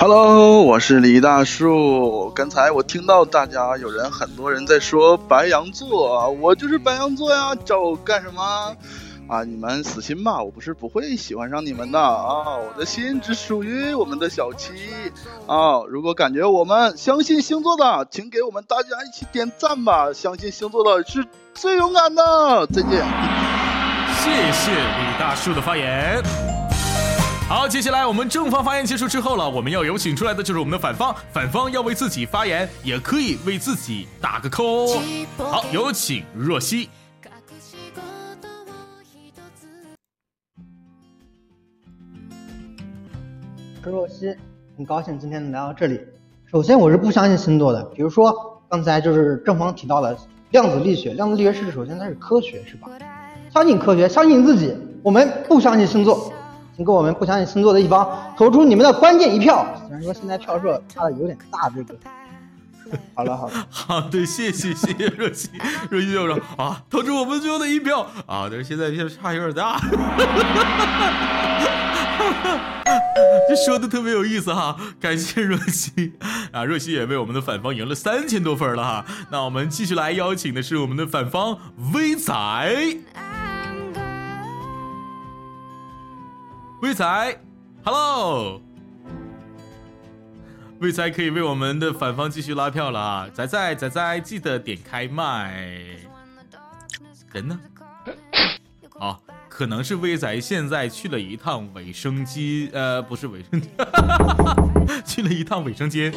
[0.00, 2.30] Hello，我是李大树。
[2.30, 8.76] 刚才我听到大家有人很多人在说白羊座，我就是白羊座呀，找我干什么？
[9.26, 14.72] 啊，你们死心吧，我不是不会喜欢上你们的啊，我的心只属于我们的小七
[15.48, 15.82] 啊。
[15.88, 20.12] 如果感觉我们相信星座的，请给我们大家一起点赞吧。
[20.12, 22.68] 相信星座的是最勇敢的。
[22.68, 23.04] 再见。
[24.20, 26.22] 谢谢李大树的发言。
[27.48, 35.00] 好，接下来我们正方发言结束之后了，我们要有请出来的就是我们的反方，反方要为自己发言，也可以为自己打个 call。
[35.38, 36.90] 好，有请若曦。
[43.82, 44.36] 是若曦，
[44.76, 45.98] 很高兴今天能来到这里。
[46.44, 50.14] 首先，我是不相信星座的，比如说刚才就是正方提到了
[50.50, 52.88] 量子力学，量子力学是首先它是科学，是吧？
[53.50, 54.76] 相信科学，相信自己。
[55.02, 56.30] 我们不相信星座，
[56.78, 59.66] 请给我们不相信星座的一方投出你们的关键一票。
[59.88, 61.92] 虽然说现在票数差的有点大，这个。
[63.14, 65.50] 好 了好了，好 对，谢谢谢谢若曦，
[65.90, 69.80] 若曦就说啊，投出我们最后的一票啊，但是现在票差有点大，
[73.48, 76.12] 这说的特别有意思哈，感谢若曦
[76.52, 81.58] 啊，若曦也为我们的反方赢了三千多分了哈，那我们继续来邀请的是我们的反方
[81.92, 82.32] 威仔，
[86.80, 87.40] 威仔
[87.84, 88.62] ，Hello。
[90.78, 93.28] 魏才可以为我们的反方继续拉票了啊！
[93.34, 95.52] 仔仔仔仔，记得点开麦。
[97.32, 97.58] 人呢？
[99.00, 99.18] 哦，
[99.48, 103.60] 可能是魏仔现在去了一趟卫生机，呃，不是卫生，
[105.04, 106.12] 去了一趟卫生间。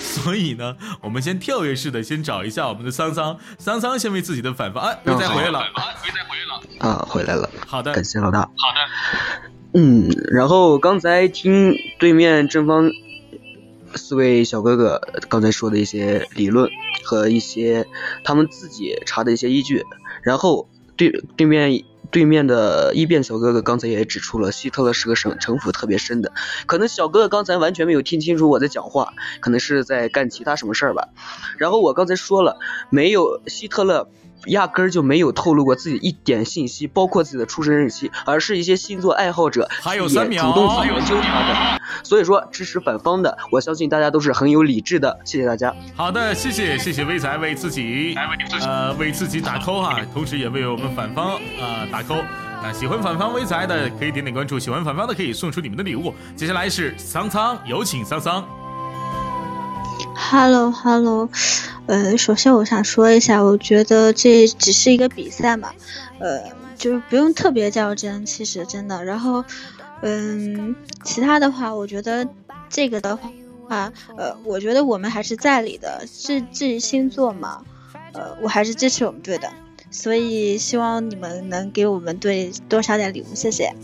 [0.00, 4.82] 所以呢，我们先跳跃式的先找一下我们的桑桑，桑桑先为自己的反方。
[4.82, 6.51] 哎，魏仔回来了，魏仔回来了
[6.82, 7.48] 啊，回来了。
[7.66, 8.40] 好的，感谢老大。
[8.40, 9.80] 好的。
[9.80, 12.90] 嗯，然后刚才听对面正方
[13.94, 15.00] 四位小哥哥
[15.30, 16.68] 刚才说的一些理论
[17.04, 17.86] 和一些
[18.24, 19.84] 他们自己查的一些依据，
[20.22, 26.32] 然后对对面对面的一辩小哥哥刚才也指出了希特勒是个城城府特别深的，
[26.66, 31.08] 可能小哥哥刚才完全没有听清楚我在讲话，可能是在干其他什么事儿吧。
[31.56, 32.58] 然后我刚才说了，
[32.90, 34.08] 没有希特勒。
[34.46, 41.80] 压根儿就没有透露过自己一点信息，包括自己的出生日期，而是一些星座爱好者还有三秒主动去研究他的。
[42.02, 45.18] 所以说支持反方的，我相信大家都是很有理智的。
[45.24, 45.74] 谢谢大家。
[45.94, 48.16] 好的，谢谢谢谢威仔为自己
[48.60, 52.24] 呃为自己打 call 哈，同时也为我们反方啊打 call。
[52.62, 56.14] 那喜欢反方威才的可以点点关注，喜欢反方的可以送出你们的礼物。
[56.36, 58.44] 接下来是桑桑，有请桑桑。
[60.14, 61.28] Hello，Hello。
[61.86, 65.72] 呃，首先我想说一下，我觉得这只是一个比赛嘛，
[66.20, 66.40] 呃，
[66.76, 69.04] 就是不用特别较真，其实真的。
[69.04, 69.44] 然后，
[70.02, 72.26] 嗯，其他的话，我觉得
[72.68, 76.04] 这个的话，呃，我觉得我们还是在理的。
[76.06, 77.62] 至至于星座嘛，
[78.12, 79.50] 呃，我还是支持我们队的，
[79.90, 83.74] 所以希望你们能给我们队多刷点礼物，谢谢。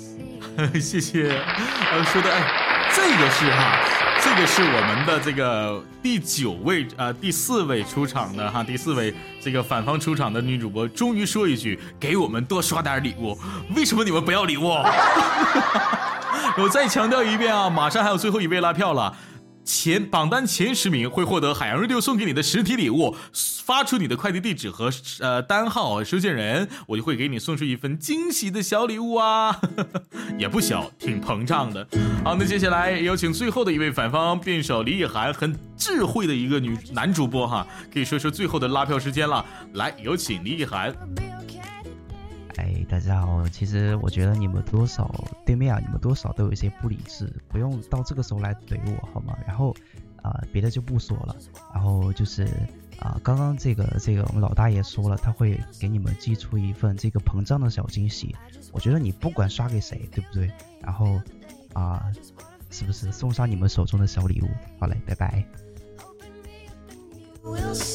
[0.80, 4.07] 谢谢，呃，说的哎，这个是哈。
[4.39, 13.36] 这是我们的这个第九位呃，第四位出场的哈，第四位这个反方出场的女主播，终于说一句，给我们多刷点礼物。
[13.74, 14.69] 为什么你们不要礼物？
[16.56, 19.12] 我再强调一遍啊，马上还有最后一位拉票了。
[19.69, 23.15] 前榜单前十名会获得海洋 radio 送给你的实体礼物，
[23.66, 24.90] 发出你的快递地址和
[25.20, 29.61] 呃单号，收件人我就会给你送出一份惊喜的小礼物啊，
[30.39, 31.86] 也不小，挺膨胀的。
[32.24, 39.45] 好，那接下来有请最后的一位反方辩手李以涵，很智慧的一个女男主播哈，可以说说最后的拉票时间了。
[39.74, 40.97] 来，有请李以涵。
[42.59, 45.09] 哎，大家好，其实我觉得你们多少
[45.47, 49.39] 对面啊，你们多少都有一些不理智，不用到这个时候来怼我好吗？
[49.47, 49.72] 然后
[50.22, 51.36] 啊，别的就不说了。
[51.72, 52.44] 然后就是
[52.98, 58.35] 啊，刚刚这个这个我们老大爷说了，他会给你们寄出一份这个膨胀的小惊喜。
[58.72, 60.51] 我觉得你不管刷给谁，对不对？
[60.82, 61.20] 然后
[61.74, 62.10] 啊，
[62.70, 64.48] 是不是送上你们手中的小礼物？
[64.80, 65.44] 好嘞，拜拜。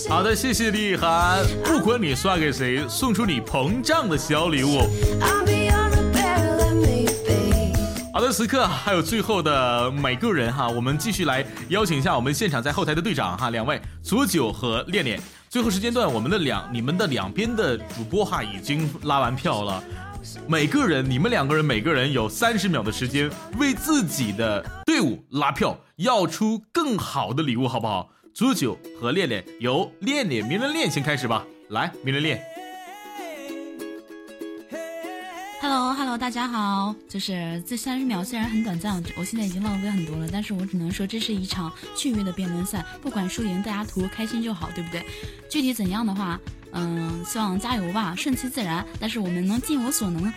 [0.10, 1.44] 好的，谢谢李涵。
[1.64, 4.80] 不管你刷给谁，送出你膨胀的小礼物。
[8.14, 15.20] 好的，此刻还有最后的每个人哈，我们继续来邀请一下我们现场在后台的队长哈，两位左九和恋恋。
[15.50, 19.84] 最后时间段，我们的两你们的两边的主播哈已经拉完票了，
[20.48, 23.30] 每个人你们两个人每个人有三十秒的时间
[23.60, 28.10] 为自己的队伍拉票，要出更好的礼物，好不好？
[28.34, 32.44] 朱九和恋恋由恋恋名人恋先开始吧，来名人恋。
[35.62, 45.06] Hello Hello，大家好，就是这三十秒虽然很短暂，我现在已经浪费很多了，但是我只能说这是一场趣味的辩论赛，不管输赢，大家图开心就好，对不对？
[45.48, 46.40] 具体怎样的话，
[46.72, 48.84] 嗯，希望加油吧，顺其自然。
[49.00, 50.34] 但是我们能尽我所能，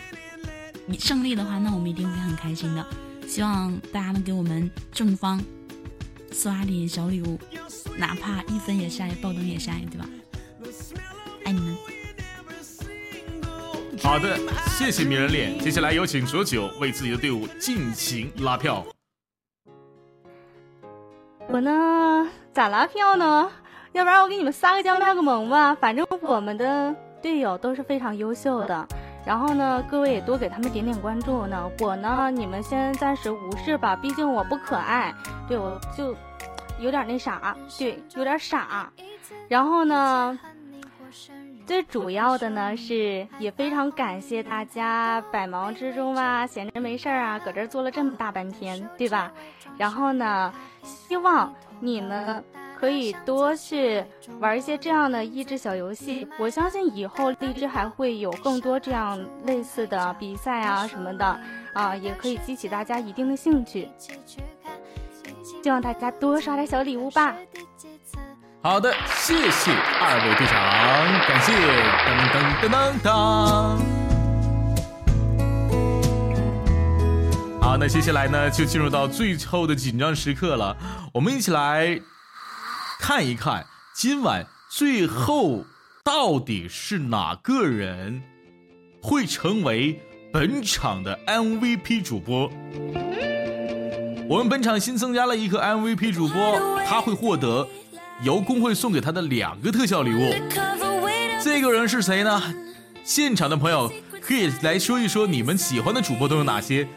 [0.85, 2.85] 你胜利的话，那我们一定会很开心的。
[3.27, 5.43] 希望大家能给我们正方。
[6.31, 7.39] 刷点小礼物，
[7.97, 10.05] 哪怕一分也下，爆灯也下，对吧？
[11.45, 11.75] 爱你们。
[14.03, 14.37] 好的，
[14.77, 15.57] 谢谢迷人脸。
[15.59, 18.85] 接下来有请卓九为自己的队伍进行拉票。
[21.47, 23.51] 我呢，咋拉票呢？
[23.93, 25.73] 要不然我给你们撒个娇卖个萌吧。
[25.73, 28.87] 反正我们的队友都是非常优秀的。
[29.27, 31.69] 然后呢，各位也多给他们点点关注呢。
[31.79, 35.13] 我呢，你们先暂时无视吧，毕竟我不可爱。
[35.49, 36.15] 对我就
[36.79, 38.89] 有点那啥，对，有点傻。
[39.49, 40.39] 然后呢，
[41.65, 49.29] 最主要的呢是也非常感谢大家百忙之中啊，闲着没事儿啊，搁这儿坐了这么大半天，对吧？
[49.77, 52.41] 然后呢，希望你们
[52.79, 54.03] 可以多去
[54.39, 56.27] 玩一些这样的益智小游戏。
[56.37, 61.39] 我相信以后荔枝还会有更多这样类似的比赛啊什么的
[61.73, 63.89] 啊，也可以激起大家一定的兴趣。
[65.63, 67.35] 希望大家多刷点小礼物吧。
[68.61, 70.55] 好的，谢谢二位队长，
[71.27, 71.53] 感谢，
[72.05, 73.09] 噔噔噔噔噔。
[77.61, 80.75] 好，那接下来呢，就进入到最后的紧张时刻了，
[81.13, 81.99] 我们一起来
[82.99, 83.65] 看一看
[83.95, 85.65] 今晚最后
[86.03, 88.21] 到底是哪个人
[89.01, 89.99] 会成为
[90.33, 92.51] 本场的 MVP 主播。
[94.27, 97.67] 我们本场新增加了一个 MVP 主播，他会获得。
[98.23, 100.33] 由工会送给他的两个特效礼物，
[101.43, 102.41] 这个人是谁呢？
[103.03, 106.87] 现场的朋友可以来说一说你们喜欢的主播都有哪些，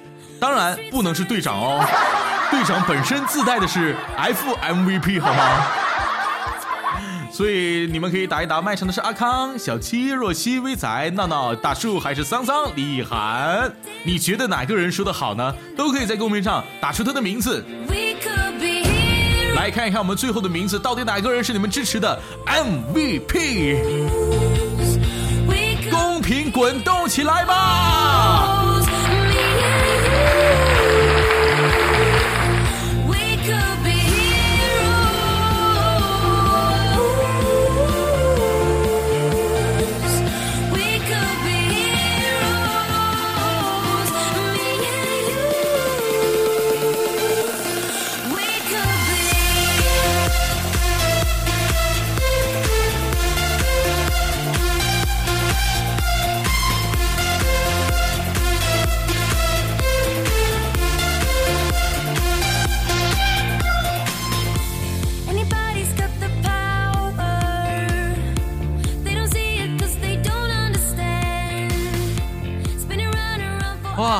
[0.40, 1.85] 当然不能是队长哦，
[2.51, 5.80] 队长本身自带的是 FMVP 好吗？
[7.41, 13.73] 所以你们可以打一打麦上的是阿康、小七、若曦、威仔、闹闹、大树还是桑桑、李涵，
[14.03, 15.55] 你觉得哪个人说的好呢？
[15.75, 17.65] 都可以在公屏上打出他的名字。
[19.57, 23.79] 来看一看我们最后的名字，到底哪个人是你们支持的 MVP？
[25.91, 28.60] 公屏滚动起来吧！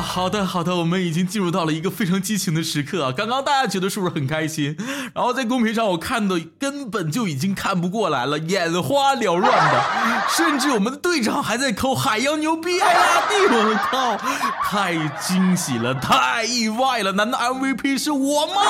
[0.01, 3.13] 好的好的，我们已经进入到了一个非常激情的时刻啊！
[3.15, 4.75] 刚刚大家觉得是不是很开心？
[5.13, 9.83] 然后在公屏上我看的根本就已经看不过来了，眼花缭乱的，
[10.35, 12.79] 甚至我们的队长还在扣海洋牛逼！
[12.79, 12.99] 哎呀，
[13.51, 14.17] 我靠，
[14.63, 17.11] 太惊喜了，太意外了！
[17.13, 18.61] 难道 MVP 是我吗？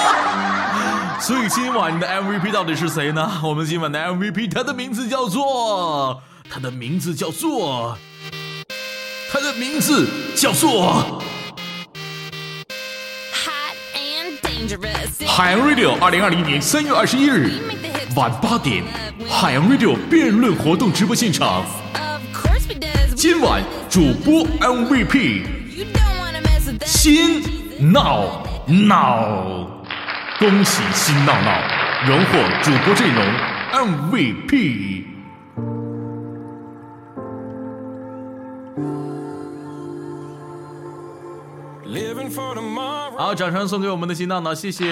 [1.19, 3.39] 所以今晚的 MVP 到底是谁呢？
[3.43, 7.97] 我们今晚的 MVP 他的名字叫做，他的名字叫做。
[9.31, 11.21] 他的名字叫做
[15.25, 15.97] 海洋 Radio。
[16.01, 17.49] 二零二零年三月二十一日
[18.13, 18.83] 晚八点，
[19.29, 21.63] 海洋 Radio 辩论活动直播现场。
[23.15, 25.43] 今晚主播 MVP
[26.85, 27.41] 新
[27.93, 29.65] 闹闹，
[30.39, 31.61] 恭喜新闹闹
[32.05, 33.23] 荣获主播阵容
[33.71, 35.10] MVP。
[43.22, 44.84] 好，掌声送给我们的新闹闹，谢谢。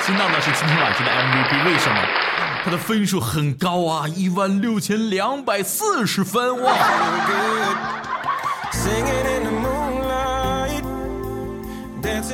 [0.00, 2.00] 新闹闹是今天晚上的 MVP，为什么？
[2.64, 6.72] 他的分数很高啊，一万六千两百四十分哇！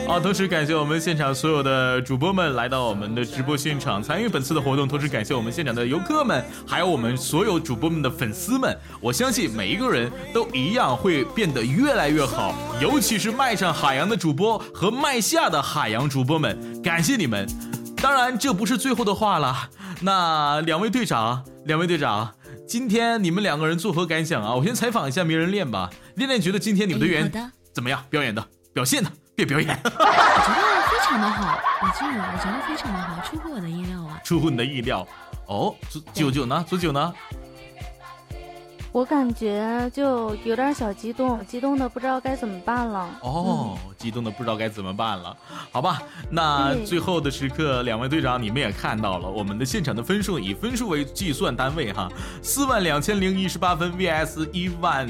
[0.06, 8.76] 好，同时感谢我们现场所有的主播们来到我们的直播现场参与本次的活动，同时感谢我们现场的游客们，还有我们所有主播们的粉丝们。
[9.00, 17.48] 我相信每一个人都一样会变得越来越好，尤其是麦上海洋的主播和麦下的海洋主播们，感谢你们。
[17.96, 19.70] 当然，这不是最后的话了。
[20.02, 22.34] 那两位队长，两位队长，
[22.68, 24.54] 今天你们两个人作何感想啊？
[24.54, 25.90] 我先采访一下名人恋吧。
[26.16, 27.32] 恋恋觉得今天你们队员
[27.72, 28.04] 怎么样？
[28.10, 29.10] 表演的表现的。
[29.34, 34.20] 别表演， 我觉得非常的好，我觉得我觉得非常的好，出乎我的意料啊！
[34.24, 35.06] 出乎你的意料，
[35.46, 35.74] 哦，
[36.12, 36.64] 九九呢？
[36.68, 37.12] 九九呢？
[38.92, 43.10] 我感觉就有点小激动，激动的不知道该怎么办了。
[43.22, 45.36] 哦，激动的不知道该怎么办了。
[45.72, 46.00] 好吧，
[46.30, 52.08] 那最后的时刻，两位队长你们也看到了，我们的现场的分数以分数为计算单位哈，
[52.40, 55.08] 四万两千零一十八分 VS 一万。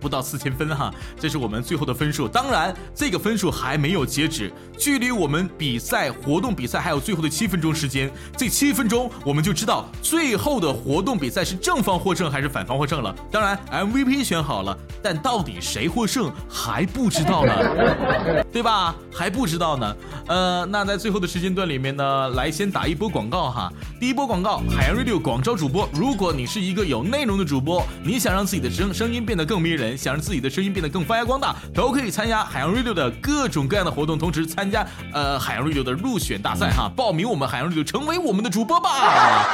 [0.00, 2.26] 不到四千分哈，这是我们最后的分数。
[2.26, 8.10] 当然，这个分数还没有截止，距离我们比赛活动比赛还有最后的七分钟时间。
[8.36, 13.14] 这七分钟我们就知道最后的活动比赛是正方获胜还是反方获胜了。
[13.30, 18.94] 当然，MVP 选好了，但到底谁获胜还不知道呢， 对吧？
[19.12, 19.96] 还不知道呢。
[20.26, 23.70] 呃，那在最后的时间段里面呢，来先打一波广告哈。
[24.00, 25.88] 第一波广告，海洋 radio 广招主播。
[25.92, 39.46] 如果你是一个有内容的主播，你想让自己的声声音变得更迷人，想让自己的声音变得更发扬光大，都可以参加海洋 radio 的各种各样的活动，同时参加呃海洋 radio 的入选大赛哈，报名我们海洋 radio 成为我们的主播吧。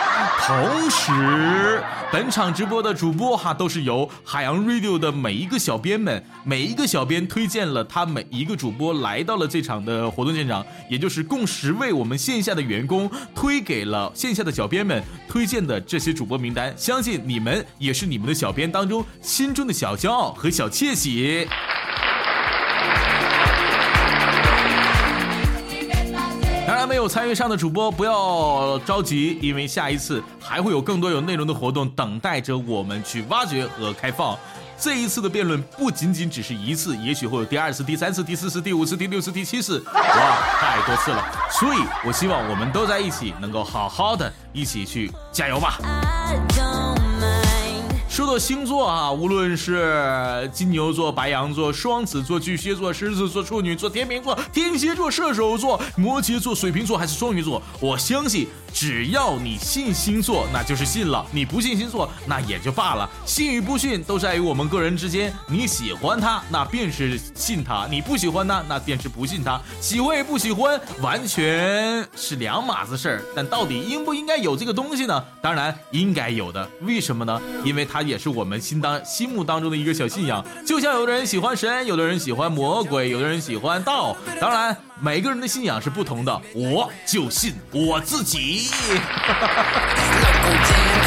[0.46, 1.82] 同时，
[2.12, 21.48] 本场直播的主播哈都是由海洋 radio 的每一个小编们，每一个小编推荐了他每一个主播来到了这场的活动现场，也就是共十位我们线下的员工推给了线下的小编们推荐的这些主播名单，相信你们也是你们的小编当中心中的小骄傲和小窃喜。
[26.66, 34.36] 当然，没有参与上的主播不要着急，因为下一次还会有更多有内容的活动等待着我们去挖掘和开放。
[34.78, 40.02] 这一次的辩论不仅仅只是一次，也许会有第二次、第三次、第四次、第五次、第六次、第七次，哇，
[40.60, 41.24] 太多次了。
[41.50, 45.78] 所以，我希望我们都在一起，能够好好的一起去加油吧。
[48.16, 63.06] 说到星座啊，无论是金牛座、白羊座、双子座、巨蟹座、狮子座、处女座、天秤座、天蝎座、射手座、摩羯座、水瓶座还是双鱼座，我相信只要你信星座，那就是信了；你不信星座，那也就罢了。
[63.26, 65.30] 信与不信都在于我们个人之间。
[65.46, 69.60] 你喜欢他，那便是信他；你不喜欢他，那便是不信他。
[69.78, 73.22] 喜欢与不喜欢，完全是两码子事儿。
[73.34, 75.22] 但到底应不应该有这个东西呢？
[75.42, 76.66] 当然应该有的。
[76.80, 77.38] 为什么呢？
[77.62, 80.44] 因为它也是我们心当心目当中的一个小信仰。
[80.66, 84.16] 就像有的人喜欢神，有的人喜欢魔鬼，有的人喜欢道。
[84.40, 86.40] 当然，每个人的信仰是不同的。
[86.54, 88.68] 我就信我自己。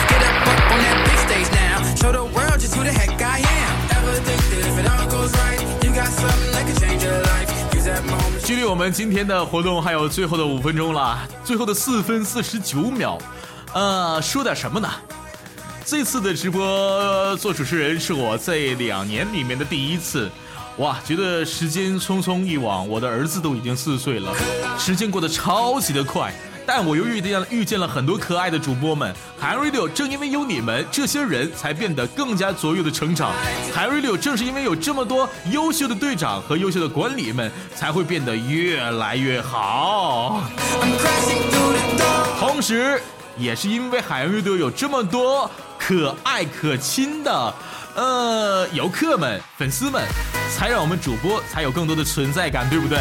[0.09, 1.81] Get up up on that big stage now.
[1.95, 3.75] Show the world just who the heck I am.
[3.91, 7.21] Ever think that if it all goes right, you got something that could change your
[7.21, 7.49] life?
[7.73, 8.45] Use that moment.
[8.45, 13.17] 距离我们今天的活动还有最后的五分钟了，最后的四分四十九秒，
[13.73, 14.89] 呃，说点什么呢？
[15.85, 20.29] 这次的直播做主持人是我这两年里面的第一次，
[20.77, 24.31] 哇，觉得时间匆匆一往，我的儿子都已经四岁了，
[24.77, 26.33] 时间过得超级的快。
[26.67, 33.33] 但我又遇见了遇见了很多可爱的主播们，海洋 radio 正因为有你们这些人才变得更加卓越的成长，
[33.73, 40.43] 海洋 radio 正是因为有这么多优秀的队长和优秀的管理们，才会变得越来越好。
[42.39, 43.01] 同时，
[43.35, 45.49] 也是因为海洋乐队有这么多
[45.89, 47.53] 可爱可亲的。
[47.95, 50.05] 呃，游客们、粉丝们，
[50.55, 52.99] 才让我们主播才有更多的存在感，对不对？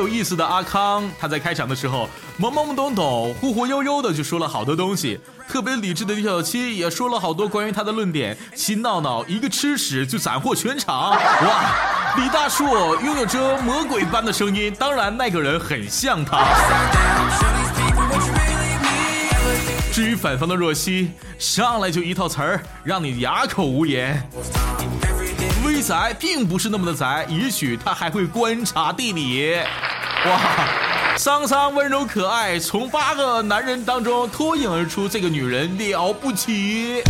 [0.00, 2.08] 有意思的阿康，他在开场的时候
[2.38, 5.20] 懵懵懂懂、忽忽悠悠的就说了好多东西。
[5.46, 8.34] 特别理智的李小七也说了好多关于他的论点。
[8.54, 11.74] 秦闹闹一个吃屎就斩获全场，哇！
[12.16, 16.46] 李大树拥有着魔鬼般的声音，当然那个人很像他。
[19.92, 24.26] 至于反方的若曦，上来就一套词儿，让你哑口无言。
[25.82, 29.54] 宅并不是那么的宅，也许他还会观察地理。
[30.26, 30.40] 哇，
[31.16, 37.02] 桑桑温柔可爱，从八个男人当中脱颖而出，这个女人了不起。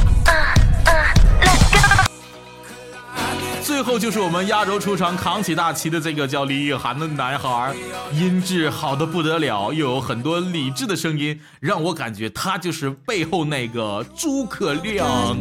[3.63, 7.73] 最后就是我们压轴出场扛起大旗的这个叫李雨涵的男孩，
[8.13, 15.37] 音质好的不得了，又有很多理智的声音，让我感觉他就是背后那个诸葛亮。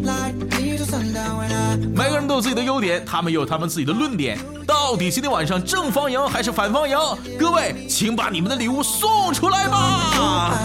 [1.96, 4.38] 每个人都有自己的优点，他们也有他们自己的论点。
[4.66, 6.98] 到底今天晚上正方赢还是反方赢？
[7.38, 10.60] 各位，请把你们的礼物送出来吧！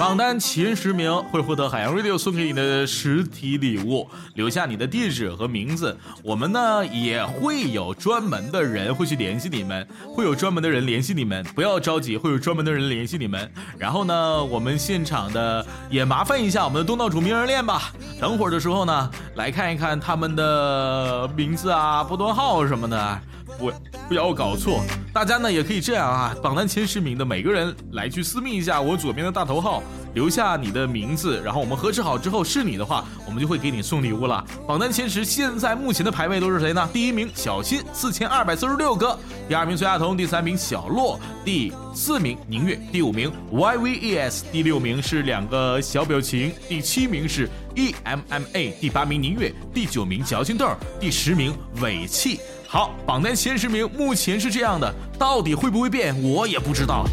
[0.00, 5.94] 榜单前十名会获得海洋 radio 送给你的实体礼物，留下你的地址和名字。
[6.22, 9.86] 我们呢也会有专门的人会去联系你们，
[10.16, 13.52] 会有专门的人联系你们，不要着急，会有专门的人联系你们。
[13.76, 17.92] 然后呢，我们现场的也麻烦一下我们的东道主名人链吧。
[18.18, 23.20] 等会儿的时候呢，来看一看他们的名字啊、波段号什么的。
[23.58, 23.70] 不
[24.08, 24.80] 不要搞错。
[25.12, 29.82] 大家呢也可以这样啊，榜单前十名的每个人来去私密一下我左边的大头号，
[30.14, 34.44] 留下你的名字，然后我们核实好之后是你的话，我们就会给你送礼物了。
[34.66, 36.88] 榜单前十现在目前的排位都是谁呢？
[36.92, 39.18] 第一名小新四千二百四十六个，
[39.48, 50.68] 第二名崔亚彤，第三名小洛，第四名宁月，第五名 YVES，第六名是两个小表情，第七名是 EMMA，第八名宁月，第九名矫情豆，
[50.98, 52.40] 第十名尾气。
[52.66, 57.04] 好，榜单前十名目前是这样的，到底会不会变，我也不知道。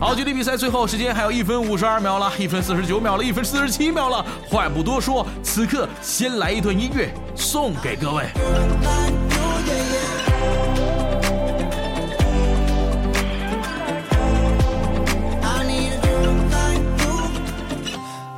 [0.00, 4.24] 好，距离比赛最后时间还有一分五十二秒了，一分四十九秒了，一分四十七秒了。
[4.48, 8.24] 话不多说，此刻先来一段音乐送给各位。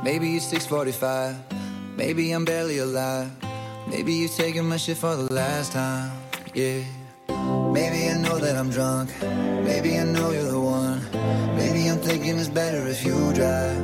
[0.03, 1.35] Maybe it's 645.
[1.95, 3.29] Maybe I'm barely alive.
[3.87, 6.11] Maybe you're taking my shit for the last time.
[6.55, 6.81] Yeah.
[7.71, 9.09] Maybe I know that I'm drunk.
[9.63, 10.70] Maybe I know you're the one.
[11.56, 13.80] Maybe I'm thinking it's better if you drive.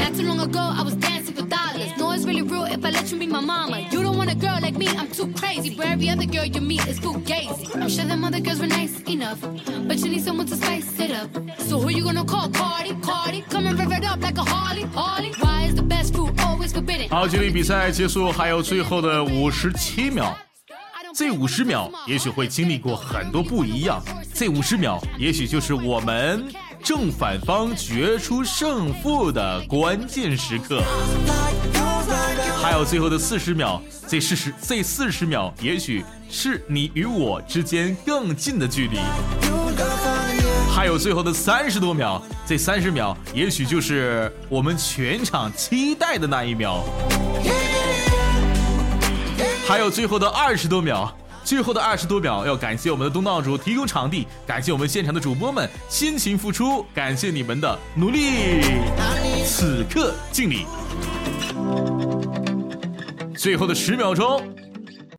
[0.00, 1.90] Not too long ago, I was dancing for dollars.
[1.98, 3.80] No, it's really real if I let you be my mama.
[3.90, 5.74] You don't want a girl like me, I'm too crazy.
[5.76, 7.74] But every other girl you meet is fugazi.
[7.74, 9.40] I'm sure them other girls were nice enough,
[9.88, 11.30] but you need someone to spice it up.
[11.58, 12.48] So who you gonna call?
[12.50, 15.32] Cardi, Cardi, come and rev it up like a Harley, Harley.
[15.40, 17.08] Why is the best food always forbidden?
[17.08, 20.36] 好，距离比赛结束还有最后的五十七秒。
[21.19, 24.01] 这五十秒也许会经历过很多不一样，
[24.33, 26.45] 这五十秒也许就是我们
[26.81, 30.81] 正反方决出胜负的关键时刻。
[32.63, 38.97] 还有最后的四十秒，这四十这四十秒，也许是你与我之间更近的距离。
[40.73, 46.81] 还有最后的三十多秒，这三十秒，也许就是我们全场期待的那一秒。
[49.69, 51.07] 还有最后的二十多秒，
[51.43, 58.63] 最后的二十多秒，要感谢我们的东道主提供场地，感谢我们现场的主播们辛勤付出，感谢你们的努力。
[59.45, 60.65] 此刻敬礼。
[63.37, 64.41] 最后的十秒钟，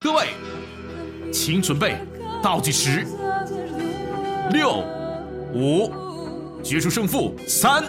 [0.01, 0.31] 各位，
[1.33, 1.97] 请准备
[2.43, 3.07] 倒计时，
[4.51, 4.83] 六、
[5.55, 5.93] 五，
[6.61, 7.85] 决出胜负，三、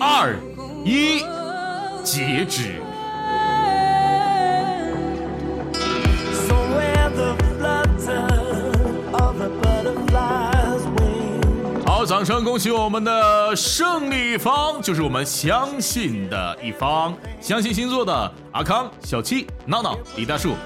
[0.00, 0.36] 二、
[0.84, 1.20] 一，
[2.02, 2.82] 截止。
[12.04, 20.56] 掌声恭喜我们的胜利方，就是我们相信的一方，相信星座的阿康、小七、闹闹、李大树，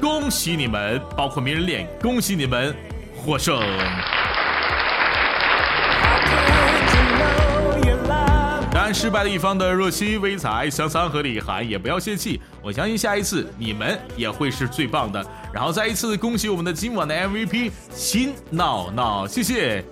[0.00, 2.74] 恭喜你们，包括名人恋，恭喜你们
[3.14, 3.60] 获胜。
[8.72, 15.24] 当然，失败的一方的若曦、微彩、香桑和李涵也不要泄气，我相信下一次你们也会是最棒的。
[15.52, 19.84] 然后再一次恭喜我们的今晚的 MVP 新闹闹，谢谢。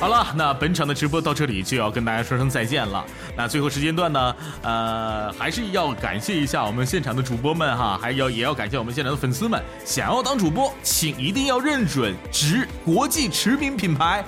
[0.00, 3.04] 好了，那本场的直播到这里就要跟大家说声再见了。
[3.36, 9.62] 那最后时间段呢，呃，还是要感谢一下我们现场的主播们哈，还要也要感谢我们现场的粉丝们。
[9.84, 14.24] 想要当主播，请一定要认准直国际驰名品牌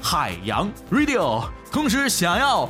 [0.00, 1.44] 海洋 Radio。
[1.70, 2.68] 同时，想要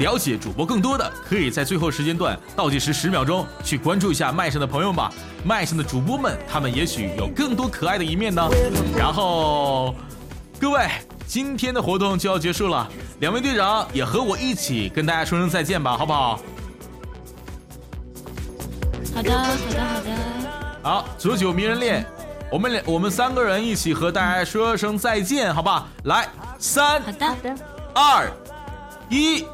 [0.00, 5.12] 了解主播更多的，可以在最后时间段倒计时十秒钟去关注一下麦上的朋友吧。
[5.44, 8.46] 麦上的主播们，他们也许有更多可爱的一面呢。
[8.96, 9.94] 然后，
[10.60, 10.88] 各位，
[11.26, 12.88] 今天的活动就要结束了，
[13.20, 16.40] 两位队长也和我一起跟大家说声再见吧，好不好？
[19.14, 20.10] 好的，好的，好的。
[20.82, 22.04] 好，左九迷人恋，
[22.50, 25.88] 我们两我们三个人一起和大家说声再见，好吧？
[26.04, 26.28] 来，
[26.58, 27.54] 三，好的，
[27.94, 28.30] 二，
[29.08, 29.46] 一，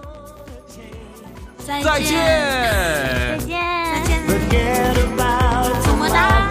[1.67, 2.15] 再见，再见，
[3.39, 3.47] 再
[4.07, 4.95] 见，再见，
[5.83, 6.47] 么么哒。